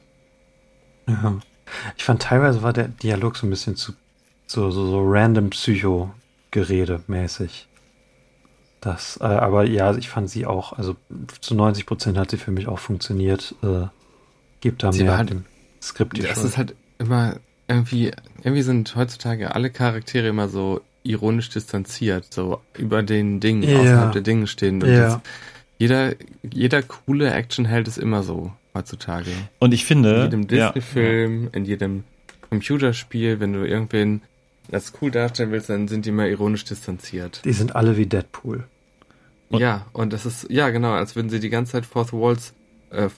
[1.07, 1.37] Ja.
[1.97, 3.93] Ich fand teilweise war der Dialog so ein bisschen zu
[4.47, 7.67] so, so, so random Psycho-Gerede mäßig.
[8.81, 10.95] Das, äh, aber ja, ich fand sie auch, also
[11.39, 13.55] zu 90 Prozent hat sie für mich auch funktioniert.
[13.63, 13.85] Äh,
[14.59, 15.45] gibt da Sie mehr halt- dem
[15.81, 16.45] Skript die Das Schuld.
[16.47, 17.37] ist halt immer
[17.67, 18.11] irgendwie,
[18.43, 23.79] irgendwie sind heutzutage alle Charaktere immer so ironisch distanziert, so über den Dingen, Ja.
[23.79, 24.81] außerhalb der Dinge stehen.
[24.81, 24.99] Ja.
[25.15, 25.19] das,
[25.77, 26.13] jeder,
[26.43, 29.31] jeder coole Actionheld ist immer so heutzutage.
[29.59, 32.03] Und ich finde, In jedem ja, Disney-Film, in jedem
[32.49, 34.21] Computerspiel, wenn du irgendwen
[34.71, 37.41] als cool darstellen willst, dann sind die immer ironisch distanziert.
[37.45, 38.63] Die sind alle wie Deadpool.
[39.49, 42.53] Und- ja, und das ist, ja genau, als würden sie die ganze Zeit Fourth Walls,
[42.91, 43.09] äh,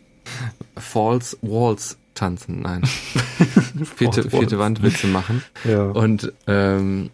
[0.76, 2.82] False Walls tanzen, nein.
[3.84, 4.58] vierte, vierte.
[4.58, 5.42] Wandwitze machen.
[5.64, 5.82] Ja.
[5.86, 7.10] Und ähm,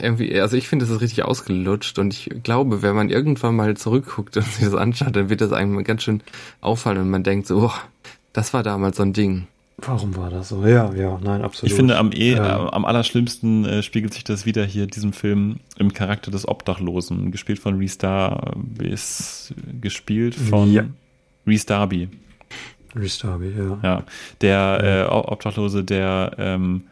[0.00, 3.76] irgendwie, also ich finde, das ist richtig ausgelutscht und ich glaube, wenn man irgendwann mal
[3.76, 6.22] zurückguckt und sich das anschaut, dann wird das einem ganz schön
[6.60, 7.72] auffallen und man denkt so, oh,
[8.32, 9.46] das war damals so ein Ding.
[9.78, 10.64] Warum war das so?
[10.64, 11.70] Ja, ja, nein, absolut.
[11.70, 12.38] Ich finde, am, eh, Ähm.
[12.38, 16.46] äh, am allerschlimmsten äh, spiegelt sich das wieder hier in diesem Film im Charakter des
[16.46, 20.84] Obdachlosen, gespielt von Reese Darby, ist gespielt von Ja.
[21.46, 22.08] Reese Darby,
[22.94, 23.78] Reese Darby, ja.
[23.82, 24.02] ja,
[24.40, 26.84] der äh, Obdachlose, der ähm,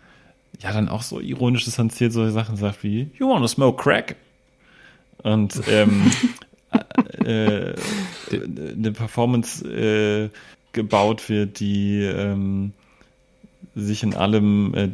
[0.62, 4.16] ja dann auch so ironisch distanziert solche Sachen sagt wie You wanna smoke crack?
[5.22, 6.10] Und ähm,
[7.24, 7.74] äh,
[8.32, 10.30] eine Performance äh,
[10.72, 12.72] gebaut wird, die ähm,
[13.74, 14.89] sich in allem äh,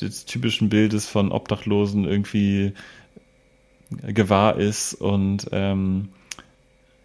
[0.00, 2.72] des typischen Bildes von Obdachlosen irgendwie
[4.02, 6.08] gewahr ist und ähm,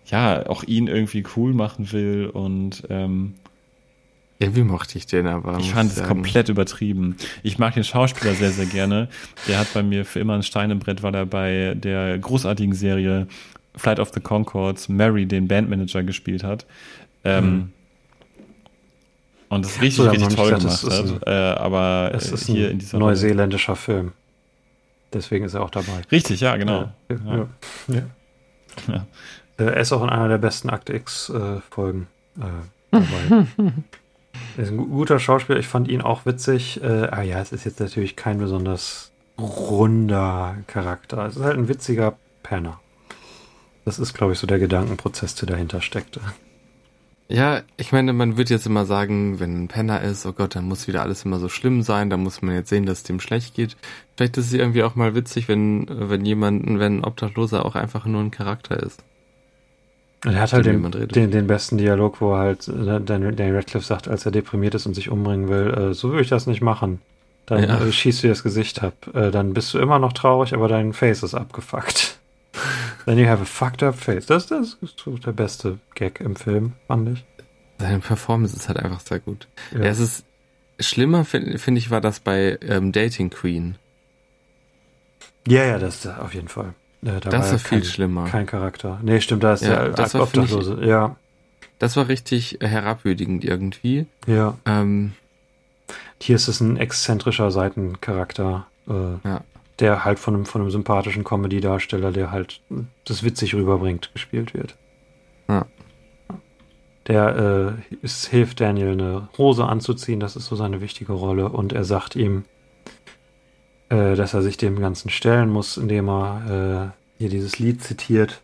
[0.06, 3.36] ja, auch ihn irgendwie cool machen will und ähm,
[4.42, 5.58] Irgendwie mochte ich den aber.
[5.60, 7.18] ich fand es komplett übertrieben.
[7.44, 9.10] Ich mag den Schauspieler sehr, sehr gerne.
[9.48, 12.74] Der hat bei mir für immer ein Stein im Brett, weil er bei der großartigen
[12.74, 13.28] Serie
[13.76, 16.66] Flight of the Concords Mary den Bandmanager gespielt hat.
[17.26, 17.74] Ähm,
[19.50, 21.28] Und das richtig, So, richtig toll gemacht gesagt, das hat.
[21.28, 24.14] Äh, aber Es äh, ist hier ein in dieser neuseeländischer Film.
[25.12, 26.02] Deswegen ist er auch dabei.
[26.12, 26.92] Richtig, ja, genau.
[27.10, 27.16] Ja.
[27.26, 27.48] Ja.
[27.88, 28.04] Ja.
[28.88, 29.06] Ja.
[29.58, 32.08] Äh, Er ist auch in einer der besten Akte X-Folgen
[32.40, 32.44] äh,
[32.92, 33.46] dabei.
[34.60, 35.58] er ist ein gu- guter Schauspieler.
[35.58, 36.84] Ich fand ihn auch witzig.
[36.84, 41.26] Äh, ah ja, es ist jetzt natürlich kein besonders runder Charakter.
[41.26, 42.82] Es ist halt ein witziger Penner.
[43.86, 46.20] Das ist, glaube ich, so der Gedankenprozess, der dahinter steckte.
[47.30, 50.66] Ja, ich meine, man wird jetzt immer sagen, wenn ein Penner ist, oh Gott, dann
[50.66, 53.22] muss wieder alles immer so schlimm sein, dann muss man jetzt sehen, dass es dem
[53.22, 53.78] schlecht geht.
[54.18, 58.06] Vielleicht ist es irgendwie auch mal witzig, wenn, wenn jemand, wenn ein Obdachloser auch einfach
[58.06, 59.04] nur ein Charakter ist.
[60.26, 63.56] Und er hat halt den, den, den besten Dialog, wo er halt äh, Daniel Daniel
[63.56, 66.46] Radcliffe sagt, als er deprimiert ist und sich umbringen will, äh, so würde ich das
[66.46, 67.00] nicht machen.
[67.46, 67.82] Dann Ja.
[67.82, 68.94] äh, schießt du dir das Gesicht ab.
[69.14, 72.18] Dann bist du immer noch traurig, aber dein Face ist abgefuckt.
[73.06, 74.26] Then you have a fucked up face.
[74.26, 77.26] Das, das ist der beste Gag im Film, fand ich.
[77.80, 79.48] Seine Performance ist halt einfach sehr gut.
[79.72, 79.80] Ja.
[79.86, 80.26] Es ist
[80.80, 83.76] schlimmer, finde find ich, war das bei ähm, Dating Queen.
[85.48, 86.74] Ja, ja, das auf jeden Fall.
[87.04, 88.26] Äh, da Das war ja viel kein, schlimmer.
[88.26, 89.00] Kein Charakter.
[89.02, 90.86] Nee, stimmt, da ist Ja, der das war, finde ich- Obdachlose.
[90.86, 91.16] Ja,
[91.80, 94.06] Das war richtig herabwürdigend irgendwie.
[94.28, 94.58] ja.
[94.66, 95.14] Ähm,
[96.22, 98.94] Hier ist es ein exzentrischer Seitencharakter, äh,
[99.28, 99.42] Ja.
[99.80, 102.62] der halt von einem, von einem sympathischen Comedy-Darsteller, der halt
[103.06, 104.76] das witzig rüberbringt, gespielt wird.
[105.48, 105.66] Ja.
[107.08, 111.72] Der äh, es hilft Daniel eine Hose anzuziehen, das ist so seine wichtige Rolle, und
[111.74, 112.44] er sagt ihm,
[113.90, 118.42] äh, dass er sich dem Ganzen stellen muss, indem er äh, hier dieses Lied zitiert.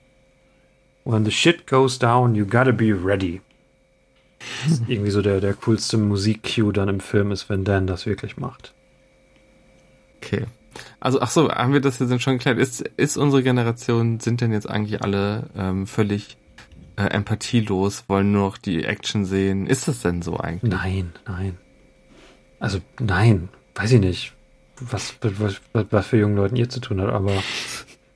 [1.06, 3.42] When the shit goes down, you gotta be ready.
[4.64, 8.06] Das ist irgendwie so der, der coolste Musik-Cue dann im Film ist, wenn Dan das
[8.06, 8.74] wirklich macht.
[10.18, 10.46] okay.
[11.00, 12.58] Also, ach so, haben wir das jetzt schon geklärt?
[12.58, 16.38] Ist, ist unsere Generation, sind denn jetzt eigentlich alle ähm, völlig
[16.98, 19.68] äh, empathielos, wollen nur noch die Action sehen?
[19.68, 20.74] Ist das denn so eigentlich?
[20.74, 21.58] Nein, nein.
[22.60, 24.34] Also, nein, weiß ich nicht,
[24.80, 25.62] was, was,
[25.92, 27.32] was, für jungen Leuten ihr zu tun hat, aber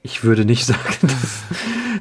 [0.04, 1.44] ich würde nicht sagen, dass,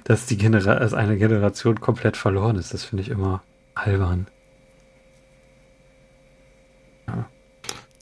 [0.04, 2.74] dass, die Genera dass eine Generation komplett verloren ist.
[2.74, 3.42] Das finde ich immer
[3.74, 4.26] albern.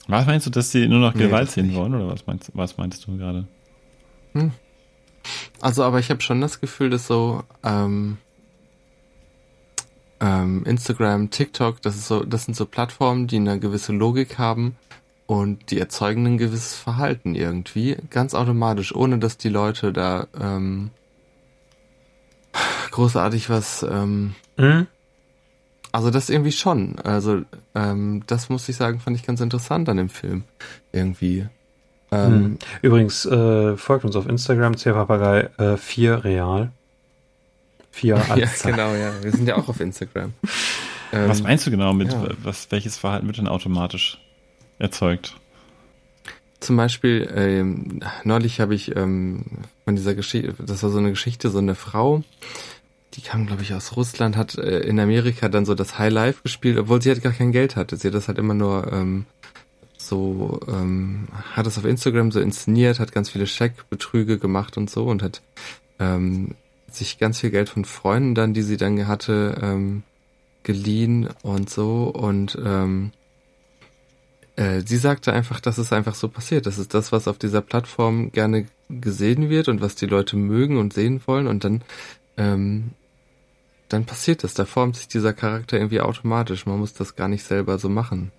[0.07, 1.75] Was meinst du, dass sie nur noch Nee, Gewalt das sehen nicht.
[1.75, 3.45] wollen oder was meinst, was meinst du gerade?
[5.59, 8.17] Also, aber ich habe schon das Gefühl, dass so ähm,
[10.21, 14.77] ähm, Instagram, TikTok, das ist so, das sind so Plattformen, die eine gewisse Logik haben
[15.27, 20.89] und die erzeugen ein gewisses Verhalten irgendwie, ganz automatisch, ohne dass die Leute da ähm,
[22.91, 24.87] großartig was ähm, Hm?
[25.91, 26.99] also das irgendwie schon.
[26.99, 27.41] Also
[27.75, 30.43] ähm, das muss ich sagen, fand ich ganz interessant an dem Film.
[30.91, 31.47] Irgendwie.
[32.11, 32.57] Ähm, Hm.
[32.81, 36.71] Übrigens, äh, folgt uns auf Instagram, Papagei äh, 4 Real.
[37.91, 38.71] 4 Ja, als Zahl.
[38.71, 39.11] genau, ja.
[39.21, 40.33] Wir sind ja auch auf Instagram.
[41.13, 42.27] Ähm, was meinst du genau mit, ja.
[42.43, 44.19] was, welches Verhalten wird denn automatisch
[44.79, 45.35] erzeugt?
[46.59, 49.43] Zum Beispiel, ähm, neulich habe ich ähm,
[49.85, 52.23] von dieser Geschichte, das war so eine Geschichte, so eine Frau,
[53.13, 56.41] die kam, glaube ich, aus Russland, hat äh, in Amerika dann so das High Life
[56.43, 57.95] gespielt, obwohl sie halt gar kein Geld hatte.
[57.95, 59.25] Sie hat das halt immer nur ähm,
[59.97, 65.05] so, ähm, hat das auf Instagram so inszeniert, hat ganz viele Scheckbetrüge gemacht und so
[65.05, 65.41] und hat
[65.99, 66.55] ähm,
[66.89, 70.03] sich ganz viel Geld von Freunden dann, die sie dann hatte, ähm,
[70.63, 73.11] geliehen und so und ähm,
[74.57, 76.65] äh, sie sagte einfach, dass es einfach so passiert.
[76.65, 80.77] Das ist das, was auf dieser Plattform gerne gesehen wird und was die Leute mögen
[80.77, 81.83] und sehen wollen und dann
[82.35, 82.91] ähm,
[83.89, 84.53] dann passiert das.
[84.53, 86.65] Da formt sich dieser Charakter irgendwie automatisch.
[86.65, 88.31] Man muss das gar nicht selber so machen.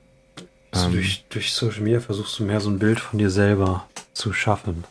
[0.72, 3.88] Also Ähm, durch, durch Social Media versuchst du mehr so ein Bild von dir selber
[4.12, 4.84] zu schaffen.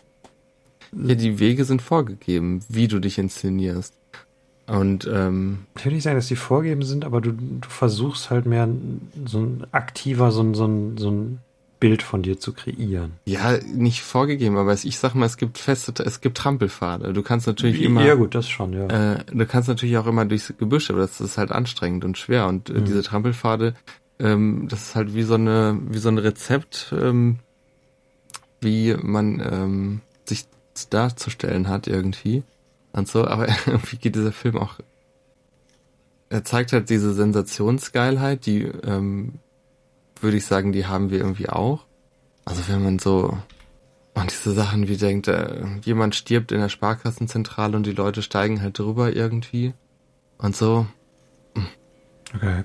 [0.94, 3.94] ja, die Wege sind vorgegeben, wie du dich inszenierst.
[4.68, 8.46] Und ähm, Ich will nicht sagen, dass die vorgeben sind, aber du, du versuchst halt
[8.46, 8.68] mehr
[9.26, 11.40] so ein aktiver, so ein, so, ein, so ein
[11.80, 13.14] Bild von dir zu kreieren.
[13.26, 17.14] ja, nicht vorgegeben, aber ich sag mal, es gibt feste, es gibt Trampelpfade.
[17.14, 18.88] Du kannst natürlich immer ja, gut, das schon, ja.
[19.14, 22.48] Äh, du kannst natürlich auch immer durchs Gebüsch, aber das ist halt anstrengend und schwer.
[22.48, 22.86] Und äh, Mhm.
[22.86, 23.74] diese Trampelpfade,
[24.20, 27.38] ähm, das ist halt wie so eine, wie so ein Rezept, ähm,
[28.60, 30.46] wie man ähm, sich
[30.90, 32.44] darzustellen hat irgendwie.
[32.98, 34.80] Und so, aber irgendwie geht dieser Film auch.
[36.30, 39.36] Er zeigt halt diese Sensationsgeilheit, die ähm,
[40.20, 41.86] würde ich sagen, die haben wir irgendwie auch.
[42.44, 43.38] Also wenn man so
[44.14, 48.62] und diese Sachen wie denkt, äh, jemand stirbt in der Sparkassenzentrale und die Leute steigen
[48.62, 49.74] halt drüber irgendwie.
[50.40, 50.88] Und so,
[52.36, 52.64] Okay.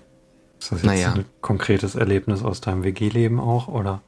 [0.58, 1.12] Ist das jetzt Naja.
[1.12, 4.02] ein konkretes Erlebnis aus deinem WG-Leben auch, oder?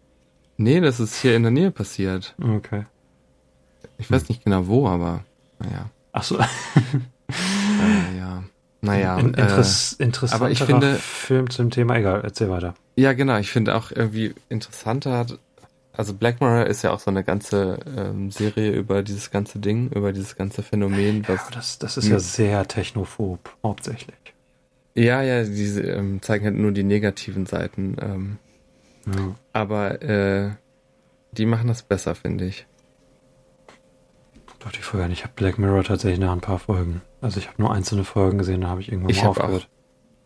[0.56, 2.34] nee, das ist hier in der Nähe passiert.
[2.40, 2.86] Okay.
[3.98, 5.24] Ich weiß nicht genau wo, aber
[5.59, 5.90] naja.
[6.16, 6.39] Ach so.
[6.39, 8.45] Äh, ja.
[8.81, 9.19] Naja.
[9.19, 11.97] In, äh, interess, interessanter aber ich finde- Film zum Thema.
[11.97, 12.74] Egal, erzähl weiter.
[12.97, 13.39] ja, genau.
[13.39, 15.27] Ich finde auch irgendwie interessanter.
[15.97, 19.91] Also Black Mirror ist ja auch so eine ganze ähm, Serie über dieses ganze Ding,
[19.91, 22.20] über dieses ganze Phänomen, Ja, was aber das, das ist ja Hm.
[22.20, 24.16] sehr technophob, hauptsächlich.
[24.95, 27.97] ja, ja, diese ähm, zeigen halt nur die negativen Seiten.
[28.01, 28.39] Ähm,
[29.07, 29.35] Ja.
[29.53, 30.51] aber äh,
[31.32, 32.66] die machen das besser, finde ich.
[34.65, 35.19] Doch, die Folge nicht.
[35.19, 37.03] Ich habe Black Mirror tatsächlich nach ein paar Folgen.
[37.20, 39.41] Also ich habe nur einzelne Folgen gesehen, da habe ich irgendwann Ich mal hab auch-
[39.43, 39.69] aufgehört.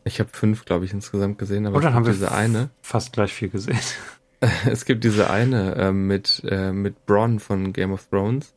[0.05, 2.71] Ich habe fünf, glaube ich, insgesamt gesehen, aber Und dann haben wir diese eine.
[2.81, 3.79] fast gleich viel gesehen.
[4.71, 8.55] Es gibt diese eine ähm, mit, äh, mit Bronn von Game of Thrones,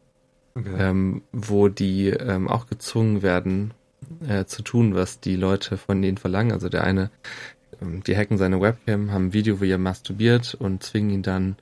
[0.53, 0.69] Okay.
[0.77, 3.73] ähm, wo die ähm, auch gezwungen werden
[4.27, 6.51] äh, zu tun, was die Leute von denen verlangen.
[6.51, 7.09] Also der eine,
[7.81, 11.55] ähm, die hacken seine Webcam, haben ein Video, wie er masturbiert und zwingen ihn dann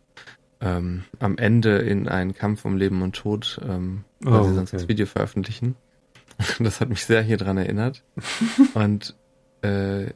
[0.62, 4.70] ähm, am Ende in einen Kampf um Leben und Tod, ähm, weil Oh, sie sonst
[4.74, 4.82] okay.
[4.82, 5.76] das Video veröffentlichen.
[6.60, 8.02] Das hat mich sehr hier dran erinnert.
[8.74, 9.14] und
[9.62, 10.08] äh,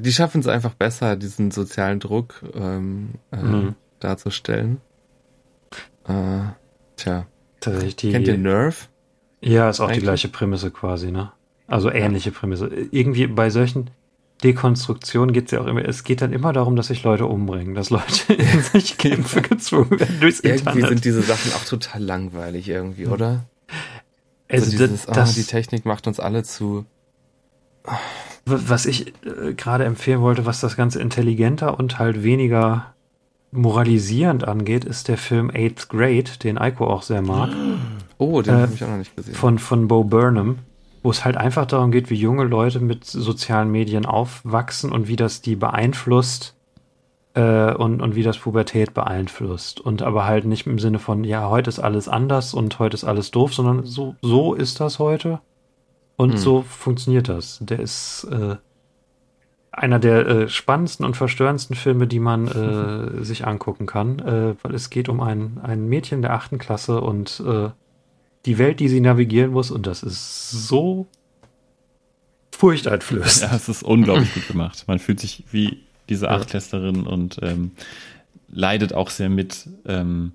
[0.00, 3.74] die schaffen es einfach besser, diesen sozialen Druck ähm, äh, Mhm.
[4.00, 4.80] darzustellen.
[6.08, 6.40] Äh,
[6.96, 7.26] tja,
[7.60, 8.10] Tatsächlich die.
[8.12, 8.76] kennt ihr Nerve?
[9.40, 10.02] Ja, ist auch die Eigentlich?
[10.04, 11.30] gleiche Prämisse quasi, ne?
[11.68, 12.66] Also ähnliche Prämisse.
[12.90, 13.90] Irgendwie bei solchen
[14.44, 17.74] Dekonstruktionen geht es ja auch immer, es geht dann immer darum, dass sich Leute umbringen,
[17.74, 20.88] dass Leute in solche Kämpfe gezwungen werden durchs Irgendwie Internet.
[20.88, 23.44] sind diese Sachen auch total langweilig irgendwie, oder?
[24.48, 26.84] also so dieses, das, ah, das, die Technik macht uns alle zu.
[28.46, 32.94] was ich äh, gerade empfehlen wollte, was das Ganze intelligenter und halt weniger
[33.50, 37.50] moralisierend angeht, ist der Film Eighth Grade, den Eiko auch sehr mag.
[38.18, 39.34] Oh, den Äh, habe ich auch noch nicht gesehen.
[39.34, 40.58] von, von Bo Burnham,
[41.02, 45.16] wo es halt einfach darum geht, wie junge Leute mit sozialen Medien aufwachsen und wie
[45.16, 46.56] das die beeinflusst
[47.34, 49.80] äh, und, und wie das Pubertät beeinflusst.
[49.80, 53.04] Und aber halt nicht im Sinne von, ja, heute ist alles anders und heute ist
[53.04, 55.40] alles doof, sondern so, so ist das heute
[56.16, 56.38] und Hm.
[56.38, 57.58] so funktioniert das.
[57.60, 58.56] Der ist äh,
[59.70, 64.74] einer der äh, spannendsten und verstörendsten Filme, die man äh, sich angucken kann, äh, weil
[64.74, 67.70] es geht um ein, ein Mädchen der achten Klasse und äh,
[68.48, 71.06] die Welt, die sie navigieren muss, und das ist so
[72.50, 73.50] furchteinflößend.
[73.50, 74.84] Ja, es ist unglaublich gut gemacht.
[74.86, 76.32] Man fühlt sich wie diese Ja.
[76.32, 77.72] Achtklässlerin und ähm,
[78.50, 79.68] leidet auch sehr mit.
[79.86, 80.32] Ähm,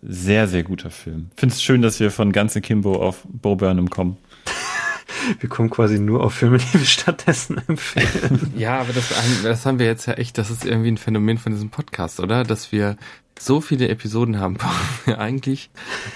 [0.00, 1.30] sehr, sehr guter Film.
[1.36, 4.16] Finde es schön, dass wir von ganze Kimbo auf Bo Burnham kommen.
[5.40, 8.52] Wir kommen quasi nur auf Filme, die wir stattdessen empfehlen.
[8.56, 11.36] Ja, aber das, haben- das haben wir jetzt ja echt, das ist irgendwie ein Phänomen
[11.38, 12.44] von diesem Podcast, oder?
[12.44, 12.96] Dass wir
[13.38, 14.66] so viele Episoden haben, wo
[15.10, 15.70] wir eigentlich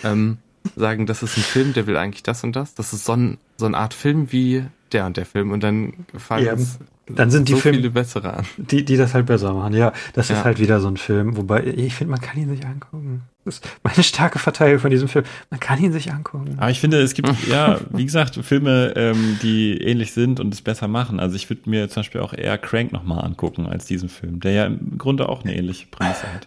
[0.04, 0.38] ähm,
[0.76, 2.74] sagen, das ist ein Film, der will eigentlich das und das.
[2.74, 5.93] Das ist so, ein, so eine Art Film wie der und der Film und dann
[6.16, 6.78] fallen Ja, uns
[7.09, 8.47] dann sind die so Filme- viele bessere an.
[8.59, 9.74] Die, die das halt besser machen.
[9.74, 10.44] Ja, das ist Ja.
[10.44, 13.22] halt wieder so ein Film, wobei ich finde, man kann ihn sich angucken.
[13.44, 15.24] Das ist meine starke Verteidigung von diesem Film.
[15.51, 16.55] Man kann ihn sich angucken.
[16.59, 20.62] Aber ich finde, es gibt, ja, wie gesagt, Filme, ähm, die ähnlich sind und es
[20.62, 21.18] besser machen.
[21.18, 24.52] Also ich würde mir zum Beispiel auch eher Crank nochmal angucken als diesen Film, der
[24.52, 26.47] ja im Grunde auch eine ähnliche Prämisse hat.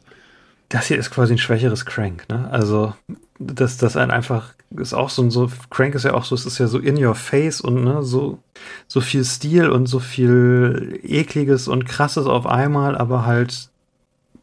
[0.69, 2.49] Das hier ist quasi ein schwächeres Crank, ne?
[2.51, 2.93] Also,
[3.39, 6.45] das, das ein einfach, ist auch so ein, so, Crank ist ja auch so, es
[6.45, 8.39] ist ja so in your face und, ne, so,
[8.87, 13.69] so viel Stil und so viel ekliges und krasses auf einmal, aber halt,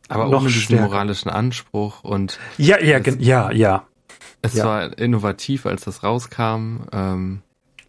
[0.09, 3.87] Aber Noch ohne diesen moralischen Anspruch und ja, ja, gen- ja, ja.
[4.43, 4.65] es Ja.
[4.67, 6.83] war innovativ, als das rauskam.
[6.93, 7.43] Ähm,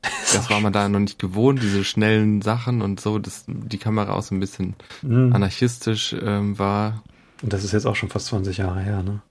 [0.33, 4.13] das war man da noch nicht gewohnt, diese schnellen Sachen und so, dass die Kamera
[4.13, 5.33] auch so ein bisschen Mhm.
[5.33, 7.03] anarchistisch ähm, war.
[7.43, 9.21] Und das ist jetzt auch schon fast 20 Jahre her, ne?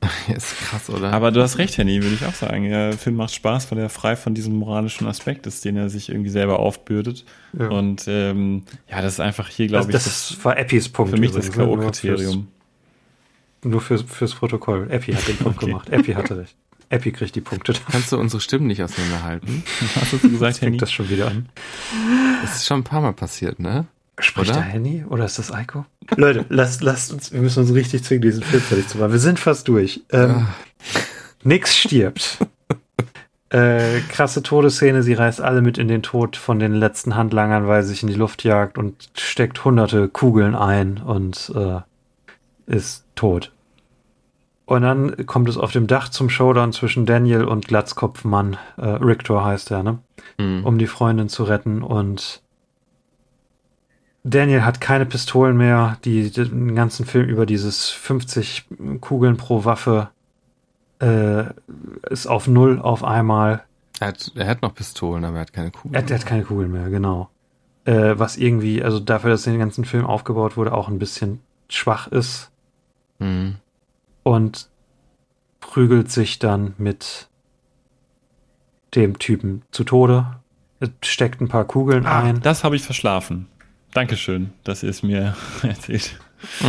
[0.36, 1.12] ist krass, oder?
[1.12, 2.68] Aber du hast recht, Henny, würde ich auch sagen.
[2.68, 6.08] Der Film macht Spaß, weil er frei von diesem moralischen Aspekt ist, den er sich
[6.10, 7.24] irgendwie selber aufbürdet.
[7.58, 7.68] Ja.
[7.70, 11.10] Und ähm, ja, das ist einfach hier, glaube das, ich, das war Eppis Punkt.
[11.12, 11.64] für mich das übrigens, ne?
[11.66, 12.30] Nur K.O.-Kriterium.
[12.32, 12.44] fürs-
[13.64, 14.86] Nur fürs, fürs Protokoll.
[14.88, 15.66] Eppi hat den Punkt Okay.
[15.66, 15.88] gemacht.
[15.88, 16.54] Eppi hatte recht.
[16.90, 17.72] Eppi kriegt die Punkte.
[17.72, 19.64] Da Kannst du unsere Stimmen nicht auseinanderhalten?
[19.96, 20.70] Hast du gesagt, Henny?
[20.72, 21.48] fängt das schon wieder an.
[22.42, 23.86] Das ist schon ein paar Mal passiert, ne?
[24.20, 24.60] Spricht Oder?
[24.60, 25.84] der Henny oder ist das Eiko?
[26.16, 29.12] Leute, lasst, lasst uns, wir müssen uns richtig zwingen, diesen Film fertig zu machen.
[29.12, 30.02] Wir sind fast durch.
[30.10, 30.48] Ähm,
[31.44, 32.38] Nix stirbt.
[33.50, 37.82] äh, krasse Todesszene, sie reißt alle mit in den Tod von den letzten Handlangern, weil
[37.82, 41.80] sie sich in die Luft jagt und steckt hunderte Kugeln ein und äh,
[42.66, 43.52] ist tot.
[44.64, 49.44] Und dann kommt es auf dem Dach zum Showdown zwischen Daniel und Glatzkopfmann, äh, Rictor
[49.44, 49.98] heißt er, ne?
[50.38, 50.64] Hm.
[50.64, 52.42] um die Freundin zu retten und
[54.24, 58.66] Daniel hat keine Pistolen mehr, die den ganzen Film über dieses 50
[59.00, 60.10] Kugeln pro Waffe
[61.00, 61.44] äh,
[62.10, 63.62] ist auf null auf einmal.
[64.00, 65.94] Er, hat, er hat noch Pistolen, aber er hat keine Kugeln.
[65.94, 67.30] Er, hat- er hat keine Kugeln mehr, genau.
[67.84, 72.08] Äh, was irgendwie, also dafür, dass den ganzen Film aufgebaut wurde, auch ein bisschen schwach
[72.08, 72.50] ist
[73.20, 73.56] Hm.
[74.24, 74.68] und
[75.60, 77.28] prügelt sich dann mit
[78.94, 80.26] dem Typen zu Tode.
[80.80, 82.40] Es steckt ein paar Kugeln Ah, ein.
[82.40, 83.48] das habe ich verschlafen.
[83.92, 86.18] Dankeschön, dass ihr es mir erzählt.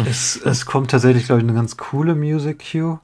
[0.09, 2.99] Es, es kommt tatsächlich, glaube ich, eine ganz coole Music Cue.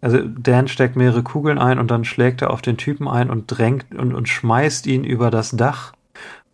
[0.00, 3.46] Also Dan steckt mehrere Kugeln ein und dann schlägt er auf den Typen ein und
[3.46, 5.92] drängt und, und schmeißt ihn über das Dach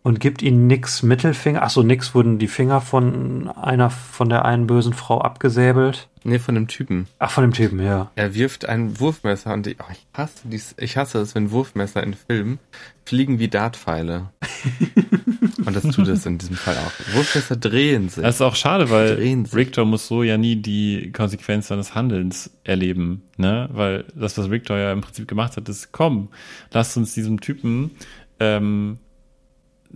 [0.03, 1.63] und gibt ihm nix Mittelfinger.
[1.63, 6.07] Achso, nix wurden die Finger von einer, von der einen bösen Frau abgesäbelt.
[6.23, 7.07] Nee, von dem Typen.
[7.17, 8.11] Ach, von dem Typen, ja.
[8.15, 12.03] Er wirft ein Wurfmesser und ich, oh, ich hasse dies, ich hasse es, wenn Wurfmesser
[12.03, 12.59] in Filmen
[13.05, 14.29] fliegen wie Dartpfeile.
[15.69, 16.91] und das tut es in diesem Fall auch.
[17.15, 18.23] Wurfmesser drehen sich.
[18.23, 19.15] Das ist auch schade, weil.
[19.53, 23.69] Richter muss so ja nie die Konsequenz seines Handelns erleben, ne?
[23.71, 26.29] Weil das, was Richter ja im Prinzip gemacht hat, ist, komm,
[26.71, 27.91] lasst uns diesem Typen
[28.39, 28.99] ähm,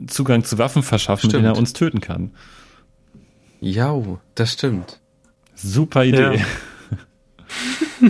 [0.08, 1.60] Zugang zu Waffen verschaffen, mit denen er Stimmt.
[1.60, 2.32] uns töten kann.
[3.60, 3.95] Ja,
[4.36, 5.00] das stimmt.
[5.56, 6.40] Super Idee.
[6.40, 8.10] Ja.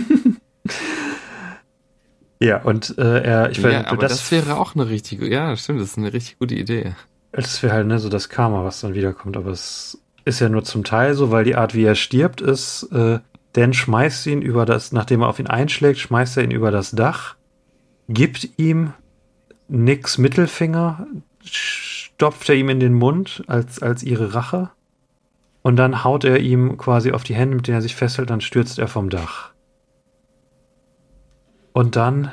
[2.40, 5.92] Ja, und äh, er, ich ja, aber das, wäre auch eine richtig, ja, stimmt, das
[5.92, 6.94] ist eine richtig gute Idee.
[7.36, 9.36] Das wäre halt ne, so das Karma, was dann wiederkommt.
[9.36, 12.84] Aber es ist ja nur zum Teil so, weil die Art, wie er stirbt, ist,
[12.92, 13.18] äh,
[13.54, 16.90] Dan schmeißt ihn über das, nachdem er auf ihn einschlägt, schmeißt er ihn über das
[16.90, 17.36] Dach,
[18.08, 18.92] gibt ihm
[19.68, 21.06] Nicks Mittelfinger,
[21.42, 24.70] stopft er ihm in den Mund als, als ihre Rache.
[25.62, 28.40] Und dann haut er ihm quasi auf die Hände, mit denen er sich festhält, dann
[28.40, 29.52] stürzt er vom Dach.
[31.72, 32.32] Und dann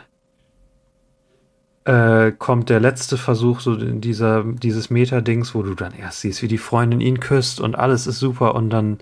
[1.85, 6.47] äh, kommt der letzte Versuch, so dieser, dieses Meta-Dings, wo du dann erst siehst, wie
[6.47, 8.99] die Freundin ihn küsst und alles ist super und dann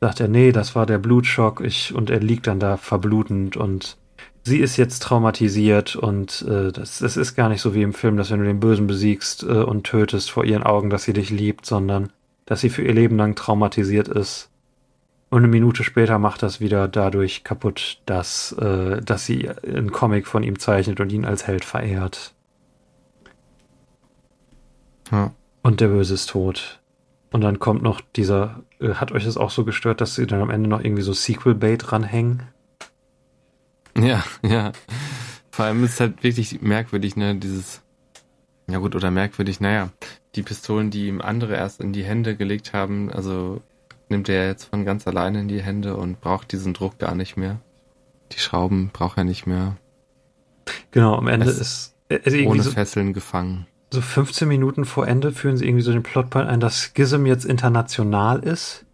[0.00, 3.96] sagt er, nee, das war der Blutschock ich, und er liegt dann da verblutend und
[4.44, 8.16] sie ist jetzt traumatisiert und äh, das, das ist gar nicht so wie im Film,
[8.16, 11.30] dass wenn du den Bösen besiegst äh, und tötest vor ihren Augen, dass sie dich
[11.30, 12.12] liebt, sondern
[12.46, 14.48] dass sie für ihr Leben lang traumatisiert ist.
[15.28, 20.26] Und eine Minute später macht das wieder dadurch kaputt, dass, äh, dass sie einen Comic
[20.26, 22.32] von ihm zeichnet und ihn als Held verehrt.
[25.10, 25.32] Ja.
[25.62, 26.80] Und der Böse ist tot.
[27.32, 30.40] Und dann kommt noch dieser, äh, hat euch das auch so gestört, dass sie dann
[30.40, 32.44] am Ende noch irgendwie so Sequel-Bait ranhängen?
[33.98, 34.72] Ja, ja.
[35.50, 37.82] Vor allem ist es halt wirklich merkwürdig, ne, dieses,
[38.68, 39.90] ja gut, oder merkwürdig, naja,
[40.34, 43.62] die Pistolen, die ihm andere erst in die Hände gelegt haben, also
[44.08, 47.36] nimmt er jetzt von ganz alleine in die Hände und braucht diesen Druck gar nicht
[47.36, 47.60] mehr.
[48.32, 49.76] Die Schrauben braucht er nicht mehr.
[50.90, 53.66] Genau, am Ende Es- ist, also Ohne so, Fesseln gefangen.
[53.92, 57.44] so 15 Minuten vor Ende führen sie irgendwie so den Plotpoint ein, dass Schism jetzt
[57.44, 58.84] international ist.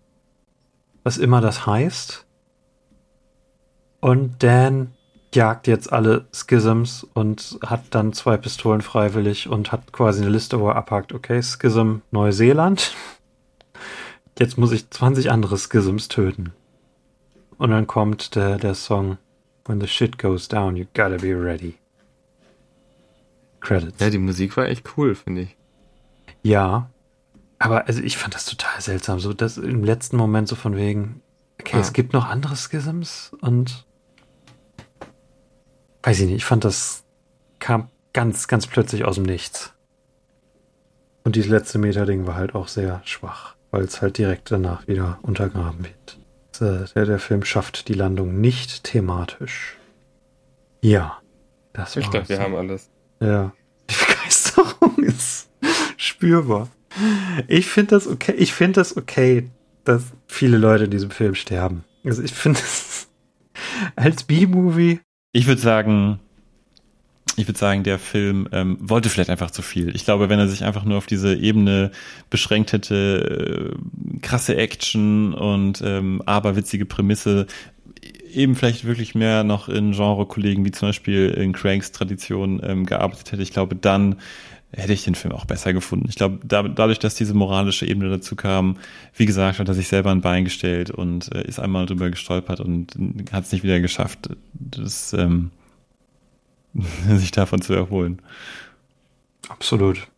[1.04, 2.26] Was immer das heißt.
[4.00, 4.92] Und Dan
[5.34, 10.60] jagt jetzt alle Schisms und hat dann zwei Pistolen freiwillig und hat quasi eine Liste,
[10.60, 12.94] wo er abhakt, okay, Schism Neuseeland.
[14.38, 16.52] Jetzt muss ich 20 andere Schisms töten.
[17.58, 19.18] Und dann kommt der, der Song
[19.66, 21.74] When the shit goes down, you gotta be ready.
[23.60, 24.00] Credits.
[24.00, 25.56] Ja, die Musik war echt cool, finde ich.
[26.42, 26.90] Ja,
[27.60, 29.20] aber also ich fand das total seltsam.
[29.20, 31.22] So das im letzten Moment so von wegen,
[31.60, 31.80] okay, Ah.
[31.80, 33.86] es gibt noch andere Schisms und
[36.02, 37.04] weiß ich nicht, ich fand das
[37.60, 39.72] kam ganz, ganz plötzlich aus dem Nichts.
[41.22, 45.18] Und dieses letzte Meter-Ding war halt auch sehr schwach, weil es halt direkt danach wieder
[45.22, 46.18] untergraben wird.
[46.60, 49.76] Äh, Der, der Film schafft die Landung nicht thematisch.
[50.82, 51.20] Ja,
[51.72, 52.88] das Ich glaube, wir haben alles.
[53.20, 53.52] Ja.
[53.90, 55.48] Die Begeisterung ist
[55.96, 56.68] spürbar.
[57.48, 58.34] Ich finde das okay.
[58.36, 59.48] Ich finde das okay,
[59.84, 61.84] dass viele Leute in diesem Film sterben.
[62.04, 63.08] Also ich finde es
[63.96, 65.00] als B-Movie.
[65.32, 66.20] Ich würde sagen,
[67.36, 69.94] ich würde sagen, der Film ähm, wollte vielleicht einfach zu viel.
[69.96, 71.90] Ich glaube, wenn er sich einfach nur auf diese Ebene
[72.30, 77.46] beschränkt hätte, äh, krasse Action und ähm, aberwitzige Prämisse,
[78.32, 83.32] eben vielleicht wirklich mehr noch in Genre-Kollegen wie zum Beispiel in Cranks Tradition ähm, gearbeitet
[83.32, 84.16] hätte, ich glaube, dann
[84.72, 86.06] hätte ich den Film auch besser gefunden.
[86.08, 88.78] Ich glaube, da, dadurch, dass diese moralische Ebene dazu kam,
[89.14, 92.60] wie gesagt, hat er sich selber ein Bein gestellt und äh, ist einmal drüber gestolpert
[92.60, 92.94] und
[93.32, 95.50] hat es nicht wieder geschafft, das, ähm,
[97.08, 98.20] sich davon zu erholen.
[99.48, 100.08] Absolut.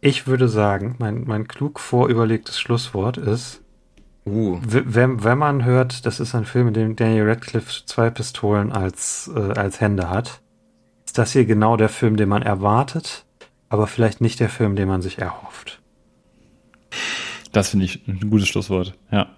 [0.00, 3.60] Ich würde sagen, mein, mein klug vorüberlegtes Schlusswort ist,
[4.26, 8.70] Uh, wenn, wenn man hört, das ist ein Film, in dem Daniel Radcliffe zwei Pistolen
[8.70, 10.42] als, äh, als Hände hat,
[11.06, 13.24] ist das hier genau der Film, den man erwartet,
[13.70, 15.80] aber vielleicht nicht der Film, den man sich erhofft.
[17.52, 18.94] Das finde ich ein gutes Schlusswort.
[19.10, 19.30] Ja.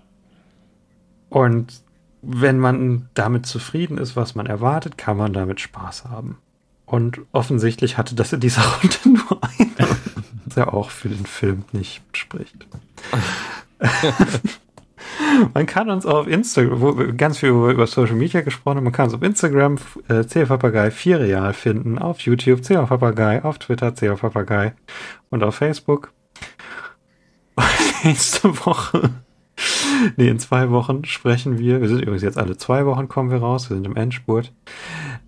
[1.30, 1.82] Und
[2.22, 6.38] wenn man damit zufrieden ist, was man erwartet, kann man damit Spaß haben.
[6.86, 9.88] Und offensichtlich hatte das in dieser Runde nur einer,
[10.44, 12.66] was ja auch für den Film nicht spricht.
[15.54, 18.92] man kann uns auf Instagram, wo wir ganz viel über, Social Media gesprochen haben, man
[18.92, 19.78] kann uns auf Instagram
[20.08, 24.74] äh, Papagei 4 Real finden, auf YouTube Papagei, auf Twitter Papagei
[25.30, 26.12] und auf Facebook.
[27.56, 27.64] Und
[28.04, 29.10] nächste Woche
[30.16, 31.80] Nee, in zwei Wochen sprechen wir.
[31.80, 33.70] Wir sind übrigens jetzt alle zwei Wochen kommen wir raus.
[33.70, 34.52] Wir sind im Endspurt.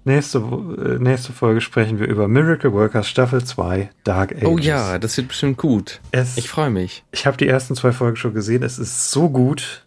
[0.04, 4.44] Nächste, äh, nächste Folge sprechen wir über Miracle Workers Staffel 2 Dark Ages.
[4.48, 6.00] oh ja, das wird bestimmt gut.
[6.10, 7.04] Es, Ich freue mich.
[7.12, 8.62] ich habe die ersten zwei Folgen schon gesehen.
[8.62, 9.84] Es ist so gut.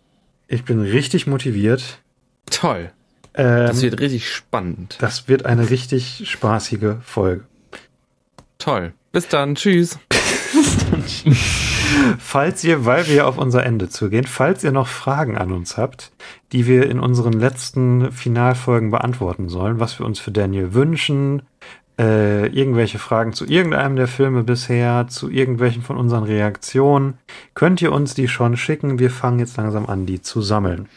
[0.47, 1.99] Ich bin richtig motiviert.
[2.49, 2.91] Toll.
[3.35, 4.97] Ähm, Das wird richtig spannend.
[4.99, 7.43] das wird eine richtig spaßige Folge.
[8.57, 8.93] Toll.
[9.11, 9.53] Bis dann.
[9.55, 9.99] Tschüss.
[12.19, 16.11] falls ihr, weil wir auf unser Ende zugehen, falls ihr noch Fragen an uns habt,
[16.51, 21.43] die wir in unseren letzten Finalfolgen beantworten sollen, was wir uns für Daniel wünschen,
[21.99, 27.17] äh, irgendwelche Fragen zu irgendeinem der Filme bisher, zu irgendwelchen von unseren Reaktionen,
[27.53, 28.99] könnt ihr uns die schon schicken.
[28.99, 30.87] Wir fangen jetzt langsam an, die zu sammeln.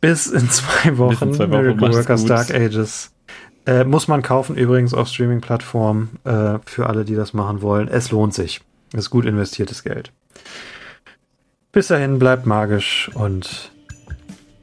[0.00, 1.28] Bis in zwei Wochen.
[1.28, 1.62] in zwei Wochen.
[1.62, 2.30] Miracle Workers gut.
[2.30, 3.12] Dark Ages.
[3.66, 7.88] Äh, muss man kaufen übrigens auf Streaming-Plattformen äh, für alle, die das machen wollen.
[7.88, 8.62] Es lohnt sich.
[8.92, 10.12] Es ist gut investiertes Geld.
[11.72, 13.70] Bis dahin bleibt magisch und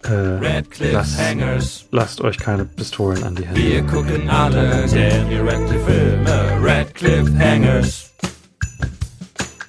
[0.03, 3.61] äh, lasst, lasst euch keine Pistolen an die Hände.
[3.61, 6.59] Wir gucken alle Daniel Radcliffe Filme.
[6.61, 8.13] Radcliffe Hangers.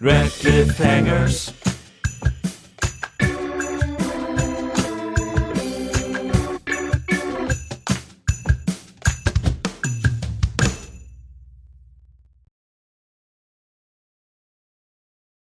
[0.00, 1.54] Radcliffe Hangers.